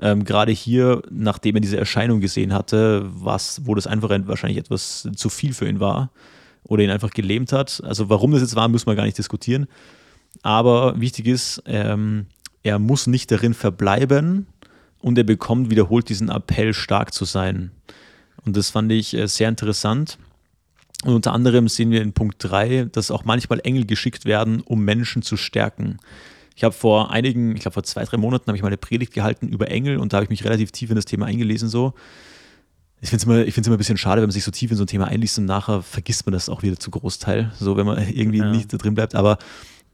Ähm, 0.01 0.25
Gerade 0.25 0.53
hier, 0.53 1.03
nachdem 1.11 1.57
er 1.57 1.61
diese 1.61 1.79
Erscheinung 1.79 2.21
gesehen 2.21 2.53
hatte, 2.53 3.07
was, 3.07 3.63
wo 3.65 3.75
das 3.75 3.87
einfach 3.87 4.11
ein, 4.11 4.29
wahrscheinlich 4.29 4.59
etwas 4.59 5.09
zu 5.17 5.29
viel 5.29 5.55
für 5.55 5.69
ihn 5.69 5.81
war 5.81 6.11
oder 6.65 6.83
ihn 6.83 6.91
einfach 6.91 7.11
gelähmt 7.11 7.53
hat. 7.53 7.83
Also 7.85 8.09
warum 8.11 8.33
das 8.33 8.43
jetzt 8.43 8.57
war, 8.57 8.69
müssen 8.69 8.87
wir 8.87 8.95
gar 8.95 9.05
nicht 9.05 9.19
diskutieren. 9.19 9.67
Aber 10.43 11.01
wichtig 11.01 11.27
ist, 11.27 11.63
ähm, 11.67 12.27
er 12.63 12.79
muss 12.79 13.07
nicht 13.07 13.31
darin 13.31 13.55
verbleiben 13.55 14.47
und 15.01 15.17
er 15.17 15.25
bekommt 15.25 15.71
wiederholt 15.71 16.09
diesen 16.09 16.29
Appell, 16.29 16.75
stark 16.75 17.15
zu 17.15 17.25
sein. 17.25 17.71
Und 18.45 18.57
das 18.57 18.71
fand 18.71 18.93
ich 18.93 19.15
äh, 19.15 19.27
sehr 19.29 19.49
interessant. 19.49 20.19
Und 21.05 21.15
unter 21.15 21.33
anderem 21.33 21.69
sehen 21.69 21.91
wir 21.91 22.03
in 22.03 22.13
Punkt 22.13 22.37
3, 22.39 22.89
dass 22.91 23.11
auch 23.11 23.25
manchmal 23.25 23.61
Engel 23.61 23.85
geschickt 23.87 24.25
werden, 24.25 24.61
um 24.63 24.85
Menschen 24.85 25.23
zu 25.23 25.37
stärken. 25.37 25.99
Ich 26.55 26.65
habe 26.65 26.75
vor 26.75 27.11
einigen, 27.11 27.55
ich 27.55 27.61
glaube 27.61 27.75
vor 27.75 27.83
zwei, 27.83 28.05
drei 28.05 28.17
Monaten, 28.17 28.47
habe 28.47 28.57
ich 28.57 28.63
mal 28.63 28.69
eine 28.69 28.79
Predigt 28.79 29.13
gehalten 29.13 29.49
über 29.49 29.69
Engel 29.71 29.99
und 29.99 30.13
da 30.13 30.17
habe 30.17 30.25
ich 30.25 30.31
mich 30.31 30.45
relativ 30.45 30.73
tief 30.73 30.89
in 30.89 30.97
das 30.97 31.05
Thema 31.05 31.27
eingelesen. 31.27 31.69
So. 31.69 31.93
Ich 33.03 33.11
finde 33.11 33.19
es 33.21 33.25
immer, 33.25 33.45
ich 33.47 33.53
find's 33.53 33.69
immer 33.69 33.77
ein 33.77 33.79
bisschen 33.79 33.99
schade, 33.99 34.23
wenn 34.23 34.29
man 34.29 34.33
sich 34.33 34.45
so 34.45 34.51
tief 34.51 34.71
in 34.71 34.77
so 34.79 34.85
ein 34.85 34.87
Thema 34.87 35.07
einliest 35.07 35.39
und 35.39 35.45
nachher 35.45 35.83
vergisst 35.83 36.25
man 36.25 36.33
das 36.33 36.49
auch 36.49 36.63
wieder 36.63 36.79
zu 36.79 36.91
Großteil, 36.91 37.53
so 37.61 37.77
wenn 37.77 37.85
man 37.85 37.99
irgendwie 38.09 38.39
Ja. 38.39 38.51
nicht 38.51 38.73
da 38.73 38.79
drin 38.79 38.95
bleibt. 38.95 39.15
Aber 39.15 39.37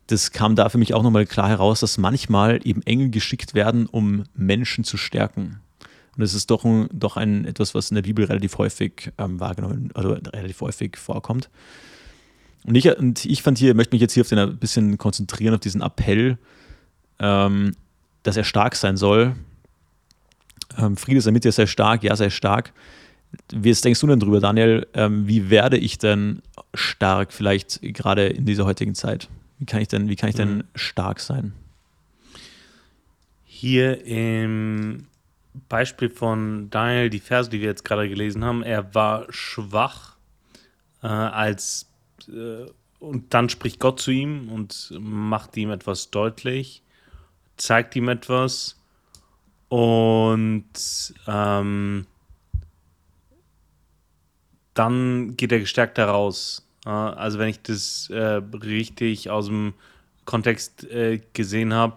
das 0.07 0.31
kam 0.31 0.55
da 0.55 0.69
für 0.69 0.79
mich 0.79 0.95
auch 0.95 1.03
nochmal 1.03 1.27
klar 1.27 1.49
heraus, 1.49 1.81
dass 1.81 1.99
manchmal 1.99 2.61
eben 2.63 2.83
Engel 2.83 3.11
geschickt 3.11 3.55
werden, 3.55 3.87
um 3.87 4.23
Menschen 4.35 4.85
zu 4.85 4.97
stärken. 4.97 5.62
Und 6.17 6.21
das 6.21 6.35
ist 6.35 6.51
doch, 6.51 6.65
ein, 6.65 6.89
doch 6.93 7.17
ein, 7.17 7.47
etwas, 7.47 7.75
was 7.75 7.91
in 7.91 7.95
der 7.95 8.03
Bibel 8.03 8.25
relativ 8.25 8.59
häufig 8.59 9.13
ähm, 9.19 9.41
wahrgenommen, 9.41 9.91
also 9.95 10.11
relativ 10.11 10.61
häufig 10.61 10.97
vorkommt. 10.97 11.49
Und 12.65 12.75
ich, 12.75 12.97
und 12.97 13.25
ich 13.25 13.43
fand 13.43 13.59
hier, 13.59 13.75
möchte 13.75 13.95
mich 13.95 14.03
jetzt 14.03 14.13
hier 14.13 14.21
auf 14.21 14.29
den 14.29 14.39
ein 14.39 14.57
bisschen 14.59 14.99
konzentrieren, 14.99 15.55
auf 15.55 15.61
diesen 15.61 15.81
Appell, 15.81 16.39
ähm, 17.19 17.75
dass 18.23 18.37
er 18.37 18.45
stark 18.45 18.77
sein 18.77 18.97
soll. 18.97 19.35
Ähm, 20.79 20.97
Friede 20.97 21.21
sei 21.21 21.31
mit 21.31 21.45
dir, 21.45 21.53
sei 21.53 21.67
stark, 21.67 22.05
ja, 22.05 22.15
sei 22.15 22.31
stark. 22.31 22.73
Wie 23.51 23.73
denkst 23.73 24.01
du 24.01 24.07
denn 24.07 24.21
drüber, 24.21 24.41
Daniel? 24.41 24.87
Ähm, 24.93 25.27
wie 25.27 25.49
werde 25.49 25.79
ich 25.79 25.99
denn 25.99 26.43
stark, 26.75 27.33
vielleicht 27.33 27.81
gerade 27.83 28.27
in 28.27 28.45
dieser 28.45 28.67
heutigen 28.67 28.95
Zeit? 28.95 29.29
Wie 29.59 29.65
kann 29.65 29.81
ich 29.81 29.89
denn, 29.89 30.09
wie 30.09 30.17
kann 30.17 30.29
ich 30.29 30.37
denn 30.37 30.59
Mhm. 30.59 30.63
stark 30.75 31.21
sein? 31.21 31.53
Hier 33.45 34.05
im 34.05 35.07
Beispiel 35.69 36.11
von 36.11 36.71
Daniel, 36.71 37.11
die 37.11 37.21
Verse, 37.21 37.51
die 37.51 37.61
wir 37.61 37.69
jetzt 37.69 37.85
gerade 37.85 38.09
gelesen 38.09 38.45
haben, 38.45 38.63
er 38.63 38.95
war 38.95 39.27
schwach 39.31 40.17
äh, 41.03 41.07
als 41.07 41.91
äh, 42.29 42.67
und 43.01 43.35
dann 43.35 43.49
spricht 43.49 43.81
Gott 43.81 44.01
zu 44.01 44.13
ihm 44.13 44.49
und 44.49 44.93
macht 44.99 45.57
ihm 45.57 45.73
etwas 45.73 46.11
deutlich, 46.11 46.83
zeigt 47.57 47.97
ihm 47.97 48.09
etwas 48.09 48.81
und 49.69 50.65
ähm, 51.27 52.07
dann 54.75 55.37
geht 55.37 55.51
er 55.51 55.59
gestärkt 55.59 55.99
heraus. 55.99 56.67
Äh, 56.87 56.91
also 56.91 57.39
wenn 57.39 57.49
ich 57.49 57.61
das 57.63 58.09
äh, 58.11 58.41
richtig 58.63 59.31
aus 59.31 59.47
dem 59.47 59.75
Kontext 60.25 60.85
äh, 60.85 61.21
gesehen 61.33 61.75
habe, 61.75 61.97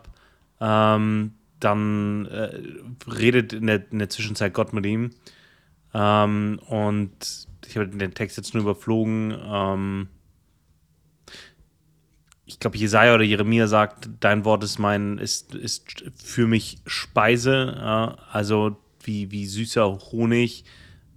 ähm, 0.59 1.33
dann 1.65 2.25
äh, 2.27 2.61
redet 3.09 3.53
in 3.53 3.67
der, 3.67 3.91
in 3.91 3.99
der 3.99 4.09
Zwischenzeit 4.09 4.53
Gott 4.53 4.71
mit 4.73 4.85
ihm 4.85 5.11
Ähm, 5.93 6.59
und 6.67 7.47
ich 7.67 7.77
habe 7.77 7.87
den 7.87 8.13
Text 8.13 8.37
jetzt 8.37 8.53
nur 8.53 8.63
überflogen. 8.63 9.35
Ähm, 9.43 10.07
ich 12.45 12.59
glaube, 12.59 12.77
Jesaja 12.77 13.15
oder 13.15 13.23
Jeremia 13.23 13.67
sagt, 13.67 14.09
dein 14.19 14.45
Wort 14.45 14.63
ist 14.63 14.77
mein, 14.77 15.17
ist, 15.17 15.55
ist 15.55 16.03
für 16.15 16.47
mich 16.47 16.77
Speise, 16.85 17.75
äh, 17.77 18.21
also 18.31 18.77
wie, 19.03 19.31
wie 19.31 19.45
süßer 19.45 19.85
Honig. 20.11 20.65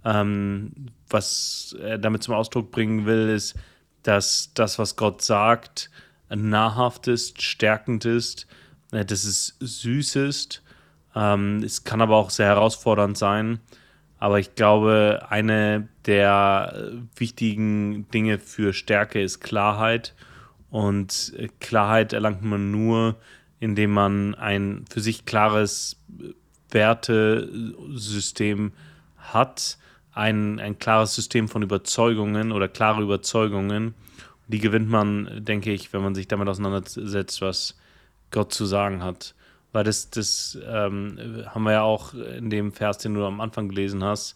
Ähm, 0.05 0.71
was 1.09 1.75
er 1.79 1.97
damit 1.97 2.23
zum 2.23 2.33
Ausdruck 2.33 2.71
bringen 2.71 3.05
will, 3.05 3.29
ist, 3.29 3.55
dass 4.03 4.51
das, 4.53 4.79
was 4.79 4.95
Gott 4.95 5.21
sagt, 5.21 5.91
nahrhaft 6.29 7.07
ist, 7.07 7.41
stärkend 7.41 8.05
ist, 8.05 8.47
äh, 8.91 9.05
süß 9.07 10.15
ist. 10.15 10.63
Ähm, 11.15 11.63
es 11.63 11.83
kann 11.83 12.01
aber 12.01 12.17
auch 12.17 12.29
sehr 12.29 12.47
herausfordernd 12.47 13.17
sein. 13.17 13.59
Aber 14.19 14.39
ich 14.39 14.55
glaube, 14.55 15.25
eine 15.29 15.87
der 16.05 16.91
wichtigen 17.15 18.09
Dinge 18.11 18.37
für 18.37 18.73
Stärke 18.73 19.21
ist 19.21 19.39
Klarheit. 19.39 20.13
Und 20.69 21.33
äh, 21.37 21.47
Klarheit 21.59 22.13
erlangt 22.13 22.43
man 22.43 22.71
nur, 22.71 23.15
indem 23.59 23.91
man 23.91 24.35
ein 24.35 24.85
für 24.89 25.01
sich 25.01 25.25
klares 25.25 25.97
Wertesystem 26.69 28.71
hat, 29.17 29.77
ein, 30.11 30.59
ein 30.59 30.79
klares 30.79 31.15
System 31.15 31.47
von 31.47 31.61
Überzeugungen 31.61 32.51
oder 32.51 32.67
klare 32.67 33.01
Überzeugungen. 33.01 33.93
Die 34.47 34.59
gewinnt 34.59 34.89
man, 34.89 35.43
denke 35.43 35.71
ich, 35.71 35.93
wenn 35.93 36.01
man 36.01 36.15
sich 36.15 36.27
damit 36.27 36.47
auseinandersetzt, 36.47 37.41
was 37.41 37.77
Gott 38.31 38.53
zu 38.53 38.65
sagen 38.65 39.03
hat. 39.03 39.35
Weil 39.71 39.83
das, 39.83 40.09
das 40.09 40.57
ähm, 40.67 41.45
haben 41.47 41.63
wir 41.63 41.73
ja 41.73 41.81
auch 41.83 42.13
in 42.13 42.49
dem 42.49 42.71
Vers, 42.71 42.97
den 42.97 43.13
du 43.13 43.25
am 43.25 43.39
Anfang 43.39 43.69
gelesen 43.69 44.03
hast, 44.03 44.35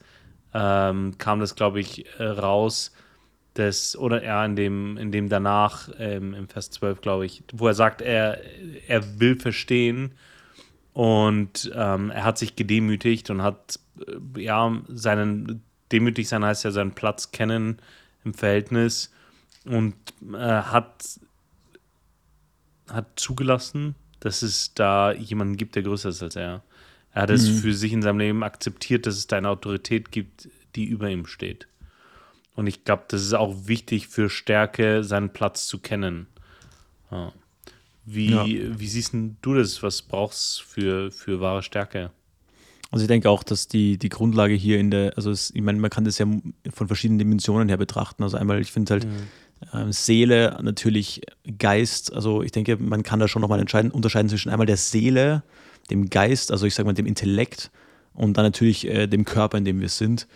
ähm, 0.54 1.18
kam 1.18 1.40
das, 1.40 1.56
glaube 1.56 1.80
ich, 1.80 2.06
äh, 2.20 2.24
raus, 2.24 2.92
dass, 3.56 3.96
oder 3.96 4.24
ja, 4.24 4.46
in 4.46 4.56
dem, 4.56 4.98
in 4.98 5.12
dem 5.12 5.30
danach, 5.30 5.90
ähm, 5.98 6.34
im 6.34 6.48
Vers 6.48 6.72
12, 6.72 7.02
glaube 7.02 7.26
ich, 7.26 7.44
wo 7.52 7.68
er 7.68 7.74
sagt, 7.74 8.02
er, 8.02 8.40
er 8.88 9.20
will 9.20 9.40
verstehen 9.40 10.14
und 10.94 11.72
ähm, 11.76 12.12
er 12.12 12.24
hat 12.24 12.38
sich 12.38 12.56
gedemütigt 12.56 13.30
und 13.30 13.42
hat, 13.42 13.80
äh, 14.36 14.42
ja, 14.42 14.82
seinen, 14.88 15.64
demütig 15.92 16.28
sein 16.28 16.44
heißt 16.44 16.64
ja 16.64 16.72
seinen 16.72 16.94
Platz 16.94 17.32
kennen 17.32 17.80
im 18.24 18.34
Verhältnis 18.34 19.12
und 19.66 19.96
äh, 20.34 20.38
hat, 20.38 21.20
hat 22.94 23.20
zugelassen, 23.20 23.96
dass 24.20 24.42
es 24.42 24.74
da 24.74 25.12
jemanden 25.12 25.58
gibt, 25.58 25.76
der 25.76 25.84
größer 25.84 26.10
ist 26.10 26.24
als 26.24 26.36
er. 26.36 26.64
Er 27.14 27.22
hat 27.22 27.30
mhm. 27.30 27.36
es 27.36 27.50
für 27.50 27.74
sich 27.74 27.94
in 27.94 28.02
seinem 28.02 28.20
Leben 28.20 28.44
akzeptiert, 28.44 29.06
dass 29.06 29.16
es 29.16 29.28
da 29.28 29.38
eine 29.38 29.50
Autorität 29.50 30.12
gibt, 30.12 30.50
die 30.76 30.86
über 30.86 31.10
ihm 31.10 31.26
steht. 31.26 31.68
Und 32.56 32.68
ich 32.68 32.86
glaube, 32.86 33.04
das 33.08 33.22
ist 33.22 33.34
auch 33.34 33.68
wichtig 33.68 34.08
für 34.08 34.30
Stärke, 34.30 35.04
seinen 35.04 35.32
Platz 35.32 35.68
zu 35.68 35.80
kennen. 35.80 36.28
Ja. 37.12 37.32
Wie, 38.06 38.32
ja. 38.32 38.46
wie 38.46 38.88
siehst 38.88 39.14
du 39.42 39.54
das? 39.54 39.82
Was 39.82 40.02
brauchst 40.02 40.60
du 40.60 40.64
für, 40.66 41.12
für 41.12 41.40
wahre 41.40 41.64
Stärke? 41.64 42.12
Also 42.92 43.04
ich 43.04 43.08
denke 43.08 43.30
auch, 43.30 43.44
dass 43.44 43.68
die, 43.68 43.98
die 43.98 44.10
Grundlage 44.10 44.54
hier 44.54 44.80
in 44.80 44.92
der, 44.92 45.14
also 45.16 45.32
es, 45.32 45.52
ich 45.56 45.62
meine, 45.62 45.80
man 45.80 45.90
kann 45.90 46.06
das 46.06 46.20
ja 46.20 46.28
von 46.72 46.88
verschiedenen 46.88 47.18
Dimensionen 47.18 47.70
her 47.70 47.78
betrachten. 47.78 48.22
Also 48.22 48.38
einmal, 48.38 48.62
ich 48.62 48.72
finde 48.72 48.94
halt, 48.94 49.06
mhm 49.06 49.28
Seele, 49.90 50.58
natürlich 50.62 51.22
Geist. 51.58 52.14
Also 52.14 52.42
ich 52.42 52.52
denke, 52.52 52.78
man 52.78 53.04
kann 53.04 53.20
da 53.20 53.28
schon 53.28 53.42
nochmal 53.42 53.60
unterscheiden 53.60 54.30
zwischen 54.30 54.50
einmal 54.50 54.68
der 54.68 54.78
Seele, 54.78 55.44
dem 55.90 56.10
Geist, 56.10 56.52
also 56.52 56.66
ich 56.66 56.76
sage 56.76 56.88
mal 56.88 56.94
dem 56.94 57.06
Intellekt 57.06 57.72
und 58.14 58.38
dann 58.38 58.46
natürlich 58.46 58.88
äh, 58.88 59.08
dem 59.08 59.26
Körper, 59.26 59.58
in 59.58 59.66
dem 59.66 59.82
wir 59.82 59.90
sind. 59.90 60.28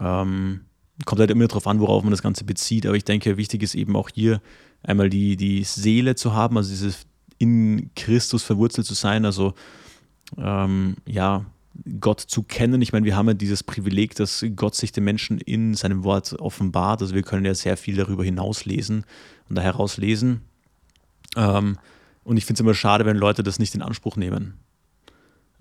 Ähm, 0.00 0.62
kommt 1.04 1.20
halt 1.20 1.30
immer 1.30 1.46
darauf 1.46 1.66
an, 1.66 1.80
worauf 1.80 2.02
man 2.02 2.10
das 2.10 2.22
Ganze 2.22 2.44
bezieht. 2.44 2.86
Aber 2.86 2.96
ich 2.96 3.04
denke, 3.04 3.36
wichtig 3.36 3.62
ist 3.62 3.74
eben 3.74 3.96
auch 3.96 4.08
hier 4.14 4.40
einmal 4.82 5.10
die, 5.10 5.36
die 5.36 5.64
Seele 5.64 6.14
zu 6.14 6.32
haben, 6.32 6.56
also 6.56 6.70
dieses 6.70 7.06
in 7.38 7.90
Christus 7.96 8.42
verwurzelt 8.42 8.86
zu 8.86 8.94
sein. 8.94 9.24
Also 9.24 9.54
ähm, 10.38 10.96
ja, 11.06 11.44
Gott 12.00 12.20
zu 12.20 12.42
kennen. 12.42 12.82
Ich 12.82 12.92
meine, 12.92 13.06
wir 13.06 13.16
haben 13.16 13.28
ja 13.28 13.34
dieses 13.34 13.62
Privileg, 13.62 14.14
dass 14.14 14.44
Gott 14.56 14.74
sich 14.74 14.92
den 14.92 15.04
Menschen 15.04 15.38
in 15.38 15.74
seinem 15.74 16.04
Wort 16.04 16.38
offenbart. 16.38 17.02
Also 17.02 17.14
wir 17.14 17.22
können 17.22 17.44
ja 17.44 17.54
sehr 17.54 17.76
viel 17.76 17.96
darüber 17.96 18.24
hinaus 18.24 18.64
lesen 18.64 19.04
und 19.48 19.56
da 19.56 19.62
herauslesen. 19.62 20.42
Ähm, 21.36 21.78
und 22.24 22.36
ich 22.36 22.44
finde 22.44 22.58
es 22.58 22.60
immer 22.60 22.74
schade, 22.74 23.06
wenn 23.06 23.16
Leute 23.16 23.42
das 23.42 23.58
nicht 23.58 23.74
in 23.74 23.82
Anspruch 23.82 24.16
nehmen. 24.16 24.54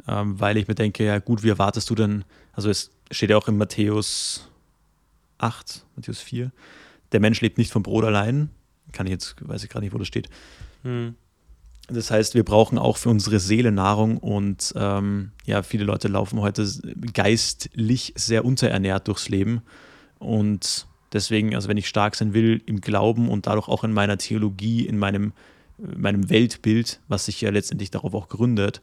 Ähm, 0.08 0.40
weil 0.40 0.58
ich 0.58 0.68
mir 0.68 0.76
denke, 0.76 1.06
ja 1.06 1.20
gut, 1.20 1.44
wie 1.44 1.50
erwartest 1.50 1.90
du 1.90 1.96
denn, 1.96 2.26
also 2.54 2.70
es 2.70 2.92
steht 3.12 3.30
ja 3.30 3.38
auch 3.38 3.48
in 3.48 3.58
Matthäus 3.58 4.50
8, 5.38 5.86
Matthäus 5.96 6.20
4, 6.20 6.52
der 7.12 7.20
Mensch 7.20 7.42
lebt 7.42 7.58
nicht 7.58 7.72
vom 7.72 7.84
Brot 7.84 8.04
allein. 8.04 8.50
Kann 8.92 9.06
ich 9.08 9.12
jetzt, 9.12 9.36
weiß 9.40 9.64
ich 9.64 9.70
gerade 9.70 9.86
nicht, 9.86 9.94
wo 9.94 9.98
das 9.98 10.08
steht. 10.08 10.30
Hm. 10.84 11.16
Das 11.94 12.12
heißt, 12.12 12.36
wir 12.36 12.44
brauchen 12.44 12.78
auch 12.78 12.98
für 12.98 13.10
unsere 13.10 13.40
Seele 13.40 13.72
Nahrung 13.72 14.18
und 14.18 14.74
ähm, 14.76 15.32
ja, 15.46 15.64
viele 15.64 15.84
Leute 15.84 16.08
laufen 16.08 16.40
heute 16.40 16.68
geistlich 17.14 18.14
sehr 18.16 18.46
unterernährt 18.46 19.08
durchs 19.08 19.30
Leben. 19.30 19.62
Und 20.20 20.88
deswegen, 21.14 21.56
also 21.56 21.68
wenn 21.68 21.78
ich 21.78 21.88
stark 21.88 22.16
sein 22.16 22.34
will 22.34 22.62
im 22.66 22.82
Glauben 22.82 23.30
und 23.30 23.48
dadurch 23.48 23.68
auch 23.68 23.84
in 23.84 23.94
meiner 23.94 24.18
Theologie, 24.18 24.86
in 24.86 24.98
meinem, 24.98 25.34
meinem 25.78 26.30
Weltbild, 26.30 27.00
was 27.08 27.26
sich 27.26 27.42
ja 27.42 27.50
letztendlich 27.50 27.92
darauf 27.92 28.14
auch 28.14 28.30
gründet, 28.30 28.82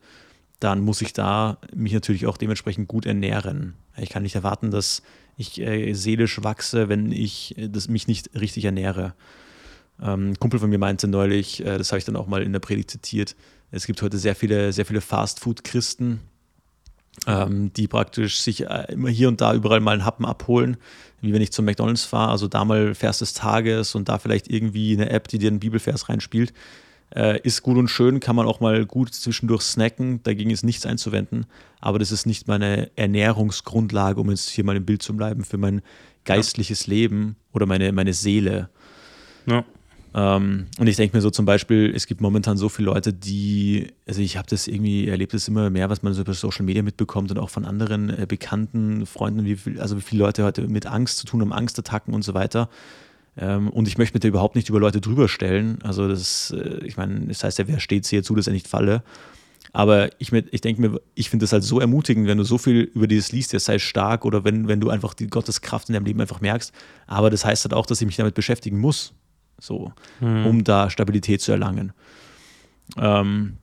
dann 0.61 0.81
muss 0.81 1.01
ich 1.01 1.13
da 1.13 1.59
mich 1.75 1.93
natürlich 1.93 2.27
auch 2.27 2.37
dementsprechend 2.37 2.89
gut 2.89 3.07
ernähren. 3.07 3.75
Ich 3.97 4.11
kann 4.11 4.25
nicht 4.25 4.35
erwarten, 4.35 4.71
dass 4.71 5.03
ich 5.37 5.61
äh, 5.61 5.95
seelisch 5.95 6.43
wachse, 6.43 6.89
wenn 6.89 7.13
ich 7.13 7.57
äh, 7.57 7.69
das, 7.69 7.89
mich 7.89 8.09
nicht 8.09 8.31
richtig 8.39 8.65
ernähre. 8.65 9.15
Ähm, 10.03 10.31
ein 10.31 10.39
Kumpel 10.39 10.61
von 10.61 10.71
mir 10.71 10.79
meinte 10.79 11.09
neulich, 11.09 11.65
äh, 11.65 11.79
das 11.79 11.91
habe 11.91 11.99
ich 11.99 12.05
dann 12.05 12.17
auch 12.17 12.27
mal 12.27 12.43
in 12.43 12.53
der 12.53 12.61
Predigt 12.61 12.91
zitiert, 12.91 13.35
es 13.71 13.87
gibt 13.87 14.01
heute 14.01 14.19
sehr 14.19 14.35
viele, 14.35 14.73
sehr 14.73 14.87
viele 14.87 15.01
Fastfood-Christen, 15.01 16.21
ähm, 17.27 17.73
die 17.75 17.89
praktisch 17.89 18.41
sich 18.41 18.63
äh, 18.63 18.87
immer 18.93 19.11
hier 19.11 19.29
und 19.29 19.41
da 19.41 19.55
überall 19.55 19.81
mal 19.81 19.93
einen 19.93 20.05
Happen 20.05 20.25
abholen, 20.25 20.79
wie 21.21 21.33
wenn 21.33 21.43
ich 21.43 21.53
zum 21.53 21.65
McDonalds 21.65 22.05
fahre, 22.05 22.31
also 22.31 22.49
da 22.49 22.65
mal 22.65 22.95
Vers 22.95 23.19
des 23.19 23.35
Tages 23.35 23.95
und 23.95 24.09
da 24.09 24.19
vielleicht 24.19 24.49
irgendwie 24.49 24.95
eine 24.95 25.11
App, 25.11 25.29
die 25.29 25.39
dir 25.39 25.49
einen 25.49 25.61
Bibelvers 25.61 26.09
reinspielt. 26.09 26.53
Äh, 27.15 27.41
ist 27.41 27.63
gut 27.63 27.79
und 27.79 27.89
schön, 27.89 28.21
kann 28.21 28.37
man 28.37 28.47
auch 28.47 28.61
mal 28.61 28.85
gut 28.85 29.15
zwischendurch 29.15 29.63
snacken, 29.63 30.23
dagegen 30.23 30.51
ist 30.51 30.63
nichts 30.63 30.85
einzuwenden, 30.85 31.47
aber 31.81 31.99
das 31.99 32.13
ist 32.13 32.27
nicht 32.27 32.49
meine 32.49 32.91
Ernährungsgrundlage, 32.97 34.21
um 34.21 34.31
jetzt 34.31 34.51
hier 34.51 34.65
mal 34.65 34.77
im 34.77 34.85
Bild 34.85 35.03
zu 35.03 35.17
bleiben, 35.17 35.45
für 35.45 35.57
mein 35.57 35.81
geistliches 36.25 36.85
ja. 36.87 36.93
Leben 36.93 37.37
oder 37.53 37.65
meine, 37.65 37.93
meine 37.93 38.13
Seele. 38.13 38.69
Ja. 39.47 39.65
Ähm, 40.15 40.67
und 40.79 40.87
ich 40.87 40.97
denke 40.97 41.17
mir 41.17 41.21
so 41.21 41.31
zum 41.31 41.45
Beispiel, 41.45 41.93
es 41.95 42.07
gibt 42.07 42.21
momentan 42.21 42.57
so 42.57 42.69
viele 42.69 42.87
Leute, 42.87 43.13
die, 43.13 43.89
also 44.07 44.21
ich 44.21 44.37
habe 44.37 44.49
das 44.49 44.67
irgendwie, 44.67 45.09
erlebt 45.09 45.35
das 45.35 45.49
immer 45.49 45.71
mehr, 45.71 45.91
was 45.91 46.03
man 46.03 46.15
so 46.15 46.23
über 46.23 46.35
Social 46.35 46.65
Media 46.65 46.83
mitbekommt 46.83 47.31
und 47.31 47.39
auch 47.39 47.51
von 47.51 47.65
anderen 47.65 48.11
äh, 48.11 48.27
bekannten 48.27 49.07
Freunden, 49.07 49.45
wie 49.45 49.57
viel, 49.57 49.81
also 49.81 49.97
wie 49.97 50.01
viele 50.01 50.23
Leute 50.25 50.45
heute 50.45 50.67
mit 50.69 50.87
Angst 50.87 51.19
zu 51.19 51.27
tun 51.27 51.41
haben, 51.41 51.53
Angstattacken 51.53 52.15
und 52.15 52.23
so 52.23 52.35
weiter. 52.35 52.69
Ähm, 53.37 53.69
und 53.69 53.87
ich 53.87 53.99
möchte 53.99 54.15
mich 54.15 54.23
da 54.23 54.29
überhaupt 54.29 54.57
nicht 54.57 54.69
über 54.69 54.81
Leute 54.81 55.01
drüber 55.01 55.29
stellen. 55.29 55.79
Also 55.83 56.09
das, 56.09 56.55
äh, 56.57 56.85
ich 56.85 56.97
meine, 56.97 57.27
das 57.27 57.45
heißt 57.45 57.59
ja, 57.59 57.69
wer 57.69 57.81
steht 57.81 58.07
sehr 58.07 58.23
zu, 58.23 58.35
dass 58.35 58.47
er 58.47 58.55
nicht 58.55 58.69
falle. 58.69 59.03
Aber 59.75 60.09
ich, 60.19 60.33
ich 60.33 60.61
denke 60.63 60.81
mir, 60.81 61.01
ich 61.15 61.29
finde 61.29 61.45
das 61.45 61.53
halt 61.53 61.63
so 61.63 61.79
ermutigend, 61.79 62.27
wenn 62.27 62.39
du 62.39 62.45
so 62.45 62.57
viel 62.57 62.91
über 62.95 63.07
dieses 63.07 63.33
liest, 63.33 63.53
ja, 63.53 63.59
sei 63.59 63.79
stark 63.79 64.25
oder 64.25 64.43
wenn, 64.43 64.67
wenn 64.67 64.81
du 64.81 64.89
einfach 64.89 65.13
die 65.13 65.27
Gotteskraft 65.27 65.91
in 65.91 65.93
deinem 65.93 66.07
Leben 66.07 66.21
einfach 66.21 66.41
merkst. 66.41 66.73
Aber 67.07 67.29
das 67.29 67.45
heißt 67.45 67.65
halt 67.65 67.75
auch, 67.75 67.85
dass 67.85 68.01
ich 68.01 68.07
mich 68.07 68.17
damit 68.17 68.35
beschäftigen 68.35 68.79
muss 68.79 69.13
so, 69.59 69.93
mhm. 70.21 70.47
um 70.47 70.65
da 70.65 70.91
Stabilität 70.91 71.41
zu 71.41 71.53
erlangen. 71.53 71.93
Ähm, 72.97 73.59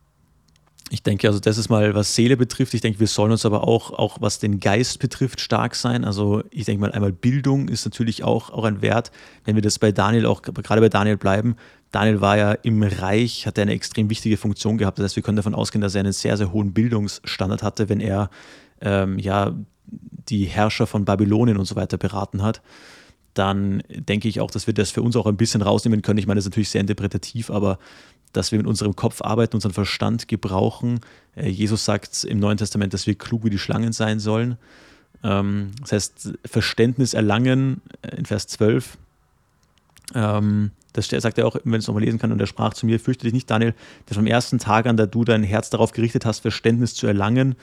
ich 0.91 1.02
denke, 1.02 1.28
also 1.28 1.39
das 1.39 1.58
ist 1.58 1.70
mal, 1.70 1.96
was 1.96 2.14
Seele 2.14 2.38
betrifft. 2.38 2.76
Ich 2.76 2.82
denke, 2.82 3.00
wir 3.00 3.08
sollen 3.08 3.32
uns 3.32 3.43
aber 3.46 3.68
auch, 3.68 3.91
auch 3.91 4.18
was 4.22 4.38
den 4.38 4.60
Geist 4.60 5.00
betrifft, 5.00 5.41
stark 5.41 5.74
sein. 5.76 6.06
Also 6.06 6.43
ich 6.52 6.66
denke 6.66 6.82
mal, 6.82 6.91
einmal 6.91 7.12
Bildung 7.12 7.70
ist 7.70 7.86
natürlich 7.86 8.24
auch, 8.24 8.52
auch 8.52 8.66
ein 8.66 8.84
Wert, 8.84 9.12
wenn 9.46 9.56
wir 9.56 9.64
das 9.64 9.80
bei 9.80 9.91
Daniel 9.91 10.28
auch, 10.28 10.43
gerade 10.43 10.82
bei 10.82 10.89
Daniel 10.89 11.18
bleiben. 11.18 11.56
Daniel 11.91 12.22
war 12.22 12.38
ja 12.38 12.52
im 12.52 12.84
Reich, 12.84 13.48
hat 13.48 13.58
er 13.58 13.64
eine 13.64 13.74
extrem 13.74 14.12
wichtige 14.12 14.38
Funktion 14.38 14.78
gehabt. 14.78 15.00
Das 15.00 15.06
heißt, 15.06 15.16
wir 15.16 15.24
können 15.24 15.38
davon 15.38 15.56
ausgehen, 15.56 15.82
dass 15.82 15.96
er 15.96 16.02
einen 16.02 16.14
sehr, 16.14 16.38
sehr 16.38 16.52
hohen 16.52 16.74
Bildungsstandard 16.74 17.64
hatte, 17.64 17.89
wenn 17.89 18.00
er 18.00 18.30
ähm, 18.82 19.18
ja 19.18 19.56
die 19.88 20.46
Herrscher 20.46 20.86
von 20.86 21.04
Babylonien 21.04 21.58
und 21.58 21.66
so 21.66 21.76
weiter 21.76 21.98
beraten 21.98 22.43
hat 22.43 22.62
dann 23.36 23.84
denke 23.90 24.28
ich 24.28 24.40
auch, 24.40 24.50
dass 24.50 24.66
wir 24.66 24.74
das 24.74 24.92
für 24.92 25.02
uns 25.02 25.16
auch 25.16 25.28
ein 25.28 25.38
bisschen 25.38 25.62
rausnehmen 25.62 26.02
können. 26.02 26.18
Ich 26.18 26.26
meine, 26.26 26.40
das 26.40 26.46
ist 26.46 26.52
natürlich 26.52 26.70
sehr 26.70 26.82
interpretativ, 26.82 27.52
aber 27.52 27.78
dass 28.34 28.52
wir 28.52 28.58
mit 28.58 28.68
unserem 28.68 28.96
Kopf 28.96 29.22
arbeiten, 29.22 29.56
unseren 29.56 29.74
Verstand 29.74 30.28
gebrauchen. 30.28 31.00
Äh, 31.36 31.50
Jesus 31.50 31.86
sagt 31.86 32.24
im 32.24 32.40
Neuen 32.40 32.58
Testament, 32.58 32.94
dass 32.94 33.08
wir 33.08 33.16
klug 33.16 33.44
wie 33.44 33.50
die 33.50 33.60
Schlangen 33.60 33.94
sein 33.94 34.20
sollen. 34.20 34.58
Ähm, 35.24 35.72
das 35.82 35.92
heißt, 35.92 36.34
Verständnis 36.46 37.14
erlangen 37.14 37.82
äh, 38.02 38.16
in 38.16 38.26
Vers 38.26 38.48
12. 38.48 38.98
Ähm, 40.14 40.72
das 40.94 41.10
sagt 41.10 41.38
er 41.38 41.46
auch, 41.46 41.58
wenn 41.66 41.80
es 41.80 41.88
nochmal 41.88 42.04
lesen 42.04 42.20
kann, 42.20 42.32
und 42.32 42.40
er 42.40 42.48
sprach 42.48 42.74
zu 42.74 42.86
mir, 42.86 43.02
fürchte 43.02 43.26
dich 43.26 43.34
nicht, 43.34 43.50
Daniel, 43.50 43.74
dass 44.06 44.16
vom 44.16 44.28
ersten 44.28 44.60
Tag 44.60 44.86
an, 44.86 44.96
da 44.96 45.06
du 45.06 45.26
dein 45.26 45.44
Herz 45.44 45.70
darauf 45.70 45.92
gerichtet 45.92 46.26
hast, 46.26 46.40
Verständnis 46.40 46.94
zu 46.94 47.06
erlangen. 47.06 47.56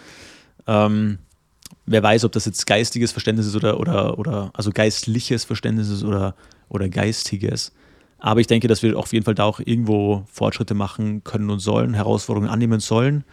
Wer 1.87 2.03
weiß, 2.03 2.25
ob 2.25 2.33
das 2.33 2.45
jetzt 2.45 2.67
geistiges 2.67 3.13
Verständnis 3.13 3.47
ist 3.47 3.57
oder, 3.57 3.81
oder, 3.81 4.19
oder 4.19 4.51
also 4.55 4.71
geistliches 4.71 5.45
Verständnis 5.45 5.89
ist 5.89 6.05
oder, 6.05 6.35
oder 6.69 6.89
geistiges. 6.89 7.73
Aber 8.19 8.41
ich 8.41 8.47
denke, 8.47 8.69
dass 8.69 8.83
wir 8.83 8.97
auf 8.97 9.13
jeden 9.13 9.25
Fall 9.25 9.35
da 9.35 9.45
auch 9.45 9.59
irgendwo 9.59 10.25
Fortschritte 10.31 10.75
machen 10.75 11.25
können 11.25 11.51
und 11.51 11.59
sollen, 11.59 11.93
Herausforderungen 11.93 12.51
annehmen 12.51 12.79
sollen 12.79 13.25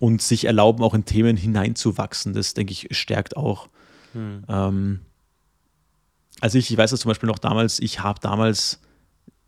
und 0.00 0.20
sich 0.20 0.46
erlauben, 0.46 0.82
auch 0.82 0.94
in 0.94 1.04
Themen 1.04 1.36
hineinzuwachsen. 1.36 2.32
Das, 2.34 2.54
denke 2.54 2.72
ich, 2.72 2.88
stärkt 2.90 3.36
auch. 3.36 3.68
Hm. 4.14 4.42
Ähm, 4.48 5.00
also 6.40 6.58
ich, 6.58 6.72
ich 6.72 6.76
weiß 6.76 6.90
das 6.90 6.98
zum 6.98 7.08
Beispiel 7.08 7.28
noch 7.28 7.38
damals, 7.38 7.78
ich 7.78 8.00
habe 8.00 8.18
damals, 8.20 8.80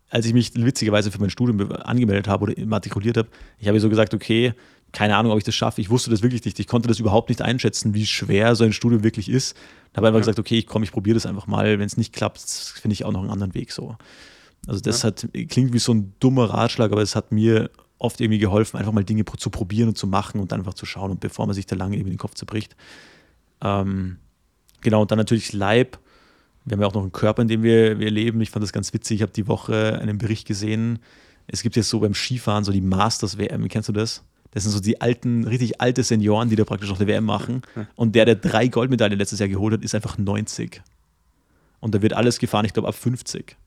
als 0.09 0.25
ich 0.25 0.33
mich 0.33 0.55
witzigerweise 0.55 1.11
für 1.11 1.19
mein 1.19 1.29
Studium 1.29 1.73
angemeldet 1.73 2.29
habe 2.29 2.43
oder 2.43 2.57
immatrikuliert 2.57 3.17
habe, 3.17 3.27
ich 3.59 3.67
habe 3.67 3.77
so 3.81 3.89
gesagt, 3.89 4.13
okay, 4.13 4.53
keine 4.95 5.17
Ahnung, 5.17 5.33
ob 5.33 5.37
ich 5.37 5.43
das 5.43 5.53
schaffe. 5.53 5.81
Ich 5.81 5.89
wusste 5.89 6.09
das 6.09 6.23
wirklich 6.23 6.45
nicht. 6.45 6.57
Ich 6.57 6.67
konnte 6.67 6.87
das 6.87 6.99
überhaupt 6.99 7.27
nicht 7.27 7.41
einschätzen, 7.41 7.93
wie 7.93 8.05
schwer 8.05 8.55
so 8.55 8.63
ein 8.63 8.71
Studium 8.71 9.03
wirklich 9.03 9.27
ist. 9.29 9.57
Ich 9.91 9.97
habe 9.97 10.07
einfach 10.07 10.19
ja. 10.19 10.21
gesagt, 10.21 10.39
okay, 10.39 10.57
ich 10.57 10.67
komme, 10.67 10.85
ich 10.85 10.93
probiere 10.93 11.15
das 11.15 11.25
einfach 11.25 11.47
mal. 11.47 11.79
Wenn 11.79 11.85
es 11.85 11.97
nicht 11.97 12.13
klappt, 12.13 12.39
finde 12.39 12.93
ich 12.93 13.03
auch 13.03 13.11
noch 13.11 13.19
einen 13.19 13.29
anderen 13.29 13.53
Weg 13.53 13.73
so. 13.73 13.97
Also 14.65 14.79
das 14.79 15.01
ja. 15.01 15.07
hat, 15.07 15.27
klingt 15.49 15.73
wie 15.73 15.79
so 15.79 15.93
ein 15.93 16.13
dummer 16.21 16.45
Ratschlag, 16.45 16.93
aber 16.93 17.01
es 17.01 17.13
hat 17.13 17.33
mir 17.33 17.69
oft 17.97 18.21
irgendwie 18.21 18.39
geholfen, 18.39 18.77
einfach 18.77 18.93
mal 18.93 19.03
Dinge 19.03 19.25
zu 19.25 19.49
probieren 19.49 19.89
und 19.89 19.97
zu 19.97 20.07
machen 20.07 20.39
und 20.39 20.53
einfach 20.53 20.73
zu 20.73 20.85
schauen 20.85 21.11
und 21.11 21.19
bevor 21.19 21.45
man 21.45 21.53
sich 21.53 21.65
da 21.65 21.75
lange 21.75 21.97
irgendwie 21.97 22.11
den 22.11 22.17
Kopf 22.17 22.35
zerbricht. 22.35 22.77
Ähm, 23.61 24.17
genau, 24.79 25.01
und 25.01 25.11
dann 25.11 25.17
natürlich 25.17 25.51
Leib. 25.51 25.99
Wir 26.63 26.75
haben 26.75 26.81
ja 26.81 26.87
auch 26.87 26.93
noch 26.93 27.03
einen 27.03 27.11
Körper, 27.11 27.41
in 27.41 27.49
dem 27.49 27.63
wir, 27.63 27.99
wir 27.99 28.09
leben. 28.09 28.39
Ich 28.39 28.49
fand 28.49 28.63
das 28.63 28.71
ganz 28.71 28.93
witzig. 28.93 29.17
Ich 29.17 29.21
habe 29.21 29.33
die 29.33 29.47
Woche 29.47 29.99
einen 30.01 30.17
Bericht 30.17 30.47
gesehen. 30.47 30.99
Es 31.47 31.63
gibt 31.63 31.75
jetzt 31.75 31.89
so 31.89 31.99
beim 31.99 32.13
Skifahren 32.13 32.63
so 32.63 32.71
die 32.71 32.81
Masters 32.81 33.37
WM. 33.37 33.67
Kennst 33.67 33.89
du 33.89 33.93
das? 33.93 34.23
Das 34.55 34.63
sind 34.63 34.71
so 34.71 34.79
die 34.79 35.01
alten, 35.01 35.43
richtig 35.43 35.81
alte 35.81 36.01
Senioren, 36.01 36.49
die 36.49 36.55
da 36.55 36.63
praktisch 36.63 36.89
noch 36.89 36.97
eine 36.97 37.07
WM 37.07 37.25
machen. 37.25 37.61
Und 37.95 38.15
der, 38.15 38.23
der 38.23 38.35
drei 38.35 38.69
Goldmedaillen 38.69 39.19
letztes 39.19 39.39
Jahr 39.39 39.49
geholt 39.49 39.73
hat, 39.73 39.83
ist 39.83 39.93
einfach 39.93 40.17
90. 40.17 40.81
Und 41.81 41.93
da 41.93 42.01
wird 42.01 42.13
alles 42.13 42.39
gefahren, 42.39 42.63
ich 42.63 42.71
glaube, 42.71 42.87
ab 42.87 42.95
50. 42.95 43.57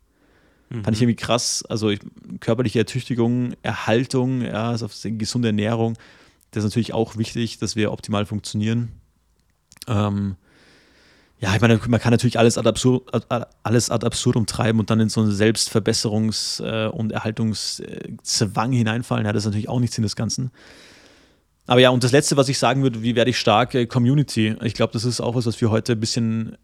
Mhm. 0.71 0.85
Fand 0.85 0.97
ich 0.97 1.03
irgendwie 1.03 1.17
krass. 1.17 1.63
Also 1.69 1.91
ich, 1.91 2.01
körperliche 2.41 2.79
Ertüchtigung, 2.79 3.53
Erhaltung, 3.61 4.41
ja, 4.41 4.71
also 4.71 4.89
gesunde 5.05 5.49
Ernährung, 5.49 5.99
das 6.53 6.65
ist 6.65 6.71
natürlich 6.71 6.95
auch 6.95 7.19
wichtig, 7.19 7.59
dass 7.59 7.77
wir 7.77 7.93
optimal 7.93 8.25
funktionieren. 8.25 8.93
Ähm, 9.87 10.37
ja, 11.41 11.55
ich 11.55 11.61
meine, 11.61 11.79
man 11.89 12.01
kann 12.01 12.11
natürlich 12.11 12.39
alles 12.39 12.59
ad, 12.59 12.69
absur 12.69 13.05
alles 13.63 13.91
ad 13.91 14.05
absurdum 14.05 14.47
treiben 14.47 14.81
und 14.81 14.91
dann 14.91 14.99
in 14.99 15.09
so 15.09 15.21
einen 15.21 15.31
Selbstverbesserungs- 15.31 16.63
äh, 16.63 16.89
und 16.89 17.13
Erhaltungszwang 17.13 18.73
hineinfallen. 18.73 19.25
Ja, 19.25 19.33
das 19.33 19.43
ist 19.43 19.47
natürlich 19.47 19.69
auch 19.69 19.79
nichts 19.79 19.97
in 19.97 20.03
das 20.03 20.17
Ganzen. 20.17 20.51
Aber 21.67 21.81
ja, 21.81 21.91
und 21.91 22.03
das 22.03 22.13
Letzte, 22.13 22.37
was 22.37 22.49
ich 22.49 22.59
sagen 22.59 22.83
würde, 22.83 23.03
wie 23.03 23.15
werde 23.15 23.31
ich 23.31 23.39
stark? 23.39 23.75
Äh, 23.75 23.87
Community. 23.87 24.57
Ich 24.65 24.75
glaube, 24.75 24.93
das 24.93 25.05
ist 25.05 25.21
auch 25.21 25.37
was, 25.37 25.47
was 25.47 25.61
wir 25.61 25.71
heute 25.71 25.93
ein 25.93 26.01
bisschen 26.01 26.57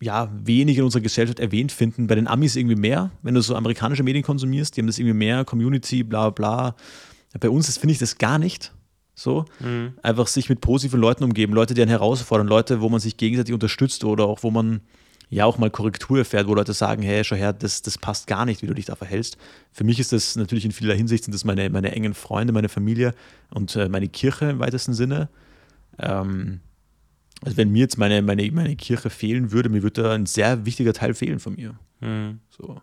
ja, 0.00 0.28
wenig 0.32 0.78
in 0.78 0.84
unserer 0.84 1.02
Gesellschaft 1.02 1.38
erwähnt 1.38 1.70
finden. 1.70 2.06
Bei 2.06 2.14
den 2.14 2.26
Amis 2.26 2.56
irgendwie 2.56 2.76
mehr, 2.76 3.10
wenn 3.22 3.34
du 3.34 3.42
so 3.42 3.54
amerikanische 3.54 4.02
Medien 4.02 4.24
konsumierst, 4.24 4.76
die 4.76 4.80
haben 4.80 4.86
das 4.86 4.98
irgendwie 4.98 5.14
mehr, 5.14 5.44
Community, 5.44 6.02
bla 6.02 6.30
bla. 6.30 6.74
Bei 7.38 7.50
uns 7.50 7.76
finde 7.78 7.92
ich 7.92 7.98
das 7.98 8.18
gar 8.18 8.38
nicht. 8.38 8.72
So, 9.20 9.44
mhm. 9.58 9.92
einfach 10.02 10.26
sich 10.28 10.48
mit 10.48 10.62
positiven 10.62 10.98
Leuten 10.98 11.24
umgeben, 11.24 11.52
Leute, 11.52 11.74
die 11.74 11.82
einen 11.82 11.90
herausfordern, 11.90 12.46
Leute, 12.46 12.80
wo 12.80 12.88
man 12.88 13.00
sich 13.00 13.18
gegenseitig 13.18 13.52
unterstützt 13.52 14.02
oder 14.04 14.24
auch 14.24 14.42
wo 14.42 14.50
man 14.50 14.80
ja 15.28 15.44
auch 15.44 15.58
mal 15.58 15.70
Korrektur 15.70 16.20
erfährt, 16.20 16.48
wo 16.48 16.54
Leute 16.54 16.72
sagen, 16.72 17.02
hey, 17.02 17.22
schau 17.22 17.36
her, 17.36 17.52
das, 17.52 17.82
das 17.82 17.98
passt 17.98 18.26
gar 18.28 18.46
nicht, 18.46 18.62
wie 18.62 18.66
du 18.66 18.72
dich 18.72 18.86
da 18.86 18.96
verhältst. 18.96 19.36
Für 19.72 19.84
mich 19.84 20.00
ist 20.00 20.12
das 20.12 20.36
natürlich 20.36 20.64
in 20.64 20.72
vieler 20.72 20.94
Hinsicht 20.94 21.24
sind 21.24 21.34
das 21.34 21.44
meine, 21.44 21.68
meine 21.68 21.92
engen 21.92 22.14
Freunde, 22.14 22.54
meine 22.54 22.70
Familie 22.70 23.12
und 23.50 23.76
äh, 23.76 23.90
meine 23.90 24.08
Kirche 24.08 24.46
im 24.46 24.58
weitesten 24.58 24.94
Sinne. 24.94 25.28
Ähm, 25.98 26.60
also 27.44 27.58
wenn 27.58 27.70
mir 27.70 27.80
jetzt 27.80 27.98
meine, 27.98 28.22
meine, 28.22 28.50
meine 28.52 28.74
Kirche 28.74 29.10
fehlen 29.10 29.52
würde, 29.52 29.68
mir 29.68 29.82
würde 29.82 30.02
da 30.02 30.14
ein 30.14 30.24
sehr 30.24 30.64
wichtiger 30.64 30.94
Teil 30.94 31.12
fehlen 31.12 31.40
von 31.40 31.56
mir. 31.56 31.78
Mhm. 32.00 32.40
So. 32.48 32.80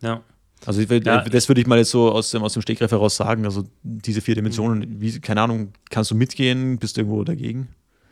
Ja. 0.00 0.22
Also 0.66 0.80
ja. 0.80 1.24
das 1.24 1.48
würde 1.48 1.60
ich 1.60 1.66
mal 1.66 1.78
jetzt 1.78 1.90
so 1.90 2.10
aus 2.12 2.30
dem, 2.30 2.42
aus 2.42 2.52
dem 2.52 2.62
Stegreif 2.62 2.90
heraus 2.90 3.16
sagen. 3.16 3.44
Also 3.44 3.64
diese 3.82 4.20
vier 4.20 4.34
Dimensionen, 4.34 5.00
wie, 5.00 5.20
keine 5.20 5.42
Ahnung, 5.42 5.72
kannst 5.90 6.10
du 6.10 6.14
mitgehen? 6.14 6.78
Bist 6.78 6.96
du 6.96 7.00
irgendwo 7.00 7.24
dagegen? 7.24 7.68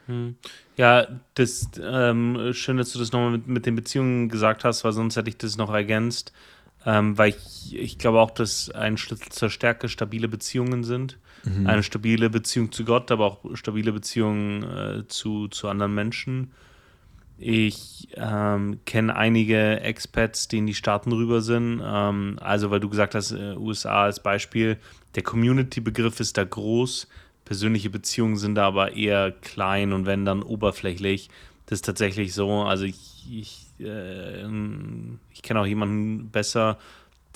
Mhm. 0.09 0.36
Ja, 0.76 1.07
das 1.34 1.70
ähm, 1.80 2.53
schön, 2.53 2.76
dass 2.76 2.92
du 2.92 2.98
das 2.98 3.12
nochmal 3.12 3.32
mit, 3.32 3.46
mit 3.46 3.66
den 3.66 3.76
Beziehungen 3.76 4.28
gesagt 4.28 4.64
hast, 4.64 4.84
weil 4.84 4.92
sonst 4.92 5.16
hätte 5.16 5.28
ich 5.28 5.36
das 5.36 5.57
noch 5.57 5.72
ergänzt. 5.72 6.32
Ähm, 6.86 7.18
weil 7.18 7.30
ich, 7.30 7.76
ich 7.76 7.98
glaube 7.98 8.20
auch, 8.20 8.30
dass 8.30 8.70
ein 8.70 8.96
Schlüssel 8.96 9.28
zur 9.28 9.51
Stärke 9.51 9.88
stabile 9.88 10.28
Beziehungen 10.28 10.82
sind. 10.82 11.18
Mhm. 11.44 11.66
Eine 11.66 11.82
stabile 11.82 12.30
Beziehung 12.30 12.72
zu 12.72 12.84
Gott, 12.84 13.11
aber 13.11 13.26
auch 13.26 13.57
stabile 13.57 13.92
Beziehungen 13.92 14.62
äh, 14.62 15.07
zu, 15.07 15.48
zu 15.48 15.68
anderen 15.68 15.94
Menschen. 15.94 16.53
Ich 17.43 18.09
ähm, 18.16 18.80
kenne 18.84 19.16
einige 19.16 19.80
Expats, 19.80 20.47
die 20.47 20.59
in 20.59 20.66
die 20.66 20.74
Staaten 20.74 21.11
rüber 21.11 21.41
sind. 21.41 21.80
Ähm, 21.82 22.38
also, 22.38 22.70
weil 22.70 22.80
du 22.80 22.91
gesagt 22.91 23.14
hast, 23.14 23.32
äh, 23.32 23.57
USA 23.57 24.03
als 24.05 24.22
Beispiel, 24.22 24.76
der 25.14 25.22
Community-Begriff 25.22 26.20
ist 26.20 26.36
da 26.36 26.45
groß. 26.45 27.09
Persönliche 27.47 27.88
Beziehungen 27.88 28.36
sind 28.36 28.57
da 28.57 28.66
aber 28.66 28.93
eher 28.93 29.32
klein 29.32 29.95
und 29.95 30.05
wenn 30.05 30.26
dann 30.26 30.43
oberflächlich. 30.43 31.30
Das 31.64 31.78
ist 31.78 31.86
tatsächlich 31.86 32.34
so. 32.34 32.62
Also, 32.64 32.84
ich, 32.84 33.26
ich, 33.30 33.66
äh, 33.80 34.45
ich 35.32 35.41
kenne 35.41 35.61
auch 35.61 35.66
jemanden 35.66 36.28
besser, 36.28 36.76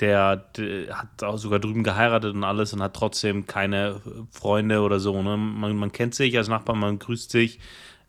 der, 0.00 0.36
der, 0.36 0.98
hat 0.98 1.22
auch 1.22 1.38
sogar 1.38 1.60
drüben 1.60 1.82
geheiratet 1.82 2.34
und 2.34 2.44
alles 2.44 2.74
und 2.74 2.82
hat 2.82 2.94
trotzdem 2.94 3.46
keine 3.46 4.02
Freunde 4.30 4.82
oder 4.82 5.00
so. 5.00 5.22
Ne? 5.22 5.38
Man, 5.38 5.76
man 5.76 5.92
kennt 5.92 6.14
sich 6.14 6.36
als 6.36 6.48
Nachbar, 6.48 6.76
man 6.76 6.98
grüßt 6.98 7.30
sich, 7.30 7.58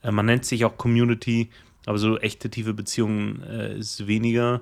äh, 0.03 0.11
man 0.11 0.25
nennt 0.25 0.43
sich 0.43 0.65
auch 0.65 0.77
Community, 0.77 1.51
aber 1.85 1.97
so 1.97 2.17
echte 2.17 2.49
tiefe 2.49 2.73
Beziehungen 2.73 3.43
äh, 3.43 3.77
ist 3.77 4.07
weniger. 4.07 4.61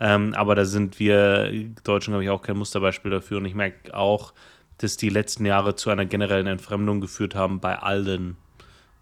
Ähm, 0.00 0.34
aber 0.34 0.54
da 0.54 0.64
sind 0.64 0.98
wir 0.98 1.52
Deutschen, 1.84 2.12
glaube 2.12 2.24
ich, 2.24 2.30
auch 2.30 2.42
kein 2.42 2.56
Musterbeispiel 2.56 3.10
dafür. 3.10 3.38
Und 3.38 3.44
ich 3.44 3.54
merke 3.54 3.94
auch, 3.96 4.34
dass 4.78 4.96
die 4.96 5.08
letzten 5.08 5.46
Jahre 5.46 5.76
zu 5.76 5.90
einer 5.90 6.04
generellen 6.04 6.48
Entfremdung 6.48 7.00
geführt 7.00 7.34
haben 7.34 7.60
bei 7.60 7.78
allen. 7.78 8.36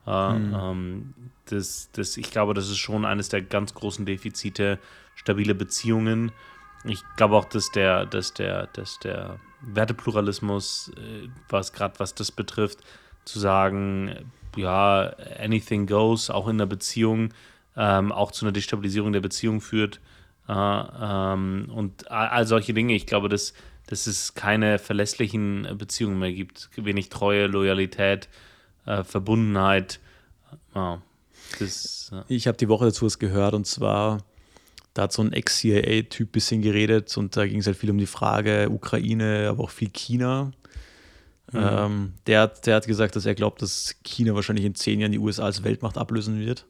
Äh, 0.07 0.33
mhm. 0.33 0.55
ähm, 0.55 1.15
das, 1.47 1.91
das, 1.93 2.17
ich 2.17 2.31
glaube, 2.31 2.55
das 2.55 2.69
ist 2.69 2.79
schon 2.79 3.05
eines 3.05 3.31
der 3.31 3.43
ganz 3.43 3.75
großen 3.75 4.05
Defizite, 4.05 4.79
stabile 5.15 5.55
Beziehungen 5.55 6.33
ich 6.85 7.03
glaube 7.17 7.37
auch, 7.37 7.45
dass 7.45 7.71
der, 7.71 8.07
dass 8.07 8.35
der, 8.35 8.67
dass 8.69 8.99
der 8.99 9.39
Wertepluralismus, 9.61 10.91
äh, 10.97 11.29
was 11.49 11.73
gerade 11.73 11.99
was 11.99 12.15
das 12.15 12.33
betrifft, 12.33 12.79
zu 13.25 13.39
sagen, 13.39 14.31
ja, 14.57 15.13
anything 15.39 15.87
goes, 15.87 16.29
auch 16.29 16.49
in 16.49 16.59
der 16.59 16.67
Beziehung, 16.67 17.33
ähm, 17.77 18.13
auch 18.13 18.33
zu 18.33 18.45
einer 18.45 18.53
Destabilisierung 18.53 19.13
der 19.13 19.21
Beziehung 19.21 19.61
führt. 19.61 20.01
Äh, 20.49 20.53
ähm, 20.53 21.71
und 21.73 22.11
all, 22.11 22.29
all, 22.29 22.47
solche 22.47 22.75
Dinge. 22.75 22.95
Ich 22.95 23.07
glaube, 23.07 23.29
dass, 23.29 23.55
dass 23.87 24.07
es 24.07 24.35
keine 24.35 24.79
verlässlichen 24.79 25.69
Beziehungen 25.79 26.19
mehr 26.19 26.33
gibt. 26.33 26.71
Wenig 26.77 27.09
Treue, 27.09 27.47
Loyalität, 27.47 28.29
äh, 28.87 29.05
Verbundenheit. 29.05 30.01
Ja, 30.75 31.01
das, 31.59 32.11
ja. 32.13 32.25
Ich 32.29 32.47
habe 32.47 32.59
die 32.59 32.69
Woche 32.69 32.87
dazu 32.87 33.07
was 33.07 33.19
gehört 33.19 33.55
und 33.55 33.67
zwar 33.67 34.19
da 34.95 35.03
hat 35.03 35.13
so 35.13 35.23
ein 35.23 35.33
Ex-CIA-Typ 35.33 36.29
ein 36.29 36.33
bisschen 36.33 36.63
geredet 36.63 37.17
und 37.17 37.37
da 37.37 37.47
ging 37.47 37.61
es 37.61 37.67
halt 37.67 37.77
viel 37.77 37.91
um 37.91 37.99
die 37.99 38.07
Frage 38.07 38.69
Ukraine, 38.71 39.49
aber 39.49 39.65
auch 39.65 39.71
viel 39.71 39.89
China. 39.89 40.53
Mhm. 41.51 41.61
Ähm, 41.61 42.13
der, 42.27 42.43
hat, 42.43 42.67
der 42.67 42.77
hat 42.77 42.87
gesagt, 42.87 43.17
dass 43.17 43.25
er 43.25 43.35
glaubt, 43.35 43.63
dass 43.63 43.97
China 44.05 44.35
wahrscheinlich 44.35 44.67
in 44.67 44.75
zehn 44.75 45.01
Jahren 45.01 45.13
die 45.13 45.19
USA 45.19 45.45
als 45.45 45.65
Weltmacht 45.65 45.97
ablösen 45.97 46.41
wird. 46.41 46.67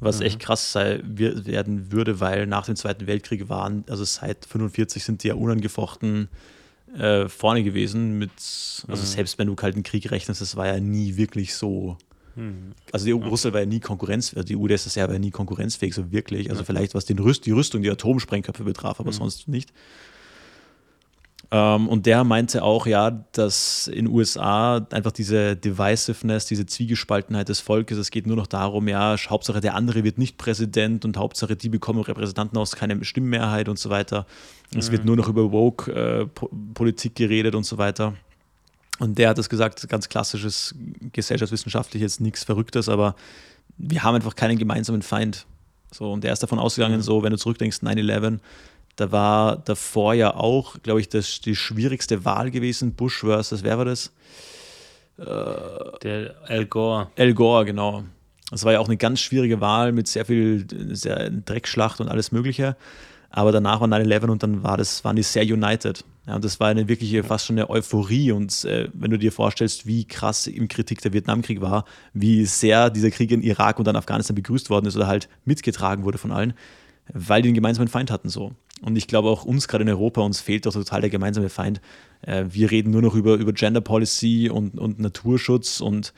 Was 0.00 0.20
mhm. 0.20 0.26
echt 0.26 0.38
krass 0.40 0.72
sei, 0.72 1.00
werden 1.04 1.90
würde, 1.90 2.20
weil 2.20 2.46
nach 2.46 2.66
dem 2.66 2.76
Zweiten 2.76 3.06
Weltkrieg 3.06 3.48
waren, 3.48 3.84
also 3.88 4.04
seit 4.04 4.46
45 4.46 5.02
sind 5.02 5.22
die 5.22 5.28
ja 5.28 5.34
unangefochten 5.34 6.28
äh, 6.96 7.28
vorne 7.28 7.64
gewesen 7.64 8.18
mit, 8.18 8.30
also 8.86 9.02
mhm. 9.02 9.06
selbst 9.06 9.38
wenn 9.38 9.48
du 9.48 9.54
kalten 9.54 9.82
Krieg 9.82 10.10
rechnest, 10.10 10.40
das 10.40 10.56
war 10.56 10.66
ja 10.66 10.80
nie 10.80 11.16
wirklich 11.16 11.54
so 11.54 11.96
Mhm. 12.38 12.72
Also 12.92 13.06
die 13.06 13.12
Russland 13.12 13.54
war 13.54 13.60
ja 13.60 13.66
nie 13.66 13.80
Konkurrenz, 13.80 14.32
also 14.34 14.44
die 14.44 14.56
UdSSR 14.56 15.08
war 15.08 15.14
ja 15.14 15.18
nie 15.18 15.32
konkurrenzfähig, 15.32 15.92
so 15.92 16.12
wirklich. 16.12 16.50
Also 16.50 16.64
vielleicht 16.64 16.94
was 16.94 17.04
den 17.04 17.18
Rüst, 17.18 17.44
die 17.46 17.50
Rüstung, 17.50 17.82
die 17.82 17.90
Atomsprengköpfe 17.90 18.62
betraf, 18.62 19.00
aber 19.00 19.10
mhm. 19.10 19.16
sonst 19.16 19.48
nicht. 19.48 19.72
Ähm, 21.50 21.88
und 21.88 22.04
der 22.04 22.24
meinte 22.24 22.62
auch, 22.62 22.86
ja, 22.86 23.10
dass 23.32 23.88
in 23.88 24.04
den 24.04 24.14
USA 24.14 24.86
einfach 24.90 25.12
diese 25.12 25.56
Divisiveness, 25.56 26.46
diese 26.46 26.66
Zwiegespaltenheit 26.66 27.48
des 27.48 27.60
Volkes, 27.60 27.96
es 27.96 28.10
geht 28.10 28.26
nur 28.26 28.36
noch 28.36 28.46
darum, 28.46 28.86
ja, 28.86 29.16
Hauptsache 29.16 29.60
der 29.60 29.74
andere 29.74 30.04
wird 30.04 30.18
nicht 30.18 30.36
Präsident 30.36 31.06
und 31.06 31.16
Hauptsache 31.16 31.56
die 31.56 31.70
bekommen 31.70 32.00
Repräsentanten 32.00 32.58
aus 32.58 32.76
keiner 32.76 33.02
Stimmmehrheit 33.02 33.68
und 33.68 33.78
so 33.78 33.88
weiter. 33.88 34.26
Es 34.76 34.88
mhm. 34.88 34.92
wird 34.92 35.04
nur 35.06 35.16
noch 35.16 35.28
über 35.28 35.50
Woke-Politik 35.50 37.12
äh, 37.18 37.26
geredet 37.26 37.54
und 37.54 37.64
so 37.64 37.78
weiter. 37.78 38.14
Und 38.98 39.16
der 39.16 39.30
hat 39.30 39.38
es 39.38 39.48
gesagt, 39.48 39.88
ganz 39.88 40.08
klassisches 40.08 40.74
gesellschaftswissenschaftlich, 41.12 42.02
jetzt 42.02 42.20
nichts 42.20 42.44
Verrücktes, 42.44 42.88
aber 42.88 43.14
wir 43.78 44.02
haben 44.02 44.16
einfach 44.16 44.34
keinen 44.34 44.58
gemeinsamen 44.58 45.02
Feind. 45.02 45.46
So, 45.92 46.12
und 46.12 46.24
der 46.24 46.32
ist 46.32 46.42
davon 46.42 46.58
ausgegangen, 46.58 46.96
mhm. 46.96 47.02
so, 47.02 47.22
wenn 47.22 47.30
du 47.30 47.38
zurückdenkst, 47.38 47.78
9-11, 47.78 48.40
da 48.98 49.12
war 49.12 49.56
davor 49.56 50.12
ja 50.14 50.34
auch, 50.34 50.82
glaube 50.82 51.00
ich, 51.00 51.08
das, 51.08 51.40
die 51.40 51.54
schwierigste 51.54 52.24
Wahl 52.24 52.50
gewesen, 52.50 52.94
Bush 52.94 53.20
versus, 53.20 53.62
wer 53.62 53.78
war 53.78 53.84
das? 53.84 54.12
Äh, 55.18 55.24
der 56.02 56.34
Al 56.46 56.66
Gore. 56.66 57.08
Al 57.16 57.32
Gore, 57.32 57.64
genau. 57.64 58.02
Das 58.50 58.64
war 58.64 58.72
ja 58.72 58.80
auch 58.80 58.88
eine 58.88 58.96
ganz 58.96 59.20
schwierige 59.20 59.60
Wahl 59.60 59.92
mit 59.92 60.08
sehr 60.08 60.24
viel 60.24 60.66
sehr 60.90 61.30
Dreckschlacht 61.30 62.00
und 62.00 62.08
alles 62.08 62.32
Mögliche. 62.32 62.76
Aber 63.30 63.52
danach 63.52 63.80
war 63.80 63.88
9-11 63.88 64.30
und 64.30 64.42
dann 64.42 64.62
war 64.64 64.76
das, 64.76 65.04
waren 65.04 65.14
die 65.14 65.22
sehr 65.22 65.44
united. 65.44 66.04
Ja, 66.26 66.34
und 66.34 66.44
das 66.44 66.58
war 66.58 66.68
eine 66.68 66.88
wirkliche, 66.88 67.22
fast 67.22 67.46
schon 67.46 67.56
eine 67.56 67.70
Euphorie. 67.70 68.32
Und 68.32 68.64
äh, 68.64 68.88
wenn 68.94 69.12
du 69.12 69.18
dir 69.18 69.30
vorstellst, 69.30 69.86
wie 69.86 70.06
krass 70.06 70.48
im 70.48 70.66
Kritik 70.66 71.02
der 71.02 71.12
Vietnamkrieg 71.12 71.60
war, 71.60 71.84
wie 72.14 72.46
sehr 72.46 72.90
dieser 72.90 73.10
Krieg 73.10 73.30
in 73.30 73.42
Irak 73.42 73.78
und 73.78 73.86
dann 73.86 73.96
Afghanistan 73.96 74.34
begrüßt 74.34 74.70
worden 74.70 74.86
ist 74.86 74.96
oder 74.96 75.06
halt 75.06 75.28
mitgetragen 75.44 76.02
wurde 76.02 76.18
von 76.18 76.32
allen, 76.32 76.54
weil 77.12 77.42
die 77.42 77.48
einen 77.48 77.54
gemeinsamen 77.54 77.88
Feind 77.88 78.10
hatten 78.10 78.28
so. 78.28 78.52
Und 78.82 78.96
ich 78.96 79.06
glaube 79.06 79.28
auch 79.28 79.44
uns 79.44 79.68
gerade 79.68 79.82
in 79.82 79.90
Europa, 79.90 80.20
uns 80.20 80.40
fehlt 80.40 80.66
doch 80.66 80.72
total 80.72 81.00
der 81.00 81.10
gemeinsame 81.10 81.48
Feind. 81.48 81.80
Äh, 82.22 82.44
wir 82.50 82.70
reden 82.70 82.90
nur 82.90 83.02
noch 83.02 83.14
über, 83.14 83.34
über 83.34 83.52
Gender 83.52 83.80
Policy 83.80 84.50
und, 84.50 84.78
und 84.78 84.98
Naturschutz 84.98 85.80
und 85.80 86.12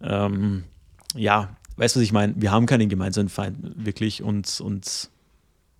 ähm, 0.00 0.64
ja, 1.14 1.56
weißt 1.76 1.96
du, 1.96 2.00
was 2.00 2.04
ich 2.04 2.12
meine? 2.12 2.34
Wir 2.36 2.50
haben 2.50 2.66
keinen 2.66 2.88
gemeinsamen 2.88 3.28
Feind 3.28 3.56
wirklich 3.76 4.22
und, 4.22 4.60
und 4.60 5.10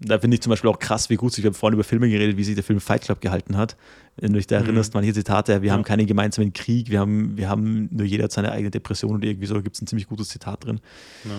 da 0.00 0.18
finde 0.18 0.34
ich 0.34 0.42
zum 0.42 0.50
Beispiel 0.50 0.70
auch 0.70 0.78
krass, 0.78 1.08
wie 1.10 1.16
gut 1.16 1.32
sich, 1.32 1.44
wir 1.44 1.50
haben 1.50 1.54
vorhin 1.54 1.74
über 1.74 1.84
Filme 1.84 2.08
geredet, 2.08 2.36
wie 2.36 2.44
sich 2.44 2.54
der 2.54 2.64
Film 2.64 2.80
Fight 2.80 3.02
Club 3.02 3.20
gehalten 3.20 3.56
hat. 3.56 3.76
Wenn 4.16 4.32
du 4.32 4.38
dich 4.38 4.46
da 4.46 4.58
mhm. 4.58 4.66
erinnerst, 4.66 4.94
manche 4.94 5.12
Zitate, 5.12 5.62
wir 5.62 5.68
ja. 5.68 5.74
haben 5.74 5.84
keinen 5.84 6.06
gemeinsamen 6.06 6.52
Krieg, 6.52 6.90
wir 6.90 7.00
haben, 7.00 7.36
wir 7.36 7.48
haben 7.48 7.88
nur 7.90 8.06
jeder 8.06 8.24
hat 8.24 8.32
seine 8.32 8.52
eigene 8.52 8.70
Depression 8.70 9.14
und 9.14 9.24
irgendwie 9.24 9.46
so, 9.46 9.54
da 9.54 9.60
gibt 9.60 9.76
es 9.76 9.82
ein 9.82 9.86
ziemlich 9.86 10.06
gutes 10.06 10.28
Zitat 10.28 10.64
drin. 10.64 10.80
Ja. 11.24 11.30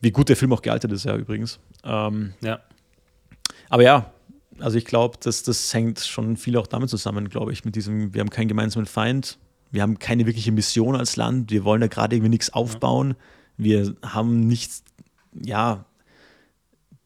Wie 0.00 0.10
gut 0.10 0.28
der 0.28 0.36
Film 0.36 0.52
auch 0.52 0.62
gealtert 0.62 0.92
ist, 0.92 1.04
ja, 1.04 1.16
übrigens. 1.16 1.58
Ähm, 1.84 2.34
ja. 2.40 2.60
Aber 3.68 3.82
ja, 3.82 4.12
also 4.60 4.78
ich 4.78 4.84
glaube, 4.84 5.18
das, 5.20 5.42
das 5.42 5.72
hängt 5.72 6.00
schon 6.00 6.36
viel 6.36 6.56
auch 6.56 6.66
damit 6.66 6.90
zusammen, 6.90 7.28
glaube 7.28 7.52
ich, 7.52 7.64
mit 7.64 7.76
diesem, 7.76 8.14
wir 8.14 8.20
haben 8.20 8.30
keinen 8.30 8.48
gemeinsamen 8.48 8.86
Feind, 8.86 9.38
wir 9.70 9.82
haben 9.82 9.98
keine 9.98 10.26
wirkliche 10.26 10.52
Mission 10.52 10.96
als 10.96 11.16
Land, 11.16 11.50
wir 11.50 11.64
wollen 11.64 11.80
da 11.80 11.86
gerade 11.86 12.16
irgendwie 12.16 12.30
nichts 12.30 12.50
aufbauen, 12.52 13.14
wir 13.56 13.94
haben 14.02 14.46
nichts, 14.46 14.82
ja, 15.32 15.84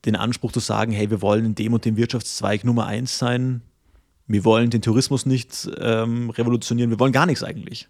den 0.05 0.17
Anspruch 0.17 0.53
zu 0.53 0.61
sagen, 0.61 0.93
hey, 0.93 1.11
wir 1.11 1.23
wollen 1.23 1.45
in 1.45 1.55
dem 1.55 1.75
und 1.75 1.85
dem 1.85 1.97
Wirtschaftszweig 1.97 2.65
Nummer 2.65 2.87
eins 2.87 3.19
sein, 3.19 3.63
wir 4.27 4.45
wollen 4.45 4.71
den 4.71 4.83
Tourismus 4.83 5.27
nicht 5.27 5.71
ähm, 5.79 6.31
revolutionieren, 6.31 6.91
wir 6.91 6.99
wollen 6.99 7.13
gar 7.13 7.27
nichts 7.27 7.43
eigentlich. 7.43 7.89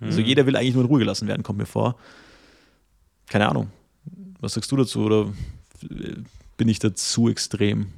Also 0.00 0.04
mhm. 0.04 0.08
Also 0.08 0.20
jeder 0.20 0.46
will 0.46 0.56
eigentlich 0.56 0.74
nur 0.74 0.84
in 0.84 0.90
Ruhe 0.90 0.98
gelassen 1.00 1.28
werden, 1.28 1.42
kommt 1.42 1.58
mir 1.58 1.66
vor. 1.66 1.96
Keine 3.28 3.48
Ahnung. 3.48 3.70
Was 4.40 4.54
sagst 4.54 4.70
du 4.70 4.76
dazu 4.76 5.00
oder 5.00 5.32
bin 6.56 6.68
ich 6.68 6.78
da 6.78 6.94
zu 6.94 7.28
extrem? 7.28 7.92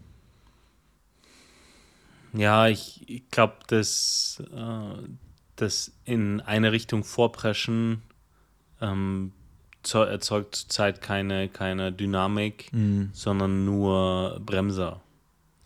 Ja, 2.32 2.68
ich, 2.68 3.08
ich 3.08 3.28
glaube, 3.30 3.56
dass 3.68 4.42
äh, 4.54 5.08
das 5.56 5.92
in 6.04 6.40
eine 6.40 6.72
Richtung 6.72 7.04
vorpreschen 7.04 8.02
ähm, 8.80 9.32
erzeugt 9.82 10.54
zurzeit 10.54 11.00
keine, 11.00 11.48
keine 11.48 11.92
Dynamik, 11.92 12.72
mhm. 12.72 13.10
sondern 13.12 13.64
nur 13.64 14.40
Bremser. 14.44 15.00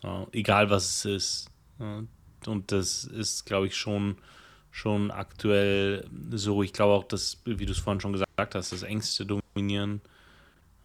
Ja, 0.01 0.27
egal 0.31 0.69
was 0.69 0.85
es 0.85 1.05
ist. 1.05 1.49
Ja, 1.79 2.03
und 2.45 2.71
das 2.71 3.03
ist, 3.05 3.45
glaube 3.45 3.67
ich, 3.67 3.75
schon, 3.75 4.17
schon 4.71 5.11
aktuell 5.11 6.07
so. 6.31 6.63
Ich 6.63 6.73
glaube 6.73 6.93
auch, 6.93 7.03
dass, 7.03 7.41
wie 7.45 7.65
du 7.65 7.71
es 7.71 7.79
vorhin 7.79 8.01
schon 8.01 8.13
gesagt 8.13 8.55
hast, 8.55 8.71
dass 8.71 8.83
Ängste 8.83 9.25
dominieren 9.25 10.01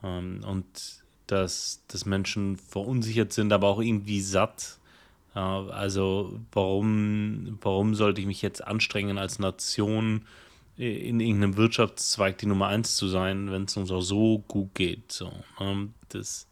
ähm, 0.03 0.41
und 0.45 1.03
dass, 1.29 1.83
dass 1.89 2.07
Menschen 2.07 2.57
verunsichert 2.57 3.33
sind, 3.33 3.53
aber 3.53 3.69
auch 3.69 3.81
irgendwie 3.81 4.21
satt. 4.21 4.79
Also 5.35 6.41
warum, 6.53 7.59
warum 7.61 7.95
sollte 7.95 8.21
ich 8.21 8.27
mich 8.27 8.43
jetzt 8.43 8.67
anstrengen 8.67 9.19
als 9.19 9.39
Nation? 9.39 10.23
in 10.79 11.19
irgendeinem 11.19 11.57
Wirtschaftszweig 11.57 12.39
die 12.39 12.47
Nummer 12.47 12.69
eins 12.69 12.95
zu 12.95 13.09
sein, 13.09 13.51
wenn 13.51 13.65
es 13.65 13.77
uns 13.77 13.91
auch 13.91 14.01
so 14.01 14.45
gut 14.47 14.75
geht. 14.75 15.11
So, 15.11 15.33
ne? 15.59 15.89
Das 16.11 16.47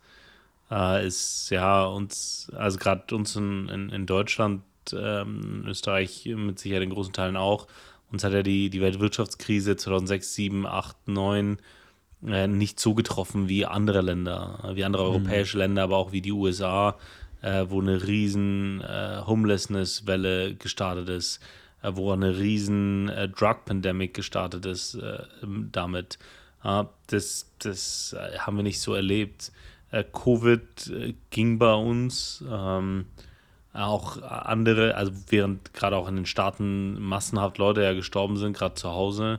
äh, 0.68 1.06
ist 1.06 1.48
ja 1.50 1.84
uns, 1.84 2.50
also 2.56 2.76
gerade 2.78 3.14
uns 3.14 3.36
in, 3.36 3.68
in, 3.68 3.88
in 3.90 4.06
Deutschland, 4.06 4.62
ähm, 4.92 5.64
Österreich 5.66 6.26
mit 6.26 6.58
Sicherheit 6.58 6.82
in 6.82 6.90
großen 6.90 7.12
Teilen 7.12 7.36
auch, 7.36 7.68
uns 8.10 8.24
hat 8.24 8.32
ja 8.32 8.42
die, 8.42 8.68
die 8.68 8.80
Weltwirtschaftskrise 8.80 9.76
2006, 9.76 10.34
7, 10.34 10.66
8, 10.66 11.08
9 11.08 11.56
äh, 11.56 11.62
nicht 12.20 12.80
so 12.80 12.94
getroffen 12.94 13.48
wie 13.48 13.66
andere 13.66 14.00
Länder, 14.00 14.72
wie 14.74 14.84
andere 14.84 15.04
mhm. 15.04 15.10
europäische 15.10 15.58
Länder, 15.58 15.82
aber 15.82 15.96
auch 15.96 16.12
wie 16.12 16.22
die 16.22 16.32
USA, 16.32 16.96
äh, 17.42 17.66
wo 17.68 17.80
eine 17.80 18.06
riesen 18.06 18.80
äh, 18.80 19.20
Homelessness-Welle 19.26 20.54
gestartet 20.54 21.08
ist 21.08 21.40
äh, 21.86 21.94
wo 21.94 22.12
eine 22.12 22.36
riesen 22.36 23.08
äh, 23.08 23.28
Drug-Pandemic 23.28 24.14
gestartet 24.14 24.66
ist 24.66 24.94
äh, 24.94 25.22
damit. 25.72 26.18
das 26.62 27.52
das 27.60 28.16
haben 28.38 28.56
wir 28.56 28.64
nicht 28.64 28.80
so 28.80 28.94
erlebt. 28.94 29.52
Covid 30.12 30.92
ging 31.30 31.58
bei 31.58 31.74
uns. 31.74 32.44
Ähm, 32.50 33.06
auch 33.72 34.20
andere, 34.22 34.96
also 34.96 35.12
während 35.28 35.74
gerade 35.74 35.96
auch 35.96 36.08
in 36.08 36.16
den 36.16 36.26
Staaten 36.26 37.00
massenhaft 37.00 37.58
Leute 37.58 37.82
ja 37.82 37.92
gestorben 37.92 38.36
sind, 38.36 38.56
gerade 38.56 38.74
zu 38.74 38.90
Hause, 38.90 39.38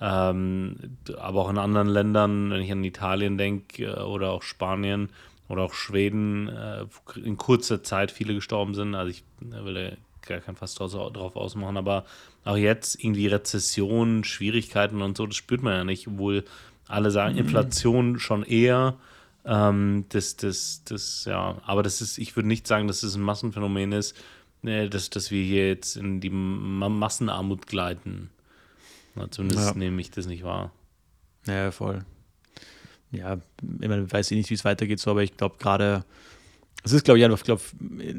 ähm, 0.00 0.76
aber 1.18 1.40
auch 1.40 1.50
in 1.50 1.58
anderen 1.58 1.88
Ländern, 1.88 2.50
wenn 2.50 2.60
ich 2.60 2.72
an 2.72 2.84
Italien 2.84 3.38
denke 3.38 4.06
oder 4.06 4.30
auch 4.30 4.42
Spanien 4.42 5.10
oder 5.48 5.62
auch 5.62 5.74
Schweden, 5.74 6.48
äh, 6.48 6.86
in 7.16 7.36
kurzer 7.36 7.82
Zeit 7.82 8.10
viele 8.10 8.34
gestorben 8.34 8.74
sind. 8.74 8.94
Also 8.94 9.10
ich 9.10 9.24
will 9.40 9.96
gar 10.22 10.40
kein 10.40 10.56
Fass 10.56 10.74
drauf 10.74 11.36
ausmachen, 11.36 11.76
aber 11.76 12.04
auch 12.44 12.56
jetzt 12.56 13.02
irgendwie 13.02 13.26
Rezession, 13.26 14.24
Schwierigkeiten 14.24 15.02
und 15.02 15.16
so, 15.16 15.26
das 15.26 15.36
spürt 15.36 15.62
man 15.62 15.74
ja 15.74 15.84
nicht, 15.84 16.08
obwohl 16.08 16.44
alle 16.88 17.10
sagen, 17.10 17.34
mhm. 17.34 17.40
Inflation 17.40 18.18
schon 18.18 18.42
eher. 18.42 18.96
Ähm, 19.44 20.06
das, 20.08 20.36
das, 20.36 20.82
das, 20.84 21.26
ja, 21.26 21.56
aber 21.66 21.82
das 21.82 22.00
ist, 22.00 22.18
ich 22.18 22.34
würde 22.36 22.48
nicht 22.48 22.66
sagen, 22.66 22.88
dass 22.88 23.02
es 23.02 23.14
ein 23.14 23.22
Massenphänomen 23.22 23.92
ist, 23.92 24.16
äh, 24.62 24.88
dass, 24.88 25.10
dass 25.10 25.30
wir 25.30 25.42
hier 25.42 25.68
jetzt 25.68 25.96
in 25.96 26.20
die 26.20 26.30
Massenarmut 26.30 27.66
gleiten. 27.66 28.30
Na, 29.14 29.30
zumindest 29.30 29.68
ja. 29.68 29.74
nehme 29.74 30.00
ich 30.00 30.10
das 30.10 30.26
nicht 30.26 30.42
wahr. 30.42 30.72
Ja, 31.46 31.70
voll. 31.70 32.04
Ja, 33.12 33.34
ich 33.34 33.88
meine, 33.88 34.10
weiß 34.10 34.30
ich 34.30 34.36
nicht, 34.36 34.50
wie 34.50 34.54
es 34.54 34.64
weitergeht, 34.64 34.98
so, 34.98 35.10
aber 35.10 35.22
ich 35.22 35.36
glaube 35.36 35.56
gerade 35.58 36.04
es 36.84 36.92
ist, 36.92 37.04
glaube 37.04 37.18
ich, 37.18 37.24
einfach, 37.24 37.42
glaub, 37.42 37.62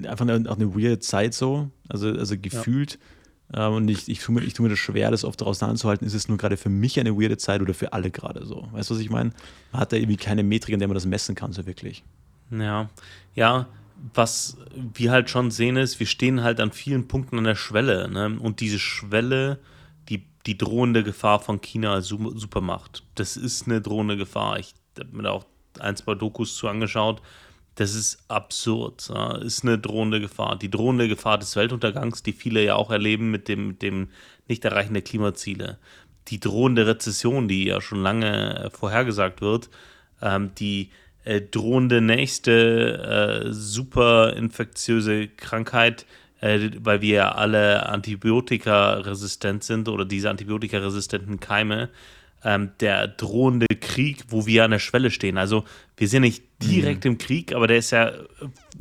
einfach 0.08 0.28
eine, 0.28 0.50
auch 0.50 0.56
eine 0.56 0.76
weirde 0.76 1.00
Zeit 1.00 1.36
so, 1.36 1.70
also, 1.88 2.10
also 2.10 2.36
gefühlt. 2.38 2.98
Ja. 3.54 3.68
Ähm, 3.68 3.74
und 3.76 3.88
ich, 3.89 4.10
ich, 4.10 4.20
tue 4.20 4.34
mir, 4.34 4.41
ich 4.41 4.56
tue 4.56 4.64
mir 4.64 4.72
das 4.72 4.80
schwer, 4.80 5.12
das 5.12 5.24
oft 5.24 5.39
daraus 5.39 5.62
anzuhalten. 5.62 6.06
Ist 6.06 6.16
es 6.16 6.28
nur 6.28 6.39
gerade 6.39 6.58
für 6.58 6.70
mich 6.70 7.00
eine 7.00 7.16
weirde 7.16 7.38
Zeit 7.38 7.62
oder 7.62 7.76
für 7.76 7.93
alle 7.93 8.10
gerade 8.10 8.43
so? 8.43 8.68
Weißt 8.72 8.89
du, 8.89 8.96
was 8.96 9.02
ich 9.02 9.12
meine? 9.12 9.32
Man 9.72 9.82
hat 9.82 9.91
da 9.91 9.98
irgendwie 9.98 10.18
keine 10.18 10.41
Metrik, 10.41 10.74
in 10.74 10.80
der 10.80 10.88
man 10.88 10.96
das 10.96 11.06
messen 11.06 11.36
kann, 11.36 11.54
so 11.54 11.68
wirklich. 11.68 12.04
Ja, 12.50 12.89
ja, 13.36 13.68
was 14.16 14.58
wir 14.96 15.12
halt 15.12 15.30
schon 15.30 15.52
sehen 15.52 15.78
ist, 15.78 16.00
wir 16.00 16.08
stehen 16.08 16.41
halt 16.41 16.60
an 16.60 16.72
vielen 16.72 17.08
Punkten 17.08 17.38
an 17.38 17.43
der 17.43 17.56
Schwelle. 17.56 18.10
Ne? 18.10 18.39
Und 18.39 18.62
diese 18.62 18.80
Schwelle, 18.80 19.60
die, 20.10 20.26
die 20.45 20.58
drohende 20.58 21.03
Gefahr 21.03 21.39
von 21.39 21.62
China 21.62 21.93
als 21.93 22.08
Supermacht, 22.08 23.03
das 23.16 23.38
ist 23.38 23.68
eine 23.68 23.82
drohende 23.82 24.18
Gefahr. 24.18 24.60
Ich 24.60 24.74
habe 24.99 25.16
mir 25.16 25.24
da 25.24 25.32
auch 25.32 25.45
ein, 25.80 25.95
zwei 25.95 26.16
Dokus 26.16 26.56
zu 26.56 26.68
angeschaut 26.68 27.22
das 27.76 27.93
ist 27.93 28.24
absurd. 28.30 29.10
Ja. 29.14 29.38
Ist 29.38 29.64
eine 29.64 29.78
drohende 29.78 30.20
Gefahr. 30.20 30.58
Die 30.58 30.72
drohende 30.72 31.08
Gefahr 31.08 31.38
des 31.38 31.56
Weltuntergangs, 31.56 32.24
die 32.24 32.34
viele 32.34 32.64
ja 32.64 32.76
auch 32.76 32.89
erleben 32.89 33.32
mit 33.32 33.47
dem, 33.47 33.68
mit 33.68 33.82
dem 33.82 34.10
Nicht-Erreichen 34.47 34.93
der 34.93 35.03
Klimaziele. 35.03 35.78
Die 36.30 36.39
drohende 36.39 36.88
Rezession, 36.88 37.47
die 37.47 37.66
ja 37.66 37.82
schon 37.82 38.01
lange 38.01 38.66
äh, 38.66 38.70
vorhergesagt 38.70 39.41
wird. 39.41 39.70
Ähm, 40.22 40.51
die 40.58 40.89
äh, 41.26 41.41
drohende 41.41 42.01
nächste 42.01 43.43
äh, 43.45 43.51
super 43.51 44.34
infektiöse 44.34 45.28
Krankheit, 45.28 46.06
äh, 46.46 46.72
weil 46.80 47.02
wir 47.02 47.16
ja 47.16 47.32
alle 47.32 47.88
antibiotikaresistent 47.88 49.64
sind 49.64 49.89
oder 49.89 50.06
diese 50.06 50.30
antibiotikaresistenten 50.30 51.39
Keime 51.39 51.89
ähm, 52.43 52.72
der 52.80 53.08
drohende 53.08 53.66
Krieg, 53.68 54.26
wo 54.30 54.46
wir 54.46 54.64
an 54.64 54.72
der 54.72 54.80
Schwelle 54.80 55.10
stehen. 55.10 55.38
Also 55.38 55.66
wir 55.98 56.08
sind 56.08 56.22
nicht 56.22 56.43
direkt 56.62 57.04
mhm. 57.04 57.12
im 57.12 57.18
Krieg, 57.18 57.54
aber 57.54 57.68
der 57.68 57.78
ist 57.78 57.91
ja, 57.91 58.10
äh, 58.10 58.22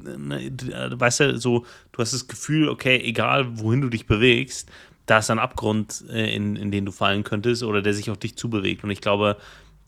weißt 0.04 1.20
du, 1.20 1.38
so, 1.38 1.64
du 1.92 1.98
hast 1.98 2.12
das 2.12 2.28
Gefühl, 2.28 2.68
okay, 2.68 3.00
egal 3.02 3.58
wohin 3.58 3.80
du 3.80 3.88
dich 3.88 4.06
bewegst, 4.06 4.70
da 5.06 5.18
ist 5.18 5.30
ein 5.30 5.38
Abgrund, 5.38 6.04
äh, 6.10 6.34
in, 6.34 6.56
in 6.56 6.70
den 6.70 6.84
du 6.84 6.92
fallen 6.92 7.24
könntest 7.24 7.62
oder 7.62 7.80
der 7.80 7.94
sich 7.94 8.10
auf 8.10 8.18
dich 8.18 8.36
zubewegt. 8.36 8.84
Und 8.84 8.90
ich 8.90 9.00
glaube, 9.00 9.38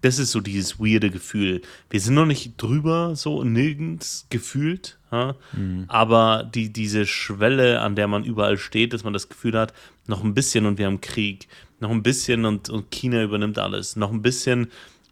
das 0.07 0.19
ist 0.19 0.31
so 0.31 0.41
dieses 0.41 0.79
weirde 0.79 1.11
Gefühl. 1.11 1.63
Wir 1.91 2.01
sind 2.01 2.15
noch 2.15 2.27
nicht 2.27 2.55
drüber, 2.57 3.17
so 3.17 3.43
nirgends 3.43 4.27
gefühlt, 4.31 4.99
ja? 5.11 5.35
mhm. 5.53 5.85
aber 5.89 6.45
die, 6.45 6.73
diese 6.73 7.07
Schwelle, 7.07 7.81
an 7.81 7.97
der 7.97 8.07
man 8.07 8.25
überall 8.25 8.57
steht, 8.57 8.93
dass 8.93 9.05
man 9.05 9.13
das 9.13 9.29
Gefühl 9.29 9.59
hat, 9.59 9.75
noch 10.07 10.23
ein 10.23 10.35
bisschen 10.35 10.67
und 10.67 10.79
wir 10.79 10.87
haben 10.87 11.01
Krieg 11.01 11.49
noch 11.81 11.91
ein 11.91 12.03
bisschen 12.03 12.45
und, 12.45 12.71
und 12.71 12.91
China 12.91 13.23
übernimmt 13.23 13.59
alles. 13.59 13.97
Noch 13.97 14.13
ein 14.13 14.23
bisschen 14.23 14.69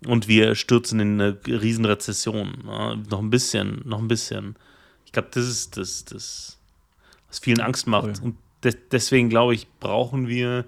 und 0.06 0.28
wir 0.28 0.54
stürzen 0.54 1.00
in 1.00 1.20
eine 1.20 1.38
Riesenrezession. 1.46 2.64
Ja, 2.66 2.96
noch 3.10 3.20
ein 3.20 3.30
bisschen, 3.30 3.82
noch 3.84 3.98
ein 3.98 4.08
bisschen. 4.08 4.56
Ich 5.04 5.12
glaube, 5.12 5.28
das 5.32 5.46
ist 5.46 5.76
das, 5.76 6.04
das, 6.04 6.58
was 7.28 7.38
vielen 7.38 7.60
Angst 7.60 7.86
macht. 7.86 8.20
Cool. 8.20 8.24
Und 8.24 8.36
de 8.62 8.74
deswegen 8.90 9.28
glaube 9.28 9.54
ich, 9.54 9.66
brauchen 9.80 10.28
wir 10.28 10.64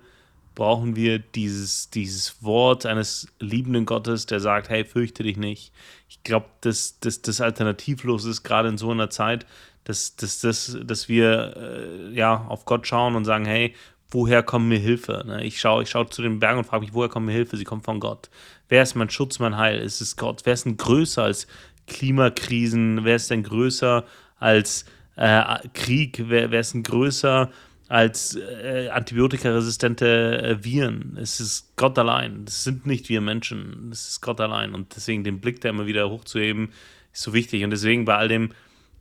brauchen 0.57 0.97
wir 0.97 1.21
dieses, 1.21 1.91
dieses 1.91 2.43
Wort 2.43 2.87
eines 2.87 3.29
liebenden 3.39 3.87
Gottes, 3.87 4.27
der 4.27 4.41
sagt, 4.41 4.71
hey, 4.71 4.85
fürchte 4.85 5.23
dich 5.23 5.37
nicht. 5.37 5.73
Ich 6.09 6.25
glaube, 6.25 6.47
dass 6.63 6.99
das, 6.99 7.41
alternativlos 7.41 8.25
ist, 8.25 8.43
gerade 8.43 8.71
in 8.71 8.79
so 8.79 8.91
einer 8.91 9.11
Zeit, 9.11 9.47
dass, 9.85 10.17
dass, 10.17 10.41
dass, 10.41 10.77
dass 10.83 11.09
wir 11.09 11.57
äh, 11.57 12.15
ja, 12.15 12.47
auf 12.49 12.65
Gott 12.65 12.87
schauen 12.87 13.15
und 13.15 13.27
sagen, 13.27 13.45
hey, 13.45 13.75
woher 14.11 14.43
kommt 14.43 14.67
mir 14.69 14.79
Hilfe? 14.79 15.23
Ne? 15.27 15.45
Ich 15.45 15.61
schaue 15.61 15.83
ich 15.83 15.91
schau 15.91 16.05
zu 16.05 16.23
den 16.23 16.41
Bergen 16.41 16.59
und 16.59 16.65
frage 16.65 16.85
mich, 16.85 16.95
woher 16.95 17.11
kommt 17.11 17.27
mir 17.27 17.33
Hilfe? 17.33 17.57
Sie 17.57 17.65
kommt 17.65 17.85
von 17.85 18.01
Gott. 18.01 18.31
Wer 18.69 18.83
ist 18.83 18.95
mein 18.95 19.11
Schutz, 19.11 19.39
mein 19.39 19.59
Heil? 19.59 19.79
Ist 19.79 20.01
es 20.01 20.17
Gott? 20.17 20.41
Wer 20.45 20.55
ist 20.55 20.65
denn 20.65 20.79
größer 20.79 21.23
als 21.23 21.47
Klimakrisen? 21.87 23.05
Wer 23.05 23.17
ist 23.17 23.31
denn 23.31 23.43
größer 23.43 24.05
als 24.39 24.87
äh, 25.17 25.59
Krieg? 25.75 26.25
Wer, 26.29 26.51
wer 26.51 26.61
ist 26.61 26.73
denn 26.73 26.83
größer 26.83 27.51
als 27.89 28.37
äh, 28.37 28.89
antibiotikaresistente 28.89 30.43
äh, 30.43 30.65
Viren. 30.65 31.17
Es 31.21 31.41
ist 31.41 31.77
Gott 31.77 31.99
allein. 31.99 32.45
Es 32.47 32.65
sind 32.65 32.87
nicht 32.87 33.09
wir 33.09 33.21
Menschen. 33.21 33.91
Es 33.93 34.09
ist 34.09 34.21
Gott 34.21 34.41
allein. 34.41 34.75
Und 34.75 34.97
deswegen 34.97 35.23
den 35.23 35.41
Blick 35.41 35.61
da 35.61 35.69
immer 35.69 35.87
wieder 35.87 36.11
hochzuheben, 36.11 36.73
ist 37.13 37.23
so 37.23 37.33
wichtig. 37.33 37.63
Und 37.63 37.71
deswegen 37.71 38.05
bei 38.05 38.17
all 38.17 38.29
dem 38.29 38.51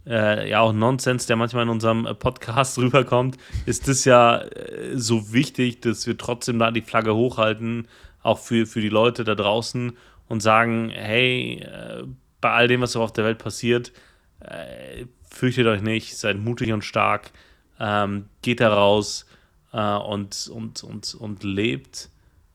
äh, 0.06 0.48
ja 0.50 0.60
auch 0.60 0.72
Nonsens, 0.72 1.26
der 1.26 1.36
manchmal 1.36 1.64
in 1.64 1.70
unserem 1.70 2.06
äh, 2.06 2.14
Podcast 2.14 2.78
rüberkommt, 2.78 3.38
ist 3.66 3.88
das 3.88 4.06
ja 4.06 4.42
äh, 4.42 4.96
so 4.96 5.34
wichtig, 5.34 5.82
dass 5.82 6.06
wir 6.06 6.18
trotzdem 6.18 6.60
da 6.60 6.70
die 6.70 6.82
Flagge 6.82 7.16
hochhalten, 7.16 7.88
auch 8.22 8.40
für, 8.40 8.68
für 8.68 8.82
die 8.82 8.90
Leute 8.90 9.24
da 9.24 9.34
draußen 9.34 9.98
und 10.28 10.42
sagen, 10.42 10.90
hey, 10.92 11.62
äh, 11.62 12.04
bei 12.42 12.52
all 12.52 12.68
dem, 12.68 12.82
was 12.82 12.96
auf 12.96 13.14
der 13.14 13.26
Welt 13.26 13.40
passiert, 13.40 13.92
fürchtet 15.28 15.66
euch 15.66 15.82
nicht, 15.82 16.16
seid 16.16 16.38
mutig 16.38 16.72
und 16.72 16.84
stark 16.84 17.32
ähm, 17.80 18.26
geht 18.42 18.60
da 18.60 18.74
raus 18.74 19.26
äh, 19.74 19.98
und, 19.98 20.50
und, 20.54 20.84
und, 20.84 21.16
und 21.16 21.44
lebt 21.44 22.10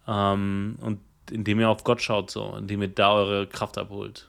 ähm, 0.07 0.77
und 0.81 1.01
indem 1.31 1.61
ihr 1.61 1.69
auf 1.69 1.85
Gott 1.85 2.03
schaut, 2.03 2.31
so, 2.31 2.57
indem 2.59 2.83
ihr 2.83 2.89
da 2.89 3.13
eure 3.13 3.47
Kraft 3.47 3.79
abholt. 3.79 4.29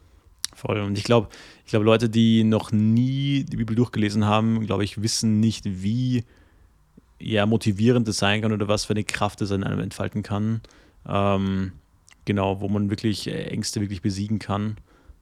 Voll. 0.54 0.80
Und 0.82 0.98
ich 0.98 1.04
glaube, 1.04 1.30
ich 1.66 1.72
glaube, 1.72 1.86
Leute, 1.86 2.10
die 2.10 2.44
noch 2.44 2.72
nie 2.72 3.44
die 3.46 3.58
Bibel 3.58 3.76
durchgelesen 3.76 4.26
haben, 4.26 4.66
glaube 4.66 4.84
ich, 4.84 5.02
wissen 5.02 5.40
nicht, 5.40 5.64
wie 5.66 6.26
ja, 7.20 7.46
motivierend 7.46 8.08
es 8.08 8.18
sein 8.18 8.42
kann 8.42 8.52
oder 8.52 8.68
was 8.68 8.86
für 8.86 8.94
eine 8.94 9.04
Kraft 9.04 9.42
es 9.42 9.52
in 9.52 9.64
einem 9.64 9.80
entfalten 9.80 10.24
kann. 10.24 10.62
Ähm, 11.08 11.72
genau, 12.26 12.62
wo 12.62 12.68
man 12.68 12.90
wirklich 12.90 13.28
Ängste 13.28 13.80
wirklich 13.82 14.02
besiegen 14.02 14.40
kann 14.40 14.78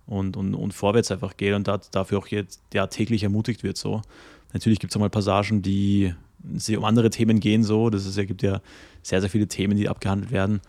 und, 0.05 0.36
und, 0.36 0.55
und 0.55 0.74
vorwärts 0.74 1.11
einfach 1.11 1.38
geht 1.38 1.53
und 1.53 1.67
da, 1.67 1.80
dafür 1.91 2.20
auch 2.20 2.28
jetzt 2.28 2.61
ja, 2.74 2.88
täglich 2.88 3.24
ermutigt 3.24 3.63
wird. 3.63 3.78
So. 3.78 4.01
Natürlich 4.54 4.80
gibt 4.80 4.91
es 4.91 4.97
auch 4.97 5.02
mal 5.02 5.10
Passagen, 5.10 5.62
die 5.62 6.14
um 6.76 6.86
andere 6.86 7.10
Themen 7.10 7.39
gehen, 7.39 7.64
so. 7.64 7.89
Das 7.89 8.06
ist, 8.06 8.18
es 8.18 8.28
gibt 8.28 8.41
ja 8.41 8.62
sehr, 9.02 9.22
sehr 9.22 9.30
viele 9.30 9.47
Themen, 9.47 9.78
die 9.78 9.89
abgehandelt 9.89 10.32
werden. 10.32 10.62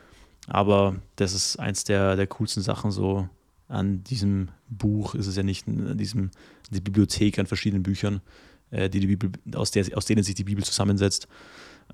Aber 0.47 0.97
das 1.17 1.33
ist 1.33 1.59
eins 1.59 1.85
der, 1.85 2.17
der 2.17 2.27
coolsten 2.27 2.63
Sachen 2.63 2.91
so 2.91 3.29
an 3.69 4.03
diesem 4.05 4.49
Buch. 4.69 5.15
Ist 5.15 5.27
es 5.27 5.37
ja 5.37 5.43
nicht 5.43 5.69
an 5.69 5.97
diesem, 5.97 6.31
die 6.71 6.81
Bibliothek 6.81 7.39
an 7.39 7.47
verschiedenen 7.47 7.83
Büchern, 7.83 8.21
äh, 8.71 8.91
die 8.91 9.01
die 9.01 9.07
Bibel, 9.07 9.33
aus, 9.55 9.71
der, 9.71 9.87
aus 9.97 10.07
denen 10.07 10.23
sich 10.23 10.35
die 10.35 10.45
Bibel 10.45 10.65
zusammensetzt. 10.65 11.29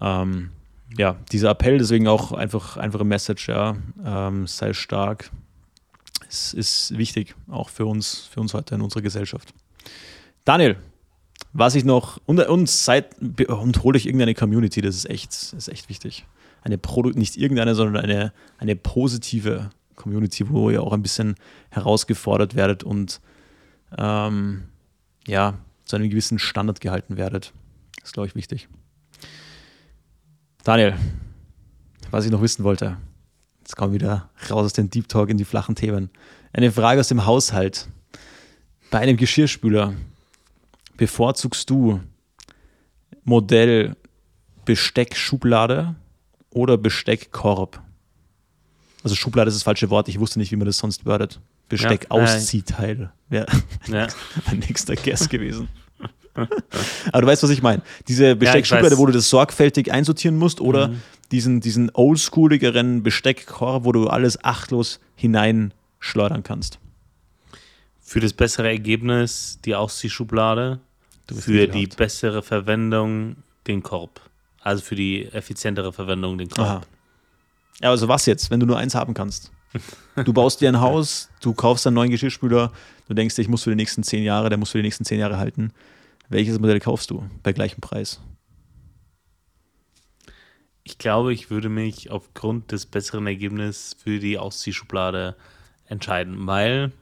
Ähm, 0.00 0.50
ja, 0.96 1.16
dieser 1.32 1.50
Appell, 1.50 1.78
deswegen 1.78 2.08
auch 2.08 2.32
einfach 2.32 2.76
einfache 2.76 3.04
Message, 3.04 3.48
ja, 3.48 3.76
ähm, 4.04 4.46
sei 4.46 4.72
stark, 4.72 5.30
es 6.28 6.54
ist 6.54 6.96
wichtig, 6.96 7.34
auch 7.48 7.68
für 7.68 7.86
uns, 7.86 8.28
für 8.32 8.40
uns 8.40 8.54
heute 8.54 8.74
in 8.74 8.80
unserer 8.80 9.02
Gesellschaft. 9.02 9.52
Daniel, 10.44 10.76
was 11.58 11.74
ich 11.74 11.84
noch, 11.84 12.20
und, 12.26 12.38
und, 12.40 12.68
seit, 12.68 13.16
und 13.48 13.82
hole 13.82 13.96
ich 13.96 14.06
irgendeine 14.06 14.34
Community, 14.34 14.82
das 14.82 14.94
ist 14.94 15.08
echt, 15.08 15.32
ist 15.32 15.68
echt 15.68 15.88
wichtig. 15.88 16.26
Eine 16.62 16.76
Produkt, 16.76 17.16
nicht 17.16 17.36
irgendeine, 17.36 17.74
sondern 17.74 18.02
eine, 18.02 18.32
eine 18.58 18.76
positive 18.76 19.70
Community, 19.94 20.48
wo 20.50 20.68
ihr 20.68 20.82
auch 20.82 20.92
ein 20.92 21.02
bisschen 21.02 21.36
herausgefordert 21.70 22.56
werdet 22.56 22.84
und 22.84 23.20
ähm, 23.96 24.64
ja, 25.26 25.54
zu 25.86 25.96
einem 25.96 26.10
gewissen 26.10 26.38
Standard 26.38 26.80
gehalten 26.80 27.16
werdet. 27.16 27.52
Das 27.96 28.10
ist, 28.10 28.12
glaube 28.12 28.26
ich, 28.26 28.34
wichtig. 28.34 28.68
Daniel, 30.62 30.94
was 32.10 32.26
ich 32.26 32.30
noch 32.30 32.42
wissen 32.42 32.64
wollte, 32.64 32.98
jetzt 33.60 33.76
kommen 33.76 33.92
wir 33.92 34.00
wieder 34.00 34.30
raus 34.50 34.66
aus 34.66 34.72
dem 34.74 34.90
Deep 34.90 35.08
Talk 35.08 35.30
in 35.30 35.38
die 35.38 35.44
flachen 35.44 35.74
Themen. 35.74 36.10
Eine 36.52 36.70
Frage 36.70 37.00
aus 37.00 37.08
dem 37.08 37.24
Haushalt. 37.24 37.88
Bei 38.90 38.98
einem 38.98 39.16
Geschirrspüler 39.16 39.94
bevorzugst 40.96 41.68
du 41.70 42.00
Modell 43.24 43.96
Besteckschublade 44.64 45.94
oder 46.50 46.76
Besteckkorb? 46.76 47.82
Also 49.02 49.14
Schublade 49.14 49.48
ist 49.48 49.54
das 49.54 49.62
falsche 49.62 49.90
Wort, 49.90 50.08
ich 50.08 50.18
wusste 50.18 50.38
nicht, 50.38 50.50
wie 50.50 50.56
man 50.56 50.66
das 50.66 50.78
sonst 50.78 51.06
wörtet. 51.06 51.40
Besteck-Ausziehteil 51.68 53.12
wäre 53.28 53.46
ja. 53.88 54.06
ein 54.46 54.58
nächster 54.68 54.94
Guess 54.96 55.28
gewesen. 55.28 55.68
Aber 57.12 57.22
du 57.22 57.26
weißt, 57.26 57.42
was 57.42 57.50
ich 57.50 57.62
meine. 57.62 57.82
Diese 58.08 58.36
Besteckschublade, 58.36 58.94
ja, 58.94 58.98
wo 58.98 59.06
du 59.06 59.12
das 59.12 59.30
sorgfältig 59.30 59.90
einsortieren 59.92 60.36
musst, 60.36 60.60
oder 60.60 60.88
mhm. 60.88 61.02
diesen, 61.32 61.60
diesen 61.60 61.90
oldschooligeren 61.94 63.02
Besteckkorb, 63.02 63.84
wo 63.84 63.92
du 63.92 64.08
alles 64.08 64.42
achtlos 64.44 65.00
hineinschleudern 65.14 66.42
kannst. 66.42 66.78
Für 68.00 68.20
das 68.20 68.32
bessere 68.32 68.68
Ergebnis 68.68 69.58
die 69.64 69.74
Ausziehschublade 69.74 70.80
für 71.34 71.68
die 71.68 71.86
bessere 71.86 72.42
Verwendung 72.42 73.36
den 73.66 73.82
Korb. 73.82 74.20
Also 74.60 74.82
für 74.82 74.96
die 74.96 75.26
effizientere 75.26 75.92
Verwendung 75.92 76.38
den 76.38 76.48
Korb. 76.48 76.66
Aha. 76.66 76.80
Ja, 77.80 77.90
also 77.90 78.08
was 78.08 78.26
jetzt, 78.26 78.50
wenn 78.50 78.60
du 78.60 78.66
nur 78.66 78.78
eins 78.78 78.94
haben 78.94 79.14
kannst? 79.14 79.52
Du 80.24 80.32
baust 80.32 80.60
dir 80.60 80.68
ein 80.68 80.80
Haus, 80.80 81.28
du 81.40 81.52
kaufst 81.52 81.86
einen 81.86 81.94
neuen 81.94 82.10
Geschirrspüler, 82.10 82.72
du 83.08 83.14
denkst, 83.14 83.34
dir, 83.34 83.42
ich 83.42 83.48
muss 83.48 83.64
für 83.64 83.70
die 83.70 83.76
nächsten 83.76 84.02
zehn 84.02 84.22
Jahre, 84.22 84.48
der 84.48 84.58
muss 84.58 84.70
für 84.70 84.78
die 84.78 84.82
nächsten 84.82 85.04
zehn 85.04 85.20
Jahre 85.20 85.38
halten. 85.38 85.72
Welches 86.28 86.58
Modell 86.58 86.80
kaufst 86.80 87.10
du 87.10 87.24
bei 87.42 87.52
gleichem 87.52 87.80
Preis? 87.80 88.20
Ich 90.82 90.98
glaube, 90.98 91.32
ich 91.32 91.50
würde 91.50 91.68
mich 91.68 92.10
aufgrund 92.10 92.72
des 92.72 92.86
besseren 92.86 93.26
Ergebnisses 93.26 93.96
für 94.02 94.18
die 94.18 94.38
Ausziehschublade 94.38 95.36
entscheiden, 95.86 96.46
weil 96.46 96.92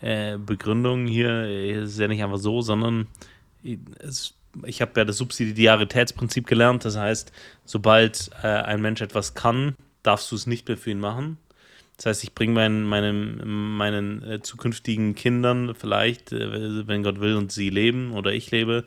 äh, 0.00 0.36
Begründung 0.36 1.06
hier 1.06 1.44
ist 1.82 1.98
ja 1.98 2.08
nicht 2.08 2.22
einfach 2.22 2.38
so, 2.38 2.60
sondern 2.60 3.06
es, 4.00 4.34
ich 4.64 4.80
habe 4.80 4.92
ja 4.96 5.04
das 5.04 5.16
Subsidiaritätsprinzip 5.18 6.46
gelernt. 6.46 6.84
Das 6.84 6.96
heißt, 6.96 7.32
sobald 7.64 8.30
äh, 8.42 8.46
ein 8.46 8.80
Mensch 8.80 9.00
etwas 9.00 9.34
kann, 9.34 9.74
darfst 10.02 10.30
du 10.30 10.36
es 10.36 10.46
nicht 10.46 10.68
mehr 10.68 10.76
für 10.76 10.90
ihn 10.90 11.00
machen. 11.00 11.38
Das 11.96 12.06
heißt, 12.06 12.24
ich 12.24 12.34
bringe 12.34 12.54
meinen, 12.54 12.84
meinen, 12.84 13.76
meinen 13.76 14.22
äh, 14.28 14.42
zukünftigen 14.42 15.14
Kindern 15.14 15.74
vielleicht, 15.78 16.32
äh, 16.32 16.86
wenn 16.86 17.02
Gott 17.02 17.20
will 17.20 17.36
und 17.36 17.52
sie 17.52 17.70
leben 17.70 18.12
oder 18.12 18.32
ich 18.32 18.50
lebe, 18.50 18.84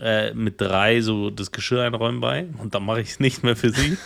äh, 0.00 0.34
mit 0.34 0.60
drei 0.60 1.00
so 1.00 1.30
das 1.30 1.52
Geschirr 1.52 1.82
einräumen 1.82 2.20
bei 2.20 2.46
und 2.58 2.74
dann 2.74 2.84
mache 2.84 3.00
ich 3.00 3.10
es 3.10 3.20
nicht 3.20 3.44
mehr 3.44 3.54
für 3.56 3.70
sie. 3.70 3.96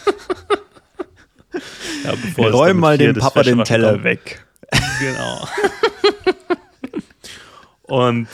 ja, 2.05 2.15
Räum 2.51 2.79
mal 2.79 2.99
dem 2.99 3.17
Papa 3.17 3.43
den 3.43 3.65
Teller 3.65 3.93
kommt. 3.93 4.05
weg. 4.05 4.45
Genau. 5.01 5.49
und 7.83 8.29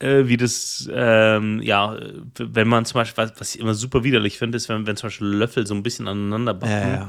wie 0.00 0.36
das, 0.36 0.88
ähm, 0.92 1.62
ja, 1.62 1.98
wenn 2.38 2.68
man 2.68 2.84
zum 2.84 3.00
Beispiel, 3.00 3.24
was, 3.24 3.40
was 3.40 3.54
ich 3.54 3.60
immer 3.60 3.74
super 3.74 4.04
widerlich 4.04 4.38
finde, 4.38 4.56
ist, 4.56 4.68
wenn, 4.68 4.86
wenn 4.86 4.96
zum 4.96 5.06
Beispiel 5.08 5.28
Löffel 5.28 5.66
so 5.66 5.74
ein 5.74 5.82
bisschen 5.82 6.06
aneinander 6.06 6.54
backen 6.54 6.72
ja, 6.72 6.94
ja. 6.94 7.08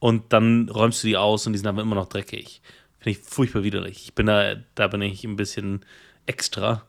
und 0.00 0.32
dann 0.32 0.68
räumst 0.68 1.02
du 1.04 1.08
die 1.08 1.16
aus 1.16 1.46
und 1.46 1.52
die 1.52 1.58
sind 1.58 1.68
aber 1.68 1.82
immer 1.82 1.94
noch 1.94 2.08
dreckig. 2.08 2.62
Finde 2.98 3.18
ich 3.18 3.24
furchtbar 3.24 3.62
widerlich. 3.62 4.02
Ich 4.04 4.14
bin 4.14 4.26
da, 4.26 4.56
da 4.74 4.88
bin 4.88 5.02
ich 5.02 5.22
ein 5.22 5.36
bisschen 5.36 5.84
extra, 6.26 6.82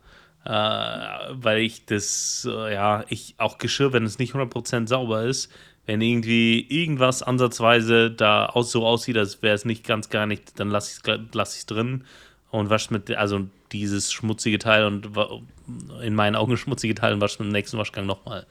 äh, 0.43 0.49
weil 0.49 1.59
ich 1.59 1.85
das, 1.85 2.47
äh, 2.49 2.73
ja, 2.73 3.05
ich 3.09 3.35
auch 3.37 3.59
Geschirr, 3.59 3.93
wenn 3.93 4.05
es 4.05 4.17
nicht 4.17 4.33
100% 4.33 4.87
sauber 4.87 5.23
ist, 5.23 5.51
wenn 5.85 6.01
irgendwie 6.01 6.67
irgendwas 6.67 7.21
ansatzweise 7.21 8.09
da 8.09 8.47
aus, 8.47 8.71
so 8.71 8.85
aussieht, 8.85 9.17
als 9.17 9.41
wäre 9.43 9.55
es 9.55 9.65
nicht 9.65 9.85
ganz 9.85 10.09
gar 10.09 10.25
nicht, 10.25 10.59
dann 10.59 10.69
lasse 10.69 10.91
ich 10.91 11.07
es 11.07 11.19
lass 11.31 11.65
drin 11.67 12.03
und 12.51 12.69
wascht 12.69 12.91
mit, 12.91 13.11
also 13.11 13.47
dieses 13.71 14.11
schmutzige 14.11 14.59
Teil 14.59 14.85
und 14.85 15.09
in 16.01 16.15
meinen 16.15 16.35
Augen 16.35 16.57
schmutzige 16.57 16.95
Teil 16.95 17.13
und 17.13 17.21
wascht 17.21 17.39
mit 17.39 17.47
dem 17.47 17.51
nächsten 17.51 17.77
Waschgang 17.77 18.05
nochmal. 18.05 18.45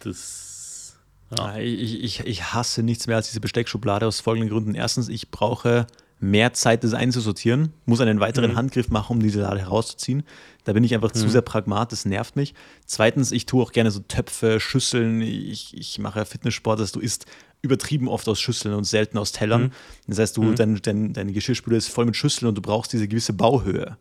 Das. 0.00 0.96
Ja. 1.36 1.44
Ah, 1.44 1.58
ich, 1.58 2.02
ich, 2.02 2.20
ich 2.20 2.54
hasse 2.54 2.82
nichts 2.82 3.06
mehr 3.06 3.16
als 3.16 3.28
diese 3.28 3.40
Besteckschublade 3.40 4.06
aus 4.06 4.20
folgenden 4.20 4.50
Gründen. 4.50 4.74
Erstens, 4.74 5.08
ich 5.08 5.30
brauche 5.30 5.86
mehr 6.20 6.52
Zeit, 6.52 6.84
das 6.84 6.94
einzusortieren, 6.94 7.72
muss 7.84 8.00
einen 8.00 8.20
weiteren 8.20 8.52
mhm. 8.52 8.56
Handgriff 8.56 8.88
machen, 8.88 9.16
um 9.16 9.22
diese 9.22 9.40
Lade 9.40 9.60
herauszuziehen. 9.60 10.24
Da 10.64 10.72
bin 10.72 10.84
ich 10.84 10.94
einfach 10.94 11.14
mhm. 11.14 11.18
zu 11.18 11.28
sehr 11.28 11.42
pragmat, 11.42 11.92
das 11.92 12.04
nervt 12.04 12.36
mich. 12.36 12.54
Zweitens, 12.86 13.30
ich 13.30 13.46
tue 13.46 13.62
auch 13.62 13.72
gerne 13.72 13.90
so 13.90 14.00
Töpfe, 14.00 14.58
Schüsseln. 14.58 15.20
Ich, 15.20 15.76
ich 15.76 15.98
mache 15.98 16.24
Fitnesssport, 16.24 16.80
dass 16.80 16.92
du 16.92 17.00
isst 17.00 17.26
übertrieben 17.68 18.08
oft 18.08 18.28
aus 18.28 18.40
Schüsseln 18.40 18.74
und 18.74 18.84
selten 18.84 19.18
aus 19.18 19.32
Tellern. 19.32 19.62
Mhm. 19.62 19.70
Das 20.06 20.18
heißt, 20.18 20.36
du, 20.36 20.42
mhm. 20.42 20.54
dein, 20.56 20.82
dein, 20.82 21.12
deine 21.12 21.32
Geschirrspüle 21.32 21.76
ist 21.76 21.88
voll 21.88 22.06
mit 22.06 22.16
Schüsseln 22.16 22.48
und 22.48 22.56
du 22.56 22.62
brauchst 22.62 22.92
diese 22.92 23.08
gewisse 23.08 23.32
Bauhöhe. 23.32 23.96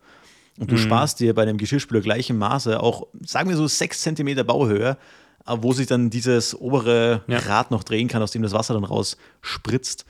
Und 0.59 0.71
du 0.71 0.75
mhm. 0.75 0.79
sparst 0.79 1.19
dir 1.19 1.35
bei 1.35 1.43
einem 1.43 1.57
Geschirrspüler 1.57 2.01
gleich 2.01 2.29
im 2.29 2.39
Maße 2.39 2.81
auch, 2.81 3.07
sagen 3.21 3.49
wir 3.49 3.57
so, 3.57 3.67
6 3.67 4.01
cm 4.01 4.45
Bauhöhe 4.45 4.97
wo 5.47 5.73
sich 5.73 5.87
dann 5.87 6.09
dieses 6.09 6.59
obere 6.59 7.23
Ja. 7.27 7.39
Rad 7.39 7.71
noch 7.71 7.83
drehen 7.83 8.07
kann, 8.07 8.21
aus 8.21 8.31
dem 8.31 8.41
das 8.41 8.53
Wasser 8.53 8.73
dann 8.73 8.83
raus 8.83 9.17
spritzt. 9.41 10.05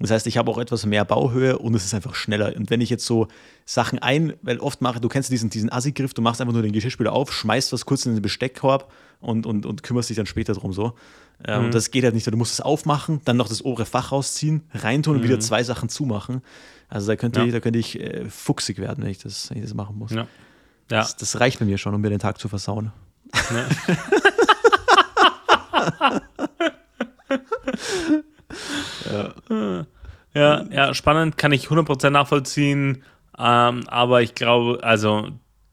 Das 0.00 0.10
heißt, 0.10 0.26
ich 0.26 0.36
habe 0.36 0.50
auch 0.50 0.58
etwas 0.58 0.84
mehr 0.84 1.04
Bauhöhe 1.04 1.58
und 1.58 1.74
es 1.74 1.84
ist 1.84 1.94
einfach 1.94 2.14
schneller. 2.14 2.56
Und 2.56 2.70
wenn 2.70 2.80
ich 2.80 2.90
jetzt 2.90 3.06
so 3.06 3.28
Sachen 3.64 4.00
ein, 4.00 4.32
weil 4.42 4.58
oft 4.58 4.80
mache, 4.80 5.00
du 5.00 5.08
kennst 5.08 5.30
diesen, 5.30 5.48
diesen 5.50 5.70
Assi-Griff, 5.70 6.12
du 6.14 6.22
machst 6.22 6.40
einfach 6.40 6.52
nur 6.54 6.62
den 6.62 6.72
Geschirrspüler 6.72 7.12
auf, 7.12 7.32
schmeißt 7.32 7.72
was 7.72 7.86
kurz 7.86 8.04
in 8.06 8.14
den 8.14 8.22
Besteckkorb 8.22 8.90
und, 9.20 9.46
und, 9.46 9.64
und 9.64 9.82
kümmerst 9.84 10.08
dich 10.10 10.16
dann 10.16 10.26
später 10.26 10.54
drum 10.54 10.72
so. 10.72 10.94
Äh, 11.44 11.56
Und 11.58 11.72
das 11.74 11.90
geht 11.92 12.02
halt 12.04 12.14
nicht, 12.14 12.26
du 12.26 12.36
musst 12.36 12.54
es 12.54 12.60
aufmachen, 12.60 13.20
dann 13.24 13.36
noch 13.36 13.48
das 13.48 13.64
obere 13.64 13.84
Fach 13.86 14.10
rausziehen, 14.10 14.62
reintun 14.74 15.16
und 15.18 15.22
wieder 15.22 15.38
zwei 15.38 15.62
Sachen 15.62 15.88
zumachen. 15.88 16.42
Also 16.88 17.06
da 17.06 17.16
könnte 17.16 17.40
Ja. 17.40 17.46
ich, 17.46 17.52
da 17.52 17.60
könnte 17.60 17.78
ich 17.78 18.00
äh, 18.00 18.28
fuchsig 18.28 18.78
werden, 18.78 19.04
wenn 19.04 19.10
ich, 19.10 19.18
das, 19.18 19.50
wenn 19.50 19.58
ich 19.58 19.62
das 19.64 19.74
machen 19.74 19.96
muss. 19.98 20.10
Ja. 20.10 20.22
Ja. 20.22 20.26
Das, 20.88 21.16
das 21.16 21.38
reicht 21.38 21.60
bei 21.60 21.64
mir 21.64 21.78
schon, 21.78 21.94
um 21.94 22.00
mir 22.00 22.10
den 22.10 22.18
Tag 22.18 22.38
zu 22.38 22.48
versauen. 22.48 22.92
Ne? 23.52 23.66
Ja, 30.34 30.64
ja, 30.70 30.94
spannend, 30.94 31.36
kann 31.36 31.52
ich 31.52 31.66
100% 31.66 32.10
nachvollziehen. 32.10 33.02
Ähm, 33.38 33.84
aber 33.88 34.22
ich 34.22 34.34
glaube, 34.34 34.82
also 34.82 35.28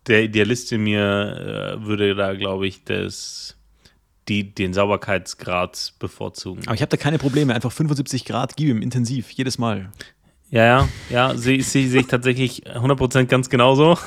der 0.08 0.24
Idealist 0.24 0.72
in 0.72 0.84
mir 0.84 1.78
äh, 1.80 1.86
würde 1.86 2.16
da, 2.16 2.34
glaube 2.34 2.68
ich, 2.68 2.84
das, 2.84 3.58
die, 4.28 4.54
den 4.54 4.74
Sauberkeitsgrad 4.74 5.94
bevorzugen. 6.00 6.64
Aber 6.66 6.76
ich 6.76 6.82
habe 6.82 6.90
da 6.90 6.98
keine 6.98 7.20
Probleme. 7.20 7.54
Einfach 7.54 7.72
75 7.72 8.26
Grad, 8.26 8.56
gib 8.58 8.70
ihm 8.70 8.82
intensiv, 8.82 9.30
jedes 9.32 9.58
Mal. 9.58 9.92
Ja, 10.52 10.66
ja, 10.66 10.90
ja, 11.10 11.38
sehe 11.38 11.62
seh, 11.62 11.88
seh 11.88 12.00
ich 12.00 12.08
tatsächlich 12.08 12.66
100% 12.68 13.26
ganz 13.26 13.50
genauso. 13.50 13.98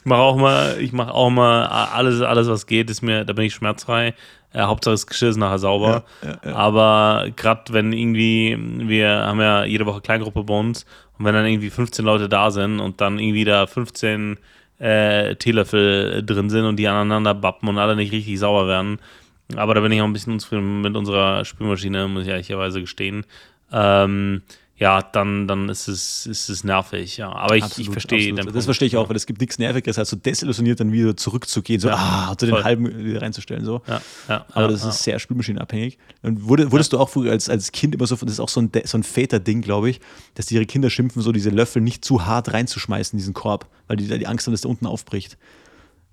Ich 0.00 0.06
mache 0.06 0.20
auch 0.20 0.36
mal, 0.36 0.80
ich 0.80 0.92
mache 0.92 1.12
auch 1.12 1.30
mal 1.30 1.66
alles, 1.66 2.22
alles, 2.22 2.48
was 2.48 2.66
geht, 2.66 2.88
ist 2.88 3.02
mir, 3.02 3.24
da 3.24 3.34
bin 3.34 3.44
ich 3.44 3.54
schmerzfrei. 3.54 4.14
Äh, 4.56 4.62
Hauptsache 4.62 4.94
das 4.94 5.06
Geschirr 5.06 5.28
ist 5.28 5.36
nachher 5.36 5.58
sauber. 5.58 6.04
Ja, 6.22 6.38
ja. 6.44 6.56
Aber 6.56 7.28
gerade 7.36 7.74
wenn 7.74 7.92
irgendwie, 7.92 8.56
wir 8.58 9.10
haben 9.10 9.40
ja 9.40 9.64
jede 9.64 9.84
Woche 9.84 10.00
Kleingruppe 10.00 10.44
bei 10.44 10.54
uns 10.54 10.86
und 11.18 11.26
wenn 11.26 11.34
dann 11.34 11.44
irgendwie 11.44 11.68
15 11.68 12.04
Leute 12.04 12.28
da 12.28 12.50
sind 12.50 12.80
und 12.80 13.02
dann 13.02 13.18
irgendwie 13.18 13.44
da 13.44 13.66
15 13.66 14.38
äh, 14.78 15.34
Teelöffel 15.36 16.22
drin 16.24 16.48
sind 16.48 16.64
und 16.64 16.76
die 16.76 16.88
aneinander 16.88 17.34
bappen 17.34 17.68
und 17.68 17.76
alle 17.76 17.96
nicht 17.96 18.12
richtig 18.12 18.38
sauber 18.38 18.66
werden. 18.66 18.98
Aber 19.54 19.74
da 19.74 19.82
bin 19.82 19.92
ich 19.92 20.00
auch 20.00 20.06
ein 20.06 20.14
bisschen 20.14 20.32
unzufrieden 20.32 20.80
mit 20.80 20.96
unserer 20.96 21.44
Spülmaschine, 21.44 22.08
muss 22.08 22.22
ich 22.22 22.28
ehrlicherweise 22.28 22.80
gestehen. 22.80 23.26
Ähm, 23.70 24.42
ja, 24.78 25.00
dann, 25.00 25.48
dann 25.48 25.70
ist, 25.70 25.88
es, 25.88 26.26
ist 26.26 26.50
es 26.50 26.62
nervig, 26.62 27.16
ja. 27.16 27.32
Aber 27.32 27.56
ich, 27.56 27.64
ich 27.64 27.70
Absolut, 27.70 27.92
verstehe 27.92 28.32
absolut. 28.32 28.48
den 28.48 28.54
Das 28.54 28.64
verstehe 28.66 28.88
ich 28.88 28.96
auch, 28.98 29.08
weil 29.08 29.16
es 29.16 29.24
gibt 29.24 29.40
nichts 29.40 29.58
Nervigeres, 29.58 29.98
als 29.98 30.10
so 30.10 30.16
desillusioniert 30.16 30.80
dann 30.80 30.92
wieder 30.92 31.16
zurückzugehen, 31.16 31.80
so 31.80 31.88
Ja, 31.88 32.28
ah, 32.30 32.34
zu 32.36 32.44
den 32.44 32.62
halben 32.62 33.04
wieder 33.04 33.22
reinzustellen. 33.22 33.64
So. 33.64 33.80
Ja, 33.86 34.02
ja, 34.28 34.46
Aber 34.52 34.66
ja, 34.66 34.68
das 34.68 34.82
ja. 34.82 34.90
ist 34.90 35.02
sehr 35.02 35.18
spülmaschinenabhängig. 35.18 35.96
Und 36.22 36.46
wurde, 36.46 36.70
wurdest 36.72 36.92
du 36.92 36.98
auch 36.98 37.08
früher 37.08 37.32
als, 37.32 37.48
als 37.48 37.72
Kind 37.72 37.94
immer 37.94 38.06
so, 38.06 38.16
das 38.16 38.32
ist 38.32 38.40
auch 38.40 38.50
so 38.50 38.60
ein, 38.60 38.70
so 38.84 38.98
ein 38.98 39.02
Väterding, 39.02 39.62
glaube 39.62 39.88
ich, 39.88 40.00
dass 40.34 40.50
ihre 40.50 40.66
Kinder 40.66 40.90
schimpfen, 40.90 41.22
so 41.22 41.32
diese 41.32 41.48
Löffel 41.50 41.80
nicht 41.80 42.04
zu 42.04 42.26
hart 42.26 42.52
reinzuschmeißen 42.52 43.16
in 43.16 43.18
diesen 43.18 43.32
Korb, 43.34 43.66
weil 43.86 43.96
die, 43.96 44.06
die 44.06 44.26
Angst 44.26 44.46
haben, 44.46 44.52
dass 44.52 44.60
der 44.60 44.70
unten 44.70 44.86
aufbricht. 44.86 45.38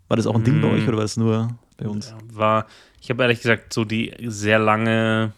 War 0.07 0.15
das 0.15 0.25
auch 0.25 0.35
ein 0.35 0.43
Ding 0.45 0.61
bei 0.61 0.69
Mm. 0.69 0.73
euch 0.75 0.83
oder 0.87 0.97
war 0.97 1.03
das 1.03 1.17
nur 1.17 1.49
bei 1.75 1.87
uns? 1.87 2.13
war, 2.31 2.67
ich 3.01 3.09
habe 3.09 3.23
ehrlich 3.23 3.41
gesagt 3.41 3.73
so 3.73 3.83
die 3.83 4.13
sehr 4.25 4.59
lange 4.59 5.33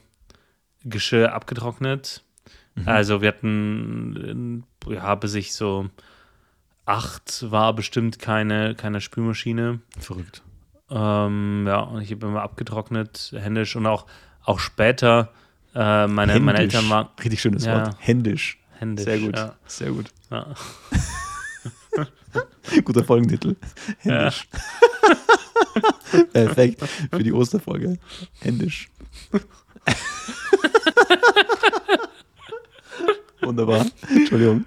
Geschirr 0.84 1.34
abgetrocknet. 1.34 2.22
Mhm. 2.76 2.88
Also 2.88 3.22
wir 3.22 3.30
hatten, 3.30 4.64
äh, 4.88 4.94
ja, 4.96 5.16
bis 5.16 5.34
ich 5.34 5.54
so 5.54 5.90
acht 6.86 7.50
war 7.50 7.74
bestimmt 7.74 8.20
keine, 8.20 8.76
keine 8.76 9.02
Spülmaschine. 9.02 9.80
Verrückt. 10.00 10.44
Ähm, 10.90 11.66
ja, 11.68 11.80
und 11.80 12.02
ich 12.02 12.12
habe 12.12 12.28
immer 12.28 12.44
abgetrocknet, 12.44 13.34
händisch 13.36 13.76
und 13.76 13.88
auch, 13.88 14.06
auch 14.44 14.60
später. 14.60 15.32
Äh, 15.74 16.08
meine, 16.08 16.40
meine. 16.40 16.60
Eltern 16.60 16.88
waren 16.90 17.08
Richtig 17.20 17.42
schönes 17.42 17.66
Ja. 17.66 17.88
Wort. 17.88 17.96
Händisch. 18.00 18.60
händisch. 18.78 19.06
Sehr 19.06 19.20
gut. 19.20 19.36
Ja, 19.36 19.56
Sehr 19.66 19.92
gut. 19.92 20.06
ja. 20.30 20.54
Guter 22.84 23.04
Folgentitel. 23.04 23.56
Händisch. 24.00 24.48
Perfekt. 26.34 26.82
Für 27.12 27.24
die 27.24 27.34
Osterfolge. 27.34 27.98
Händisch. 28.42 28.90
Wunderbar. 33.46 33.86
Entschuldigung. 34.10 34.66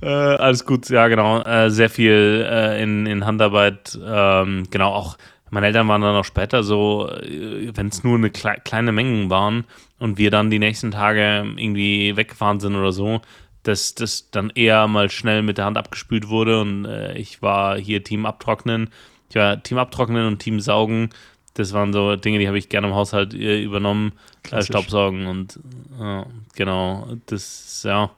Äh, 0.00 0.06
alles 0.06 0.66
gut, 0.66 0.90
ja, 0.90 1.08
genau. 1.08 1.42
Äh, 1.42 1.70
sehr 1.70 1.88
viel 1.88 2.46
äh, 2.48 2.82
in, 2.82 3.06
in 3.06 3.24
Handarbeit. 3.24 3.98
Ähm, 4.04 4.64
genau, 4.70 4.92
auch 4.92 5.16
meine 5.50 5.66
Eltern 5.66 5.88
waren 5.88 6.02
dann 6.02 6.16
auch 6.16 6.24
später 6.24 6.64
so, 6.64 7.08
wenn 7.08 7.86
es 7.86 8.02
nur 8.02 8.16
eine 8.16 8.30
klei 8.30 8.56
kleine 8.56 8.90
Mengen 8.90 9.30
waren 9.30 9.64
und 10.00 10.18
wir 10.18 10.32
dann 10.32 10.50
die 10.50 10.58
nächsten 10.58 10.90
Tage 10.90 11.44
irgendwie 11.56 12.16
weggefahren 12.16 12.58
sind 12.58 12.74
oder 12.74 12.90
so, 12.90 13.20
dass 13.62 13.94
das 13.94 14.30
dann 14.30 14.50
eher 14.50 14.88
mal 14.88 15.10
schnell 15.10 15.42
mit 15.42 15.58
der 15.58 15.66
Hand 15.66 15.78
abgespült 15.78 16.28
wurde 16.28 16.60
und 16.60 16.84
äh, 16.86 17.16
ich 17.16 17.40
war 17.40 17.78
hier 17.78 18.02
Team 18.02 18.26
Abtrocknen. 18.26 18.90
Ich 19.30 19.36
war 19.36 19.62
Team 19.62 19.78
Abtrocknen 19.78 20.26
und 20.26 20.38
Team 20.38 20.60
Saugen. 20.60 21.10
Das 21.54 21.72
waren 21.72 21.92
so 21.92 22.16
Dinge, 22.16 22.38
die 22.38 22.48
habe 22.48 22.58
ich 22.58 22.68
gerne 22.68 22.88
im 22.88 22.94
Haushalt 22.94 23.32
äh, 23.32 23.62
übernommen. 23.62 24.12
Äh. 24.50 24.62
Staubsaugen 24.62 25.26
und 25.26 25.60
ja, 25.98 26.26
genau, 26.54 27.16
das, 27.26 27.82
ja. 27.84 28.10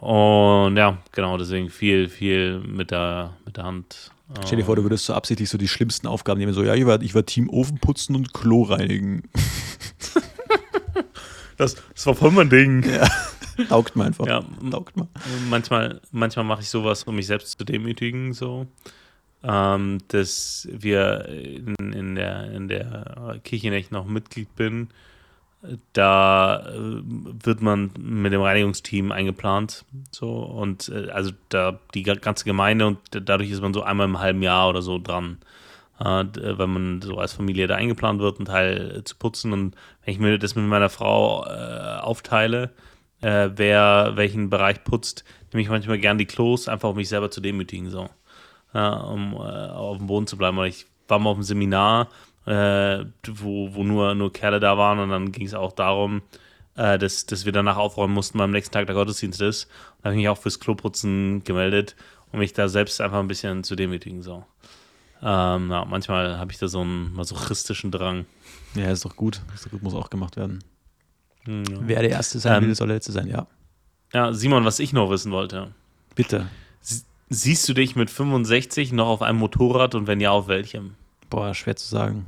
Und 0.00 0.76
ja, 0.76 0.98
genau, 1.12 1.36
deswegen 1.36 1.68
viel, 1.68 2.08
viel 2.08 2.60
mit 2.60 2.90
der, 2.90 3.36
mit 3.44 3.56
der 3.56 3.64
Hand. 3.64 4.12
Stell 4.44 4.58
dir 4.58 4.64
vor, 4.64 4.76
du 4.76 4.82
würdest 4.82 5.06
so 5.06 5.14
absichtlich 5.14 5.50
so 5.50 5.58
die 5.58 5.68
schlimmsten 5.68 6.06
Aufgaben 6.06 6.38
nehmen. 6.38 6.52
So, 6.52 6.62
ja, 6.62 6.74
ich 6.74 6.86
war, 6.86 7.02
ich 7.02 7.14
war 7.14 7.26
Team 7.26 7.50
Ofen 7.50 7.78
putzen 7.78 8.14
und 8.14 8.32
Klo 8.32 8.62
reinigen. 8.62 9.24
Das, 11.56 11.76
das 11.94 12.06
war 12.06 12.14
voll 12.14 12.30
mein 12.30 12.48
Ding. 12.48 12.86
Taugt 13.68 13.94
mir 13.94 14.04
einfach. 14.04 14.26
Ja, 14.26 14.42
Taugt 14.70 14.96
mir. 14.96 15.08
manchmal, 15.50 16.00
manchmal 16.10 16.46
mache 16.46 16.62
ich 16.62 16.70
sowas, 16.70 17.02
um 17.02 17.16
mich 17.16 17.26
selbst 17.26 17.58
zu 17.58 17.64
demütigen, 17.66 18.32
so. 18.32 18.66
Ähm, 19.42 19.98
dass 20.08 20.68
wir 20.70 21.26
in, 21.28 21.74
in, 21.76 22.14
der, 22.14 22.50
in 22.52 22.68
der 22.68 23.40
Kirche, 23.42 23.68
in 23.68 23.72
der 23.72 23.80
ich 23.80 23.90
noch 23.90 24.04
Mitglied 24.04 24.54
bin, 24.54 24.88
da 25.92 26.66
äh, 26.68 27.02
wird 27.02 27.62
man 27.62 27.90
mit 27.98 28.32
dem 28.32 28.42
Reinigungsteam 28.42 29.12
eingeplant. 29.12 29.84
So, 30.10 30.42
und 30.42 30.90
äh, 30.90 31.10
also 31.10 31.32
da 31.48 31.78
die 31.94 32.02
ga- 32.02 32.14
ganze 32.14 32.44
Gemeinde 32.44 32.86
und 32.86 32.98
dadurch 33.12 33.50
ist 33.50 33.62
man 33.62 33.72
so 33.72 33.82
einmal 33.82 34.06
im 34.06 34.18
halben 34.18 34.42
Jahr 34.42 34.68
oder 34.68 34.82
so 34.82 34.98
dran. 34.98 35.38
Äh, 35.98 36.24
wenn 36.34 36.70
man 36.70 37.02
so 37.02 37.18
als 37.18 37.32
Familie 37.32 37.66
da 37.66 37.76
eingeplant 37.76 38.20
wird, 38.20 38.38
einen 38.38 38.46
Teil 38.46 39.02
zu 39.04 39.16
putzen. 39.16 39.52
Und 39.52 39.74
wenn 40.04 40.14
ich 40.14 40.20
mir 40.20 40.38
das 40.38 40.54
mit 40.54 40.64
meiner 40.66 40.88
Frau 40.88 41.46
äh, 41.46 42.00
aufteile, 42.00 42.70
äh, 43.20 43.50
wer 43.54 44.12
welchen 44.16 44.48
Bereich 44.50 44.82
putzt, 44.84 45.24
nehme 45.52 45.62
ich 45.62 45.68
manchmal 45.68 45.98
gern 45.98 46.18
die 46.18 46.26
Klos, 46.26 46.68
einfach 46.68 46.90
um 46.90 46.96
mich 46.96 47.08
selber 47.08 47.30
zu 47.30 47.40
demütigen, 47.40 47.90
so. 47.90 48.08
Ja, 48.72 48.94
um 49.00 49.34
äh, 49.34 49.38
auf 49.38 49.98
dem 49.98 50.06
Boden 50.06 50.26
zu 50.26 50.36
bleiben. 50.36 50.56
Weil 50.56 50.68
ich 50.68 50.86
war 51.08 51.18
mal 51.18 51.30
auf 51.30 51.36
einem 51.36 51.42
Seminar, 51.42 52.08
äh, 52.46 53.04
wo, 53.26 53.74
wo 53.74 53.82
nur, 53.82 54.14
nur 54.14 54.32
Kerle 54.32 54.60
da 54.60 54.78
waren 54.78 54.98
und 54.98 55.10
dann 55.10 55.32
ging 55.32 55.46
es 55.46 55.54
auch 55.54 55.72
darum, 55.72 56.22
äh, 56.76 56.98
dass, 56.98 57.26
dass 57.26 57.44
wir 57.44 57.52
danach 57.52 57.76
aufräumen 57.76 58.14
mussten, 58.14 58.38
weil 58.38 58.44
am 58.44 58.52
nächsten 58.52 58.72
Tag 58.72 58.86
der 58.86 58.94
Gottesdienst 58.94 59.40
ist. 59.40 59.64
Und 59.64 59.72
da 60.02 60.04
habe 60.04 60.14
ich 60.14 60.18
mich 60.20 60.28
auch 60.28 60.38
fürs 60.38 60.60
Kloputzen 60.60 61.44
gemeldet, 61.44 61.96
um 62.32 62.38
mich 62.38 62.52
da 62.52 62.68
selbst 62.68 63.00
einfach 63.00 63.18
ein 63.18 63.28
bisschen 63.28 63.64
zu 63.64 63.76
demütigen, 63.76 64.22
so. 64.22 64.44
Ähm, 65.22 65.70
ja, 65.70 65.84
manchmal 65.84 66.38
habe 66.38 66.50
ich 66.50 66.58
da 66.58 66.68
so 66.68 66.80
einen 66.80 67.12
masochistischen 67.12 67.90
Drang. 67.90 68.24
Ja, 68.74 68.90
ist 68.90 69.04
doch 69.04 69.16
gut. 69.16 69.42
Ist 69.54 69.66
doch 69.66 69.70
gut, 69.70 69.82
muss 69.82 69.94
auch 69.94 70.08
gemacht 70.08 70.36
werden. 70.36 70.64
Hm, 71.44 71.64
ja. 71.64 71.78
Wer 71.82 72.00
der 72.02 72.10
Erste 72.10 72.38
sein 72.38 72.62
Ähm, 72.62 72.68
will, 72.68 72.74
soll 72.74 72.86
der 72.86 72.96
Letzte 72.96 73.12
sein, 73.12 73.26
ja. 73.26 73.46
ja, 74.14 74.32
Simon, 74.32 74.64
was 74.64 74.78
ich 74.78 74.92
noch 74.92 75.10
wissen 75.10 75.32
wollte. 75.32 75.72
Bitte. 76.14 76.46
Sie- 77.30 77.50
Siehst 77.50 77.68
du 77.68 77.74
dich 77.74 77.94
mit 77.96 78.10
65 78.10 78.92
noch 78.92 79.06
auf 79.08 79.22
einem 79.22 79.38
Motorrad 79.38 79.94
und 79.94 80.06
wenn 80.06 80.20
ja, 80.20 80.30
auf 80.30 80.48
welchem? 80.48 80.94
Boah, 81.30 81.54
schwer 81.54 81.76
zu 81.76 81.86
sagen. 81.88 82.26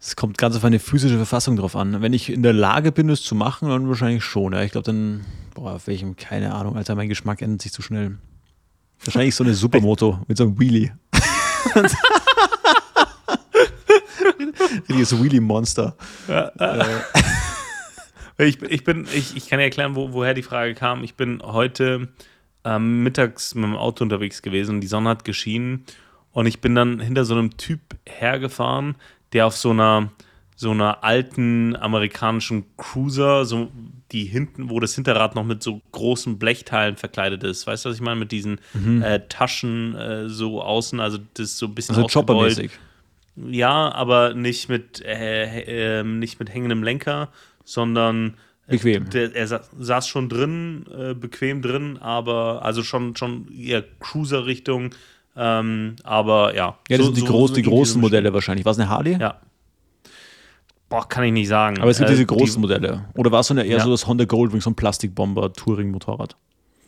Es 0.00 0.14
kommt 0.14 0.38
ganz 0.38 0.54
auf 0.54 0.64
eine 0.64 0.78
physische 0.78 1.16
Verfassung 1.16 1.56
drauf 1.56 1.74
an. 1.74 2.00
Wenn 2.00 2.12
ich 2.12 2.30
in 2.30 2.44
der 2.44 2.52
Lage 2.52 2.92
bin, 2.92 3.10
es 3.10 3.22
zu 3.22 3.34
machen, 3.34 3.68
dann 3.68 3.88
wahrscheinlich 3.88 4.22
schon. 4.22 4.52
Ja. 4.52 4.62
Ich 4.62 4.70
glaube 4.70 4.84
dann, 4.84 5.24
boah, 5.54 5.72
auf 5.74 5.88
welchem, 5.88 6.14
keine 6.14 6.54
Ahnung, 6.54 6.76
Alter, 6.76 6.94
mein 6.94 7.08
Geschmack 7.08 7.42
ändert 7.42 7.62
sich 7.62 7.72
zu 7.72 7.82
schnell. 7.82 8.18
Wahrscheinlich 9.04 9.34
so 9.34 9.42
eine 9.42 9.54
Supermoto 9.56 10.20
mit 10.28 10.36
so 10.38 10.44
einem 10.44 10.58
Wheelie. 10.60 10.92
Richtiges 14.88 15.20
Wheelie-Monster. 15.22 15.96
Ich, 18.40 18.62
ich 18.62 18.84
bin, 18.84 19.08
ich, 19.12 19.36
ich 19.36 19.48
kann 19.48 19.58
dir 19.58 19.64
erklären, 19.64 19.96
wo, 19.96 20.12
woher 20.12 20.32
die 20.32 20.44
Frage 20.44 20.74
kam. 20.76 21.02
Ich 21.02 21.16
bin 21.16 21.42
heute 21.42 22.06
ähm, 22.64 23.02
mittags 23.02 23.54
mit 23.54 23.64
dem 23.64 23.76
Auto 23.76 24.04
unterwegs 24.04 24.42
gewesen 24.42 24.76
und 24.76 24.80
die 24.80 24.86
Sonne 24.86 25.10
hat 25.10 25.24
geschienen 25.24 25.84
und 26.32 26.46
ich 26.46 26.60
bin 26.60 26.74
dann 26.74 27.00
hinter 27.00 27.24
so 27.24 27.34
einem 27.34 27.56
Typ 27.56 27.80
hergefahren, 28.06 28.96
der 29.32 29.46
auf 29.46 29.56
so 29.56 29.70
einer 29.70 30.10
so 30.58 30.72
einer 30.72 31.04
alten 31.04 31.76
amerikanischen 31.76 32.64
Cruiser, 32.76 33.44
so 33.44 33.70
die 34.10 34.24
hinten, 34.24 34.70
wo 34.70 34.80
das 34.80 34.92
Hinterrad 34.92 35.36
noch 35.36 35.44
mit 35.44 35.62
so 35.62 35.80
großen 35.92 36.36
Blechteilen 36.40 36.96
verkleidet 36.96 37.44
ist. 37.44 37.68
Weißt 37.68 37.84
du, 37.84 37.90
was 37.90 37.96
ich 37.96 38.02
meine? 38.02 38.18
Mit 38.18 38.32
diesen 38.32 38.58
äh, 39.00 39.20
Taschen 39.28 39.94
äh, 39.94 40.28
so 40.28 40.60
außen, 40.60 40.98
also 40.98 41.18
das 41.34 41.50
ist 41.50 41.58
so 41.58 41.66
ein 41.66 41.76
bisschen 41.76 41.94
Also. 41.94 42.08
Chopper-mäßig. 42.08 42.72
ja, 43.36 43.92
aber 43.92 44.34
nicht 44.34 44.68
mit, 44.68 45.00
äh, 45.04 46.00
äh, 46.00 46.02
nicht 46.02 46.40
mit 46.40 46.52
hängendem 46.52 46.82
Lenker, 46.82 47.28
sondern 47.64 48.34
Bequem. 48.68 49.08
Der, 49.10 49.34
er 49.34 49.46
sa 49.46 49.60
saß 49.78 50.08
schon 50.08 50.28
drin, 50.28 50.84
äh, 50.94 51.14
bequem 51.14 51.62
drin, 51.62 51.98
aber 51.98 52.64
also 52.64 52.82
schon, 52.82 53.16
schon 53.16 53.48
eher 53.52 53.82
Cruiser-Richtung. 54.00 54.90
Ähm, 55.36 55.96
aber 56.04 56.54
ja. 56.54 56.78
Ja, 56.88 56.96
das 56.96 56.98
so, 56.98 57.04
sind 57.04 57.16
die, 57.16 57.20
so, 57.20 57.26
groß, 57.26 57.50
so 57.50 57.54
die 57.56 57.62
großen 57.62 58.00
Modelle 58.00 58.32
wahrscheinlich. 58.34 58.66
War 58.66 58.72
es 58.72 58.78
eine 58.78 58.88
Harley? 58.88 59.16
Ja. 59.18 59.40
Boah, 60.88 61.08
kann 61.08 61.24
ich 61.24 61.32
nicht 61.32 61.48
sagen. 61.48 61.80
Aber 61.80 61.90
es 61.90 61.98
gibt 61.98 62.10
äh, 62.10 62.12
diese 62.12 62.26
großen 62.26 62.56
die, 62.56 62.60
Modelle. 62.60 63.04
Oder 63.14 63.30
war 63.30 63.40
es 63.40 63.50
eher 63.50 63.64
ja. 63.64 63.80
so 63.80 63.90
das 63.90 64.06
Honda 64.06 64.24
Goldwing, 64.24 64.60
so 64.60 64.70
ein 64.70 64.74
Plastikbomber-Touring-Motorrad? 64.74 66.36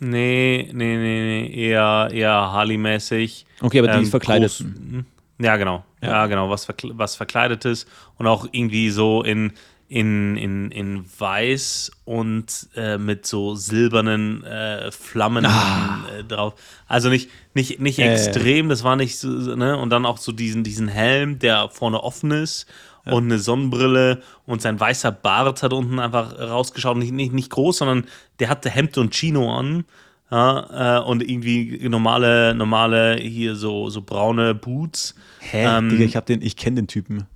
Nee, 0.01 0.70
nee, 0.72 0.97
nee, 0.97 0.97
nee, 0.97 1.68
eher, 1.68 2.09
eher 2.11 2.33
Harley-mäßig. 2.33 3.45
Okay, 3.61 3.78
aber 3.81 3.89
die 3.89 3.99
ähm, 3.99 4.07
verkleideten. 4.07 5.07
Ja, 5.39 5.57
genau. 5.57 5.85
Ja, 6.03 6.09
ja 6.09 6.26
genau, 6.26 6.49
was, 6.51 6.64
verkle 6.64 6.93
was 6.97 7.16
verkleidetes 7.16 7.87
und 8.16 8.26
auch 8.26 8.47
irgendwie 8.51 8.91
so 8.91 9.22
in 9.22 9.53
in, 9.91 10.36
in, 10.36 10.70
in 10.70 11.05
weiß 11.18 11.91
und 12.05 12.68
äh, 12.76 12.97
mit 12.97 13.26
so 13.26 13.57
silbernen 13.57 14.45
äh, 14.45 14.93
Flammen 14.93 15.45
ah. 15.45 16.07
äh, 16.16 16.22
drauf. 16.22 16.55
Also 16.86 17.09
nicht, 17.09 17.28
nicht, 17.55 17.80
nicht 17.80 17.99
extrem, 17.99 18.68
das 18.68 18.84
war 18.84 18.95
nicht 18.95 19.18
so, 19.18 19.28
ne? 19.28 19.76
Und 19.76 19.91
dann 19.91 20.07
auch 20.07 20.18
so 20.18 20.30
diesen, 20.30 20.62
diesen 20.62 20.86
Helm, 20.86 21.41
der 21.41 21.70
vorne 21.70 22.05
offen 22.05 22.30
ist 22.30 22.66
ja. 23.05 23.12
und 23.12 23.24
eine 23.24 23.41
Sonnenbrille 23.41 24.22
und 24.47 24.62
sein 24.62 24.78
weißer 24.78 25.11
Bart 25.11 25.64
hat 25.64 25.72
unten 25.72 25.99
einfach 25.99 26.38
rausgeschaut. 26.38 26.97
Nicht, 26.97 27.12
nicht, 27.12 27.32
nicht 27.32 27.51
groß, 27.51 27.78
sondern 27.78 28.05
der 28.38 28.49
hatte 28.49 28.70
Hemd 28.70 28.97
und 28.97 29.12
Chino 29.12 29.53
an. 29.53 29.84
Ja, 30.30 31.01
äh, 31.01 31.03
und 31.03 31.28
irgendwie 31.28 31.88
normale, 31.88 32.55
normale 32.55 33.16
hier 33.16 33.57
so, 33.57 33.91
so 33.91 34.03
braune 34.03 34.55
Boots. 34.55 35.16
Hä? 35.41 35.66
Ähm, 35.66 35.88
Digga, 35.88 36.05
ich, 36.05 36.14
hab 36.14 36.26
den, 36.26 36.43
ich 36.43 36.57
kenne 36.57 36.76
den 36.76 36.86
Typen. 36.86 37.26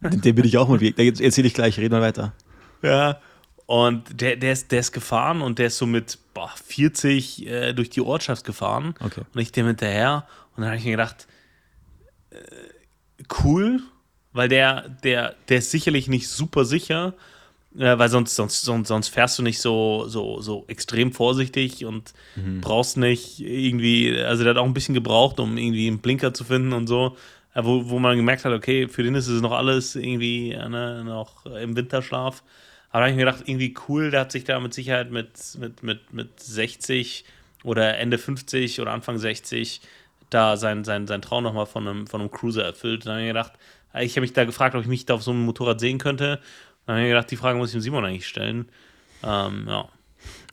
Den 0.00 0.34
bin 0.34 0.44
ich 0.44 0.56
auch 0.58 0.68
mal. 0.68 0.78
Da 0.78 1.02
erzähle 1.02 1.46
ich 1.46 1.54
gleich, 1.54 1.78
reden 1.78 1.94
wir 1.94 2.00
weiter. 2.00 2.32
Ja. 2.82 3.20
Und 3.66 4.20
der, 4.20 4.36
der, 4.36 4.52
ist, 4.52 4.72
der 4.72 4.80
ist 4.80 4.92
gefahren 4.92 5.42
und 5.42 5.58
der 5.58 5.66
ist 5.66 5.76
so 5.76 5.86
mit 5.86 6.18
boah, 6.32 6.50
40 6.64 7.46
äh, 7.46 7.72
durch 7.74 7.90
die 7.90 8.00
Ortschaft 8.00 8.44
gefahren. 8.44 8.94
Okay. 9.00 9.22
Und 9.34 9.40
ich 9.40 9.52
dem 9.52 9.66
hinterher. 9.66 10.26
Und 10.56 10.62
dann 10.62 10.70
habe 10.70 10.78
ich 10.78 10.84
mir 10.84 10.92
gedacht, 10.92 11.26
äh, 12.30 12.36
cool, 13.44 13.80
weil 14.32 14.48
der, 14.48 14.88
der, 14.88 15.34
der 15.48 15.58
ist 15.58 15.70
sicherlich 15.70 16.08
nicht 16.08 16.28
super 16.28 16.64
sicher, 16.64 17.14
äh, 17.76 17.98
weil 17.98 18.08
sonst, 18.08 18.36
sonst, 18.36 18.62
sonst, 18.62 18.88
sonst 18.88 19.08
fährst 19.08 19.38
du 19.38 19.42
nicht 19.42 19.60
so, 19.60 20.06
so, 20.08 20.40
so 20.40 20.64
extrem 20.68 21.12
vorsichtig 21.12 21.84
und 21.84 22.14
mhm. 22.36 22.60
brauchst 22.60 22.96
nicht 22.96 23.40
irgendwie, 23.40 24.18
also 24.18 24.44
der 24.44 24.54
hat 24.54 24.58
auch 24.58 24.64
ein 24.64 24.74
bisschen 24.74 24.94
gebraucht, 24.94 25.40
um 25.40 25.58
irgendwie 25.58 25.88
einen 25.88 25.98
Blinker 25.98 26.32
zu 26.32 26.44
finden 26.44 26.72
und 26.72 26.86
so. 26.86 27.16
Äh, 27.54 27.64
wo, 27.64 27.88
wo 27.88 27.98
man 27.98 28.16
gemerkt 28.16 28.44
hat, 28.44 28.52
okay, 28.52 28.88
für 28.88 29.02
den 29.02 29.14
ist 29.14 29.28
es 29.28 29.40
noch 29.40 29.52
alles 29.52 29.96
irgendwie 29.96 30.50
ne, 30.50 31.02
noch 31.04 31.46
im 31.46 31.76
Winterschlaf. 31.76 32.42
Aber 32.90 33.00
da 33.00 33.06
habe 33.06 33.10
ich 33.10 33.16
mir 33.16 33.24
gedacht, 33.24 33.44
irgendwie 33.46 33.74
cool, 33.88 34.10
der 34.10 34.20
hat 34.20 34.32
sich 34.32 34.44
da 34.44 34.58
mit 34.60 34.72
Sicherheit 34.72 35.10
mit, 35.10 35.30
mit, 35.58 35.82
mit, 35.82 36.12
mit 36.12 36.40
60 36.40 37.24
oder 37.64 37.98
Ende 37.98 38.18
50 38.18 38.80
oder 38.80 38.92
Anfang 38.92 39.18
60 39.18 39.82
da 40.30 40.56
sein, 40.56 40.84
sein, 40.84 41.06
sein 41.06 41.22
Traum 41.22 41.44
nochmal 41.44 41.66
von 41.66 41.86
einem, 41.86 42.06
von 42.06 42.20
einem 42.20 42.30
Cruiser 42.30 42.64
erfüllt. 42.64 43.06
Da 43.06 43.10
habe 43.10 43.20
ich 43.20 43.24
mir 43.24 43.32
gedacht, 43.32 43.52
äh, 43.94 44.04
ich 44.04 44.12
habe 44.12 44.22
mich 44.22 44.32
da 44.32 44.44
gefragt, 44.44 44.74
ob 44.74 44.82
ich 44.82 44.88
mich 44.88 45.06
da 45.06 45.14
auf 45.14 45.22
so 45.22 45.30
einem 45.30 45.44
Motorrad 45.44 45.80
sehen 45.80 45.98
könnte. 45.98 46.40
Da 46.86 46.92
habe 46.92 47.00
ich 47.00 47.04
mir 47.04 47.14
gedacht, 47.14 47.30
die 47.30 47.36
Frage 47.36 47.58
muss 47.58 47.70
ich 47.70 47.72
dem 47.72 47.80
Simon 47.80 48.04
eigentlich 48.04 48.26
stellen. 48.26 48.68
Ähm, 49.22 49.66
ja. 49.68 49.88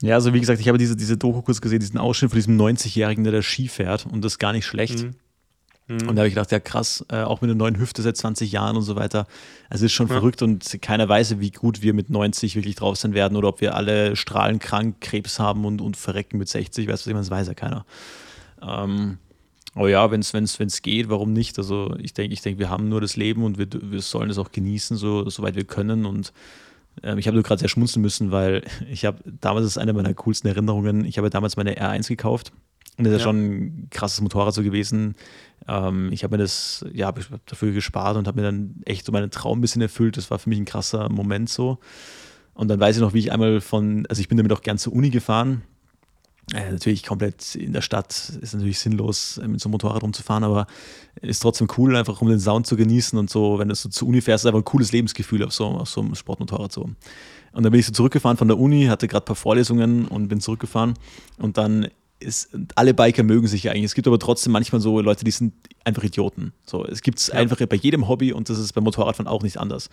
Ja, 0.01 0.15
also 0.15 0.33
wie 0.33 0.39
gesagt, 0.39 0.59
ich 0.59 0.67
habe 0.67 0.77
diese, 0.77 0.95
diese 0.95 1.17
Doku 1.17 1.41
kurz 1.41 1.59
gesehen, 1.59 1.79
diesen 1.79 1.97
Ausschnitt 1.97 2.31
von 2.31 2.37
diesem 2.37 2.59
90-Jährigen, 2.59 3.23
der 3.23 3.33
da 3.33 3.41
Ski 3.41 3.67
fährt 3.67 4.05
und 4.05 4.23
das 4.23 4.37
gar 4.37 4.53
nicht 4.53 4.65
schlecht. 4.65 5.03
Mhm. 5.03 5.15
Mhm. 5.87 6.09
Und 6.09 6.15
da 6.15 6.21
habe 6.21 6.27
ich 6.27 6.33
gedacht, 6.33 6.51
ja 6.51 6.59
krass, 6.59 7.05
äh, 7.09 7.21
auch 7.21 7.41
mit 7.41 7.49
einer 7.49 7.57
neuen 7.57 7.77
Hüfte 7.77 8.01
seit 8.01 8.17
20 8.17 8.51
Jahren 8.51 8.75
und 8.75 8.83
so 8.83 8.95
weiter. 8.95 9.27
Also 9.69 9.85
ist 9.85 9.91
schon 9.91 10.07
ja. 10.07 10.13
verrückt 10.13 10.41
und 10.41 10.81
keiner 10.81 11.07
weiß, 11.07 11.39
wie 11.39 11.51
gut 11.51 11.81
wir 11.81 11.93
mit 11.93 12.09
90 12.09 12.55
wirklich 12.55 12.75
drauf 12.75 12.97
sein 12.97 13.13
werden 13.13 13.37
oder 13.37 13.49
ob 13.49 13.61
wir 13.61 13.75
alle 13.75 14.15
strahlenkrank 14.15 14.99
Krebs 14.99 15.39
haben 15.39 15.65
und, 15.65 15.81
und 15.81 15.95
verrecken 15.95 16.37
mit 16.37 16.49
60. 16.49 16.87
Weißt 16.87 17.05
du, 17.05 17.13
das 17.13 17.29
weiß 17.29 17.47
ja 17.47 17.53
keiner. 17.53 17.85
Ähm, 18.61 19.19
aber 19.75 19.89
ja, 19.89 20.09
wenn 20.09 20.21
es 20.21 20.81
geht, 20.81 21.09
warum 21.09 21.33
nicht? 21.33 21.57
Also 21.59 21.95
ich 21.99 22.13
denke, 22.13 22.33
ich 22.33 22.41
denk, 22.41 22.57
wir 22.57 22.69
haben 22.69 22.89
nur 22.89 23.01
das 23.01 23.15
Leben 23.15 23.43
und 23.43 23.57
wir, 23.57 23.67
wir 23.71 24.01
sollen 24.01 24.29
es 24.29 24.37
auch 24.37 24.51
genießen, 24.51 24.97
so, 24.97 25.29
soweit 25.29 25.55
wir 25.55 25.65
können. 25.65 26.05
Und 26.05 26.33
ähm, 27.03 27.19
ich 27.19 27.27
habe 27.27 27.35
nur 27.35 27.43
gerade 27.43 27.59
sehr 27.59 27.69
schmunzeln 27.69 28.01
müssen, 28.01 28.31
weil 28.31 28.63
ich 28.89 29.05
habe, 29.05 29.19
damals 29.25 29.67
ist 29.67 29.77
eine 29.77 29.93
meiner 29.93 30.13
coolsten 30.15 30.47
Erinnerungen, 30.47 31.05
ich 31.05 31.17
habe 31.19 31.29
damals 31.29 31.57
meine 31.57 31.77
R1 31.77 32.07
gekauft 32.07 32.53
und 32.97 33.03
das 33.03 33.13
ist 33.13 33.19
ja. 33.19 33.23
schon 33.25 33.37
ein 33.37 33.87
krasses 33.91 34.21
Motorrad 34.21 34.53
so 34.53 34.63
gewesen. 34.63 35.15
Ähm, 35.67 36.09
ich 36.11 36.23
habe 36.23 36.37
mir 36.37 36.43
das, 36.43 36.85
ja, 36.93 37.07
hab 37.07 37.45
dafür 37.45 37.73
gespart 37.73 38.17
und 38.17 38.27
habe 38.27 38.39
mir 38.39 38.47
dann 38.47 38.75
echt 38.85 39.05
so 39.05 39.11
meinen 39.11 39.31
Traum 39.31 39.59
ein 39.59 39.61
bisschen 39.61 39.81
erfüllt. 39.81 40.17
Das 40.17 40.31
war 40.31 40.39
für 40.39 40.49
mich 40.49 40.59
ein 40.59 40.65
krasser 40.65 41.09
Moment 41.09 41.49
so. 41.49 41.79
Und 42.53 42.69
dann 42.69 42.79
weiß 42.79 42.95
ich 42.95 43.01
noch, 43.01 43.13
wie 43.13 43.19
ich 43.19 43.31
einmal 43.33 43.59
von, 43.59 44.05
also 44.07 44.21
ich 44.21 44.29
bin 44.29 44.37
damit 44.37 44.53
auch 44.53 44.61
gern 44.61 44.77
zur 44.77 44.93
Uni 44.93 45.09
gefahren. 45.09 45.63
Äh, 46.53 46.71
natürlich 46.71 47.03
komplett 47.03 47.55
in 47.55 47.73
der 47.73 47.81
Stadt 47.81 48.31
ist 48.39 48.53
natürlich 48.53 48.79
sinnlos, 48.79 49.41
mit 49.45 49.59
so 49.59 49.67
einem 49.67 49.71
Motorrad 49.71 50.03
rumzufahren, 50.03 50.43
aber 50.43 50.67
ist 51.21 51.39
trotzdem 51.39 51.67
cool, 51.77 51.95
einfach 51.95 52.21
um 52.21 52.29
den 52.29 52.39
Sound 52.39 52.67
zu 52.67 52.77
genießen 52.77 53.17
und 53.17 53.31
so, 53.31 53.57
wenn 53.57 53.67
du 53.67 53.75
so 53.75 53.89
zur 53.89 54.07
Uni 54.07 54.21
fährst, 54.21 54.43
ist 54.43 54.47
einfach 54.47 54.61
ein 54.61 54.65
cooles 54.65 54.91
Lebensgefühl 54.91 55.43
auf 55.43 55.53
so, 55.53 55.65
auf 55.65 55.89
so 55.89 56.01
einem 56.01 56.13
Sportmotorrad 56.13 56.71
so. 56.71 56.83
Und 56.83 57.63
dann 57.63 57.71
bin 57.71 57.79
ich 57.79 57.87
so 57.87 57.93
zurückgefahren 57.93 58.37
von 58.37 58.47
der 58.47 58.59
Uni, 58.59 58.85
hatte 58.85 59.07
gerade 59.07 59.23
ein 59.23 59.25
paar 59.25 59.35
Vorlesungen 59.35 60.07
und 60.07 60.27
bin 60.27 60.39
zurückgefahren 60.39 60.93
und 61.39 61.57
dann 61.57 61.87
ist, 62.19 62.49
alle 62.75 62.93
Biker 62.93 63.23
mögen 63.23 63.47
sich 63.47 63.63
ja 63.63 63.71
eigentlich. 63.71 63.85
Es 63.85 63.95
gibt 63.95 64.07
aber 64.07 64.19
trotzdem 64.19 64.53
manchmal 64.53 64.81
so 64.81 64.99
Leute, 65.01 65.25
die 65.25 65.31
sind 65.31 65.53
einfach 65.83 66.03
Idioten. 66.03 66.53
So, 66.65 66.85
es 66.85 67.01
gibt 67.01 67.19
es 67.19 67.27
ja. 67.27 67.35
einfach 67.35 67.63
bei 67.65 67.75
jedem 67.75 68.07
Hobby 68.07 68.33
und 68.33 68.49
das 68.49 68.57
ist 68.57 68.73
beim 68.73 68.83
Motorradfahren 68.83 69.27
auch 69.27 69.43
nicht 69.43 69.57
anders. 69.57 69.89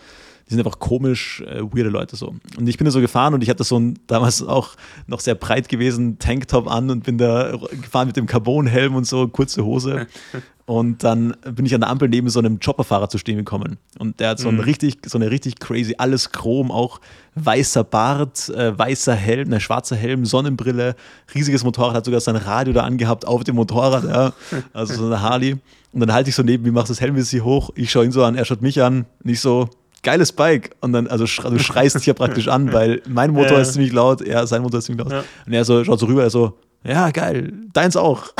Die 0.53 0.57
sind 0.57 0.67
einfach 0.67 0.81
komisch, 0.81 1.41
äh, 1.41 1.63
weirde 1.63 1.89
Leute 1.89 2.15
so. 2.15 2.35
Und 2.59 2.69
ich 2.69 2.77
bin 2.77 2.85
da 2.85 2.91
so 2.91 3.01
gefahren 3.01 3.33
und 3.33 3.43
ich 3.43 3.49
hatte 3.49 3.65
so 3.65 3.79
ein 3.79 3.99
damals 4.07 4.43
auch 4.43 4.77
noch 5.07 5.21
sehr 5.21 5.35
breit 5.35 5.71
gewesen 5.71 6.19
Tanktop 6.19 6.71
an 6.71 6.91
und 6.91 7.05
bin 7.05 7.17
da 7.17 7.57
gefahren 7.71 8.09
mit 8.09 8.17
dem 8.17 8.27
Carbonhelm 8.27 8.95
und 8.95 9.07
so, 9.07 9.29
kurze 9.29 9.65
Hose. 9.65 10.07
Und 10.65 11.03
dann 11.03 11.37
bin 11.43 11.67
ich 11.67 11.75
an 11.75 11.81
der 11.81 11.91
Ampel 11.91 12.09
neben 12.09 12.29
so 12.29 12.39
einem 12.39 12.61
Chopperfahrer 12.61 13.09
zu 13.09 13.19
stehen 13.19 13.37
gekommen. 13.37 13.79
Und 13.99 14.21
der 14.21 14.31
hat 14.31 14.39
so, 14.39 14.49
ein 14.49 14.55
mhm. 14.55 14.61
richtig, 14.61 14.99
so 15.07 15.19
eine 15.19 15.31
richtig 15.31 15.59
crazy, 15.59 15.97
alles 15.99 16.31
Chrom, 16.31 16.71
auch 16.71 17.01
weißer 17.35 17.83
Bart, 17.83 18.49
äh, 18.51 18.79
weißer 18.79 19.15
Helm, 19.15 19.49
ne, 19.49 19.61
schwarzer 19.61 19.97
Helm, 19.97 20.25
Sonnenbrille, 20.25 20.95
riesiges 21.35 21.65
Motorrad, 21.65 21.97
hat 21.97 22.05
sogar 22.05 22.21
sein 22.21 22.37
Radio 22.37 22.73
da 22.73 22.85
angehabt 22.85 23.27
auf 23.27 23.43
dem 23.43 23.57
Motorrad, 23.57 24.05
ja. 24.05 24.33
Also 24.73 24.95
so 24.95 25.07
eine 25.07 25.21
Harley. 25.21 25.57
Und 25.93 26.01
dann 26.01 26.13
halte 26.13 26.31
ich 26.31 26.37
so 26.37 26.43
neben, 26.43 26.65
wie 26.65 26.71
machst 26.71 26.89
du 26.89 26.93
das 26.93 27.01
Helm 27.01 27.17
hier 27.17 27.45
hoch? 27.45 27.71
Ich 27.75 27.91
schaue 27.91 28.05
ihn 28.05 28.13
so 28.13 28.25
an, 28.25 28.37
er 28.37 28.45
schaut 28.45 28.63
mich 28.63 28.81
an, 28.81 29.07
nicht 29.25 29.41
so, 29.41 29.69
geiles 30.03 30.33
Bike. 30.33 30.75
Und 30.81 30.93
dann, 30.93 31.07
also 31.07 31.25
du 31.25 31.59
schreist 31.59 31.97
dich 31.97 32.07
ja 32.07 32.15
praktisch 32.15 32.49
an, 32.49 32.73
weil 32.73 33.03
mein 33.09 33.33
Motor 33.33 33.53
ja. 33.53 33.63
ist 33.63 33.75
ziemlich 33.75 33.93
laut, 33.93 34.21
er, 34.23 34.47
sein 34.47 34.63
Motor 34.63 34.79
ist 34.79 34.87
ziemlich 34.87 35.05
laut. 35.05 35.13
Ja. 35.13 35.25
Und 35.47 35.53
er 35.53 35.65
so, 35.65 35.85
schaut 35.85 35.99
so 35.99 36.07
rüber, 36.07 36.23
er 36.23 36.31
so, 36.31 36.59
ja, 36.85 37.11
geil, 37.11 37.53
deins 37.73 37.97
auch. 37.97 38.33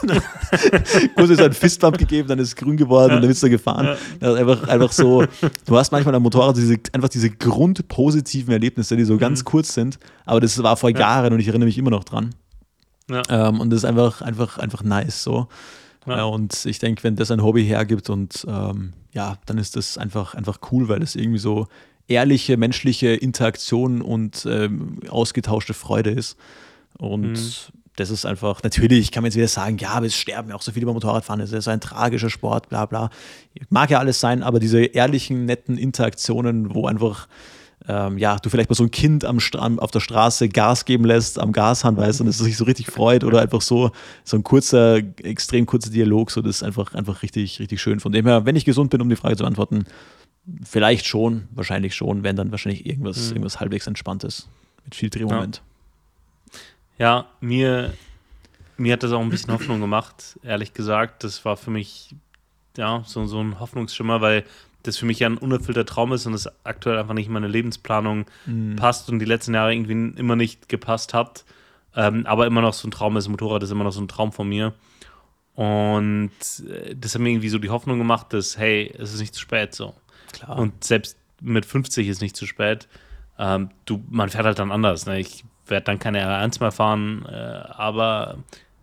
Kurz 1.16 1.30
ist 1.30 1.40
ein 1.40 1.52
Fistbump 1.52 1.98
gegeben, 1.98 2.28
dann 2.28 2.38
ist 2.38 2.48
es 2.48 2.56
grün 2.56 2.76
geworden 2.76 3.10
ja. 3.10 3.16
und 3.16 3.22
dann 3.22 3.30
ist 3.30 3.42
er 3.42 3.48
gefahren. 3.48 3.96
Ja. 4.20 4.34
einfach, 4.34 4.68
einfach 4.68 4.92
so, 4.92 5.24
du 5.66 5.76
hast 5.76 5.90
manchmal 5.90 6.14
am 6.14 6.22
Motorrad 6.22 6.56
diese, 6.56 6.76
einfach 6.92 7.08
diese 7.08 7.30
grundpositiven 7.30 8.52
Erlebnisse, 8.52 8.96
die 8.96 9.04
so 9.04 9.14
mhm. 9.14 9.18
ganz 9.18 9.44
kurz 9.44 9.74
sind, 9.74 9.98
aber 10.24 10.40
das 10.40 10.62
war 10.62 10.76
vor 10.76 10.90
Jahren 10.90 11.32
und 11.32 11.40
ich 11.40 11.48
erinnere 11.48 11.66
mich 11.66 11.78
immer 11.78 11.90
noch 11.90 12.04
dran. 12.04 12.30
Ähm, 13.28 13.60
und 13.60 13.70
das 13.70 13.78
ist 13.78 13.84
einfach, 13.86 14.20
einfach, 14.22 14.58
einfach 14.58 14.82
nice 14.82 15.22
so. 15.22 15.48
Ja. 16.06 16.24
und 16.24 16.64
ich 16.64 16.78
denke, 16.78 17.04
wenn 17.04 17.16
das 17.16 17.30
ein 17.30 17.42
Hobby 17.42 17.64
hergibt 17.66 18.08
und 18.08 18.46
ähm, 18.48 18.94
ja, 19.18 19.36
dann 19.46 19.58
ist 19.58 19.74
das 19.74 19.98
einfach, 19.98 20.34
einfach 20.34 20.60
cool, 20.70 20.88
weil 20.88 21.02
es 21.02 21.16
irgendwie 21.16 21.40
so 21.40 21.66
ehrliche 22.06 22.56
menschliche 22.56 23.08
Interaktion 23.08 24.00
und 24.00 24.46
ähm, 24.48 25.00
ausgetauschte 25.10 25.74
Freude 25.74 26.10
ist. 26.10 26.38
Und 26.98 27.32
mhm 27.32 27.78
das 27.98 28.10
ist 28.10 28.24
einfach, 28.24 28.62
natürlich 28.62 29.10
kann 29.10 29.22
man 29.22 29.28
jetzt 29.28 29.36
wieder 29.36 29.48
sagen, 29.48 29.76
ja, 29.78 29.90
aber 29.90 30.06
es 30.06 30.14
sterben 30.14 30.50
ja 30.50 30.54
auch 30.54 30.62
so 30.62 30.70
viele 30.70 30.86
beim 30.86 30.94
Motorradfahren, 30.94 31.40
es 31.40 31.50
ist 31.50 31.66
ein 31.66 31.80
tragischer 31.80 32.30
Sport, 32.30 32.68
bla 32.68 32.86
bla. 32.86 33.10
Mag 33.70 33.90
ja 33.90 33.98
alles 33.98 34.20
sein, 34.20 34.44
aber 34.44 34.60
diese 34.60 34.84
ehrlichen, 34.84 35.46
netten 35.46 35.76
Interaktionen, 35.76 36.74
wo 36.76 36.86
einfach, 36.86 37.26
ähm, 37.86 38.18
ja, 38.18 38.36
du 38.36 38.50
vielleicht 38.50 38.68
mal 38.68 38.76
so 38.76 38.84
ein 38.84 38.90
Kind 38.90 39.24
am, 39.24 39.38
auf 39.78 39.90
der 39.90 40.00
Straße 40.00 40.48
Gas 40.48 40.84
geben 40.84 41.04
lässt, 41.04 41.38
am 41.38 41.52
Gashahn, 41.52 41.96
weißt 41.96 42.20
und 42.20 42.26
es 42.26 42.38
sich 42.38 42.56
so 42.56 42.64
richtig 42.64 42.90
freut 42.90 43.24
oder 43.24 43.40
einfach 43.40 43.62
so, 43.62 43.92
so 44.24 44.36
ein 44.36 44.42
kurzer, 44.42 44.96
extrem 45.22 45.64
kurzer 45.66 45.90
Dialog, 45.90 46.30
so 46.30 46.42
das 46.42 46.56
ist 46.56 46.62
einfach, 46.62 46.94
einfach 46.94 47.22
richtig, 47.22 47.60
richtig 47.60 47.80
schön. 47.80 48.00
Von 48.00 48.12
dem 48.12 48.26
her, 48.26 48.44
wenn 48.44 48.56
ich 48.56 48.64
gesund 48.64 48.90
bin, 48.90 49.00
um 49.00 49.08
die 49.08 49.16
Frage 49.16 49.36
zu 49.36 49.42
beantworten, 49.42 49.86
vielleicht 50.64 51.06
schon, 51.06 51.48
wahrscheinlich 51.52 51.94
schon, 51.94 52.24
wenn 52.24 52.36
dann 52.36 52.50
wahrscheinlich 52.50 52.84
irgendwas, 52.84 53.18
mhm. 53.26 53.36
irgendwas 53.36 53.60
halbwegs 53.60 53.86
entspanntes 53.86 54.48
mit 54.84 54.94
viel 54.94 55.10
Drehmoment. 55.10 55.56
Ja. 55.56 55.62
Ja, 56.98 57.26
mir, 57.40 57.94
mir 58.76 58.94
hat 58.94 59.04
das 59.04 59.12
auch 59.12 59.20
ein 59.20 59.30
bisschen 59.30 59.52
Hoffnung 59.52 59.80
gemacht, 59.80 60.38
ehrlich 60.42 60.74
gesagt. 60.74 61.22
Das 61.22 61.44
war 61.44 61.56
für 61.56 61.70
mich 61.70 62.14
ja, 62.76 63.02
so, 63.06 63.24
so 63.26 63.40
ein 63.40 63.60
Hoffnungsschimmer, 63.60 64.20
weil 64.20 64.44
das 64.88 64.96
für 64.96 65.06
mich 65.06 65.20
ja 65.20 65.28
ein 65.28 65.38
unerfüllter 65.38 65.86
Traum 65.86 66.12
ist 66.12 66.26
und 66.26 66.34
es 66.34 66.48
aktuell 66.64 66.98
einfach 66.98 67.14
nicht 67.14 67.26
in 67.26 67.32
meine 67.32 67.48
Lebensplanung 67.48 68.26
mhm. 68.46 68.76
passt 68.76 69.08
und 69.08 69.18
die 69.18 69.24
letzten 69.24 69.54
Jahre 69.54 69.74
irgendwie 69.74 70.18
immer 70.18 70.36
nicht 70.36 70.68
gepasst 70.68 71.14
hat. 71.14 71.44
Ähm, 71.94 72.26
aber 72.26 72.46
immer 72.46 72.60
noch 72.60 72.74
so 72.74 72.86
ein 72.86 72.90
Traum 72.90 73.16
ist. 73.16 73.28
Motorrad 73.28 73.62
ist 73.62 73.70
immer 73.70 73.84
noch 73.84 73.92
so 73.92 74.00
ein 74.00 74.08
Traum 74.08 74.32
von 74.32 74.48
mir. 74.48 74.74
Und 75.54 76.30
äh, 76.68 76.94
das 76.94 77.14
hat 77.14 77.20
mir 77.20 77.30
irgendwie 77.30 77.48
so 77.48 77.58
die 77.58 77.70
Hoffnung 77.70 77.98
gemacht, 77.98 78.32
dass, 78.32 78.58
hey, 78.58 78.94
es 78.98 79.14
ist 79.14 79.20
nicht 79.20 79.34
zu 79.34 79.40
spät 79.40 79.74
so. 79.74 79.94
Klar. 80.32 80.58
Und 80.58 80.84
selbst 80.84 81.16
mit 81.40 81.66
50 81.66 82.08
ist 82.08 82.20
nicht 82.20 82.36
zu 82.36 82.46
spät. 82.46 82.88
Ähm, 83.38 83.70
du, 83.84 84.02
man 84.08 84.28
fährt 84.28 84.44
halt 84.44 84.58
dann 84.58 84.72
anders. 84.72 85.06
Ne? 85.06 85.18
Ich 85.18 85.44
werde 85.66 85.84
dann 85.84 85.98
keine 85.98 86.24
R1 86.24 86.60
mehr 86.60 86.72
fahren, 86.72 87.26
äh, 87.26 87.34
aber 87.34 88.38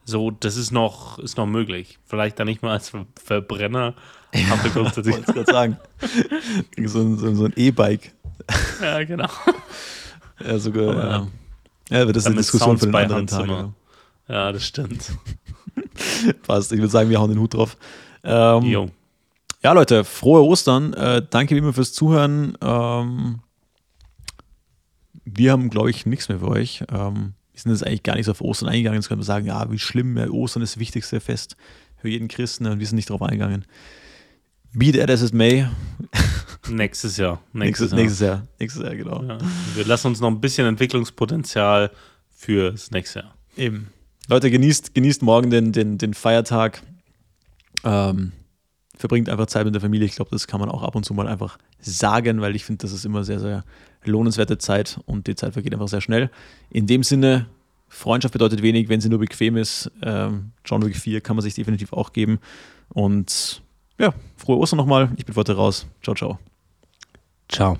so, 0.05 0.31
das 0.31 0.55
ist 0.55 0.71
noch, 0.71 1.19
ist 1.19 1.37
noch 1.37 1.47
möglich. 1.47 1.99
Vielleicht 2.05 2.39
dann 2.39 2.47
nicht 2.47 2.61
mal 2.61 2.71
als 2.71 2.89
Ver 2.89 3.05
Verbrenner. 3.15 3.95
Aber 4.51 4.69
grundsätzlich. 4.69 5.17
ich 5.17 5.25
gerade 5.25 5.51
sagen. 5.51 5.77
so, 6.85 6.99
ein, 6.99 7.17
so, 7.17 7.35
so 7.35 7.45
ein 7.45 7.53
E-Bike. 7.55 8.13
Ja, 8.81 9.03
genau. 9.03 9.29
Ja, 10.43 10.59
sogar. 10.59 10.89
Aber, 10.89 11.29
ja. 11.89 11.97
ja, 11.99 12.05
das 12.05 12.17
ist 12.17 12.27
eine 12.27 12.35
Diskussion 12.35 12.77
für 12.77 12.87
den 12.87 12.95
anderen 12.95 13.27
Tag. 13.27 13.47
Ja. 13.47 13.73
ja, 14.27 14.51
das 14.51 14.65
stimmt. 14.65 15.11
Passt. 16.43 16.71
Ich 16.71 16.79
würde 16.79 16.91
sagen, 16.91 17.09
wir 17.09 17.19
hauen 17.19 17.29
den 17.29 17.39
Hut 17.39 17.53
drauf. 17.53 17.77
Ähm, 18.23 18.63
jo. 18.63 18.89
Ja, 19.63 19.71
Leute, 19.71 20.03
frohe 20.03 20.43
Ostern. 20.43 20.93
Äh, 20.93 21.23
danke 21.29 21.55
wie 21.55 21.59
immer 21.59 21.73
fürs 21.73 21.93
Zuhören. 21.93 22.57
Ähm, 22.61 23.39
wir 25.23 25.51
haben, 25.51 25.69
glaube 25.69 25.89
ich, 25.89 26.05
nichts 26.05 26.29
mehr 26.29 26.39
für 26.39 26.49
euch. 26.49 26.83
Ähm, 26.91 27.33
wir 27.51 27.61
sind 27.61 27.71
jetzt 27.71 27.85
eigentlich 27.85 28.03
gar 28.03 28.15
nicht 28.15 28.25
so 28.25 28.31
auf 28.31 28.41
Ostern 28.41 28.69
eingegangen. 28.69 28.99
Jetzt 28.99 29.07
können 29.07 29.21
wir 29.21 29.25
sagen, 29.25 29.47
ja, 29.47 29.71
wie 29.71 29.79
schlimm, 29.79 30.17
ja, 30.17 30.29
Ostern 30.29 30.61
ist 30.61 30.75
das 30.75 30.79
wichtigste 30.79 31.19
Fest 31.19 31.55
für 31.97 32.09
jeden 32.09 32.27
Christen 32.27 32.67
und 32.67 32.79
wir 32.79 32.85
sind 32.85 32.97
nicht 32.97 33.09
darauf 33.09 33.21
eingegangen. 33.21 33.65
Be 34.75 34.91
that 34.91 35.09
as 35.09 35.21
it 35.21 35.33
may. 35.33 35.67
Nächstes 36.67 37.15
Jahr. 37.15 37.41
Nächstes, 37.53 37.93
nächstes, 37.93 38.19
Jahr. 38.19 38.45
Nächstes 38.59 38.83
Jahr, 38.83 38.95
genau. 38.95 39.23
Ja, 39.23 39.37
wir 39.75 39.85
lassen 39.85 40.07
uns 40.07 40.19
noch 40.19 40.29
ein 40.29 40.41
bisschen 40.41 40.67
Entwicklungspotenzial 40.67 41.91
fürs 42.35 42.91
nächste 42.91 43.19
Jahr. 43.19 43.35
Eben. 43.55 43.87
Leute, 44.27 44.51
genießt, 44.51 44.93
genießt 44.93 45.21
morgen 45.21 45.49
den, 45.49 45.71
den, 45.71 45.97
den 45.97 46.13
Feiertag. 46.13 46.81
Ähm, 47.85 48.33
verbringt 48.97 49.29
einfach 49.29 49.45
Zeit 49.45 49.63
mit 49.63 49.73
der 49.73 49.81
Familie. 49.81 50.07
Ich 50.07 50.15
glaube, 50.15 50.31
das 50.31 50.45
kann 50.45 50.59
man 50.59 50.69
auch 50.69 50.83
ab 50.83 50.95
und 50.95 51.05
zu 51.05 51.13
mal 51.13 51.27
einfach 51.27 51.57
sagen, 51.79 52.41
weil 52.41 52.55
ich 52.55 52.65
finde, 52.65 52.81
das 52.81 52.91
ist 52.91 53.05
immer 53.05 53.23
sehr, 53.23 53.39
sehr 53.39 53.63
lohnenswerte 54.03 54.57
Zeit 54.57 54.99
und 55.05 55.27
die 55.27 55.35
Zeit 55.35 55.53
vergeht 55.53 55.73
einfach 55.73 55.87
sehr 55.87 56.01
schnell. 56.01 56.29
In 56.69 56.85
dem 56.85 57.03
Sinne, 57.03 57.47
Freundschaft 57.87 58.33
bedeutet 58.33 58.61
wenig, 58.61 58.89
wenn 58.89 58.99
sie 58.99 59.09
nur 59.09 59.19
bequem 59.19 59.55
ist. 59.55 59.89
Ähm, 60.01 60.51
John 60.65 60.85
Wick 60.85 60.97
4 60.97 61.21
kann 61.21 61.37
man 61.37 61.43
sich 61.43 61.53
definitiv 61.53 61.93
auch 61.93 62.11
geben. 62.11 62.39
Und 62.89 63.61
ja, 63.99 64.13
frohe 64.37 64.57
Ostern 64.57 64.77
nochmal. 64.77 65.09
Ich 65.17 65.25
bin 65.25 65.35
heute 65.35 65.55
raus. 65.55 65.87
Ciao, 66.01 66.15
ciao. 66.15 66.39
Ciao. 67.47 67.77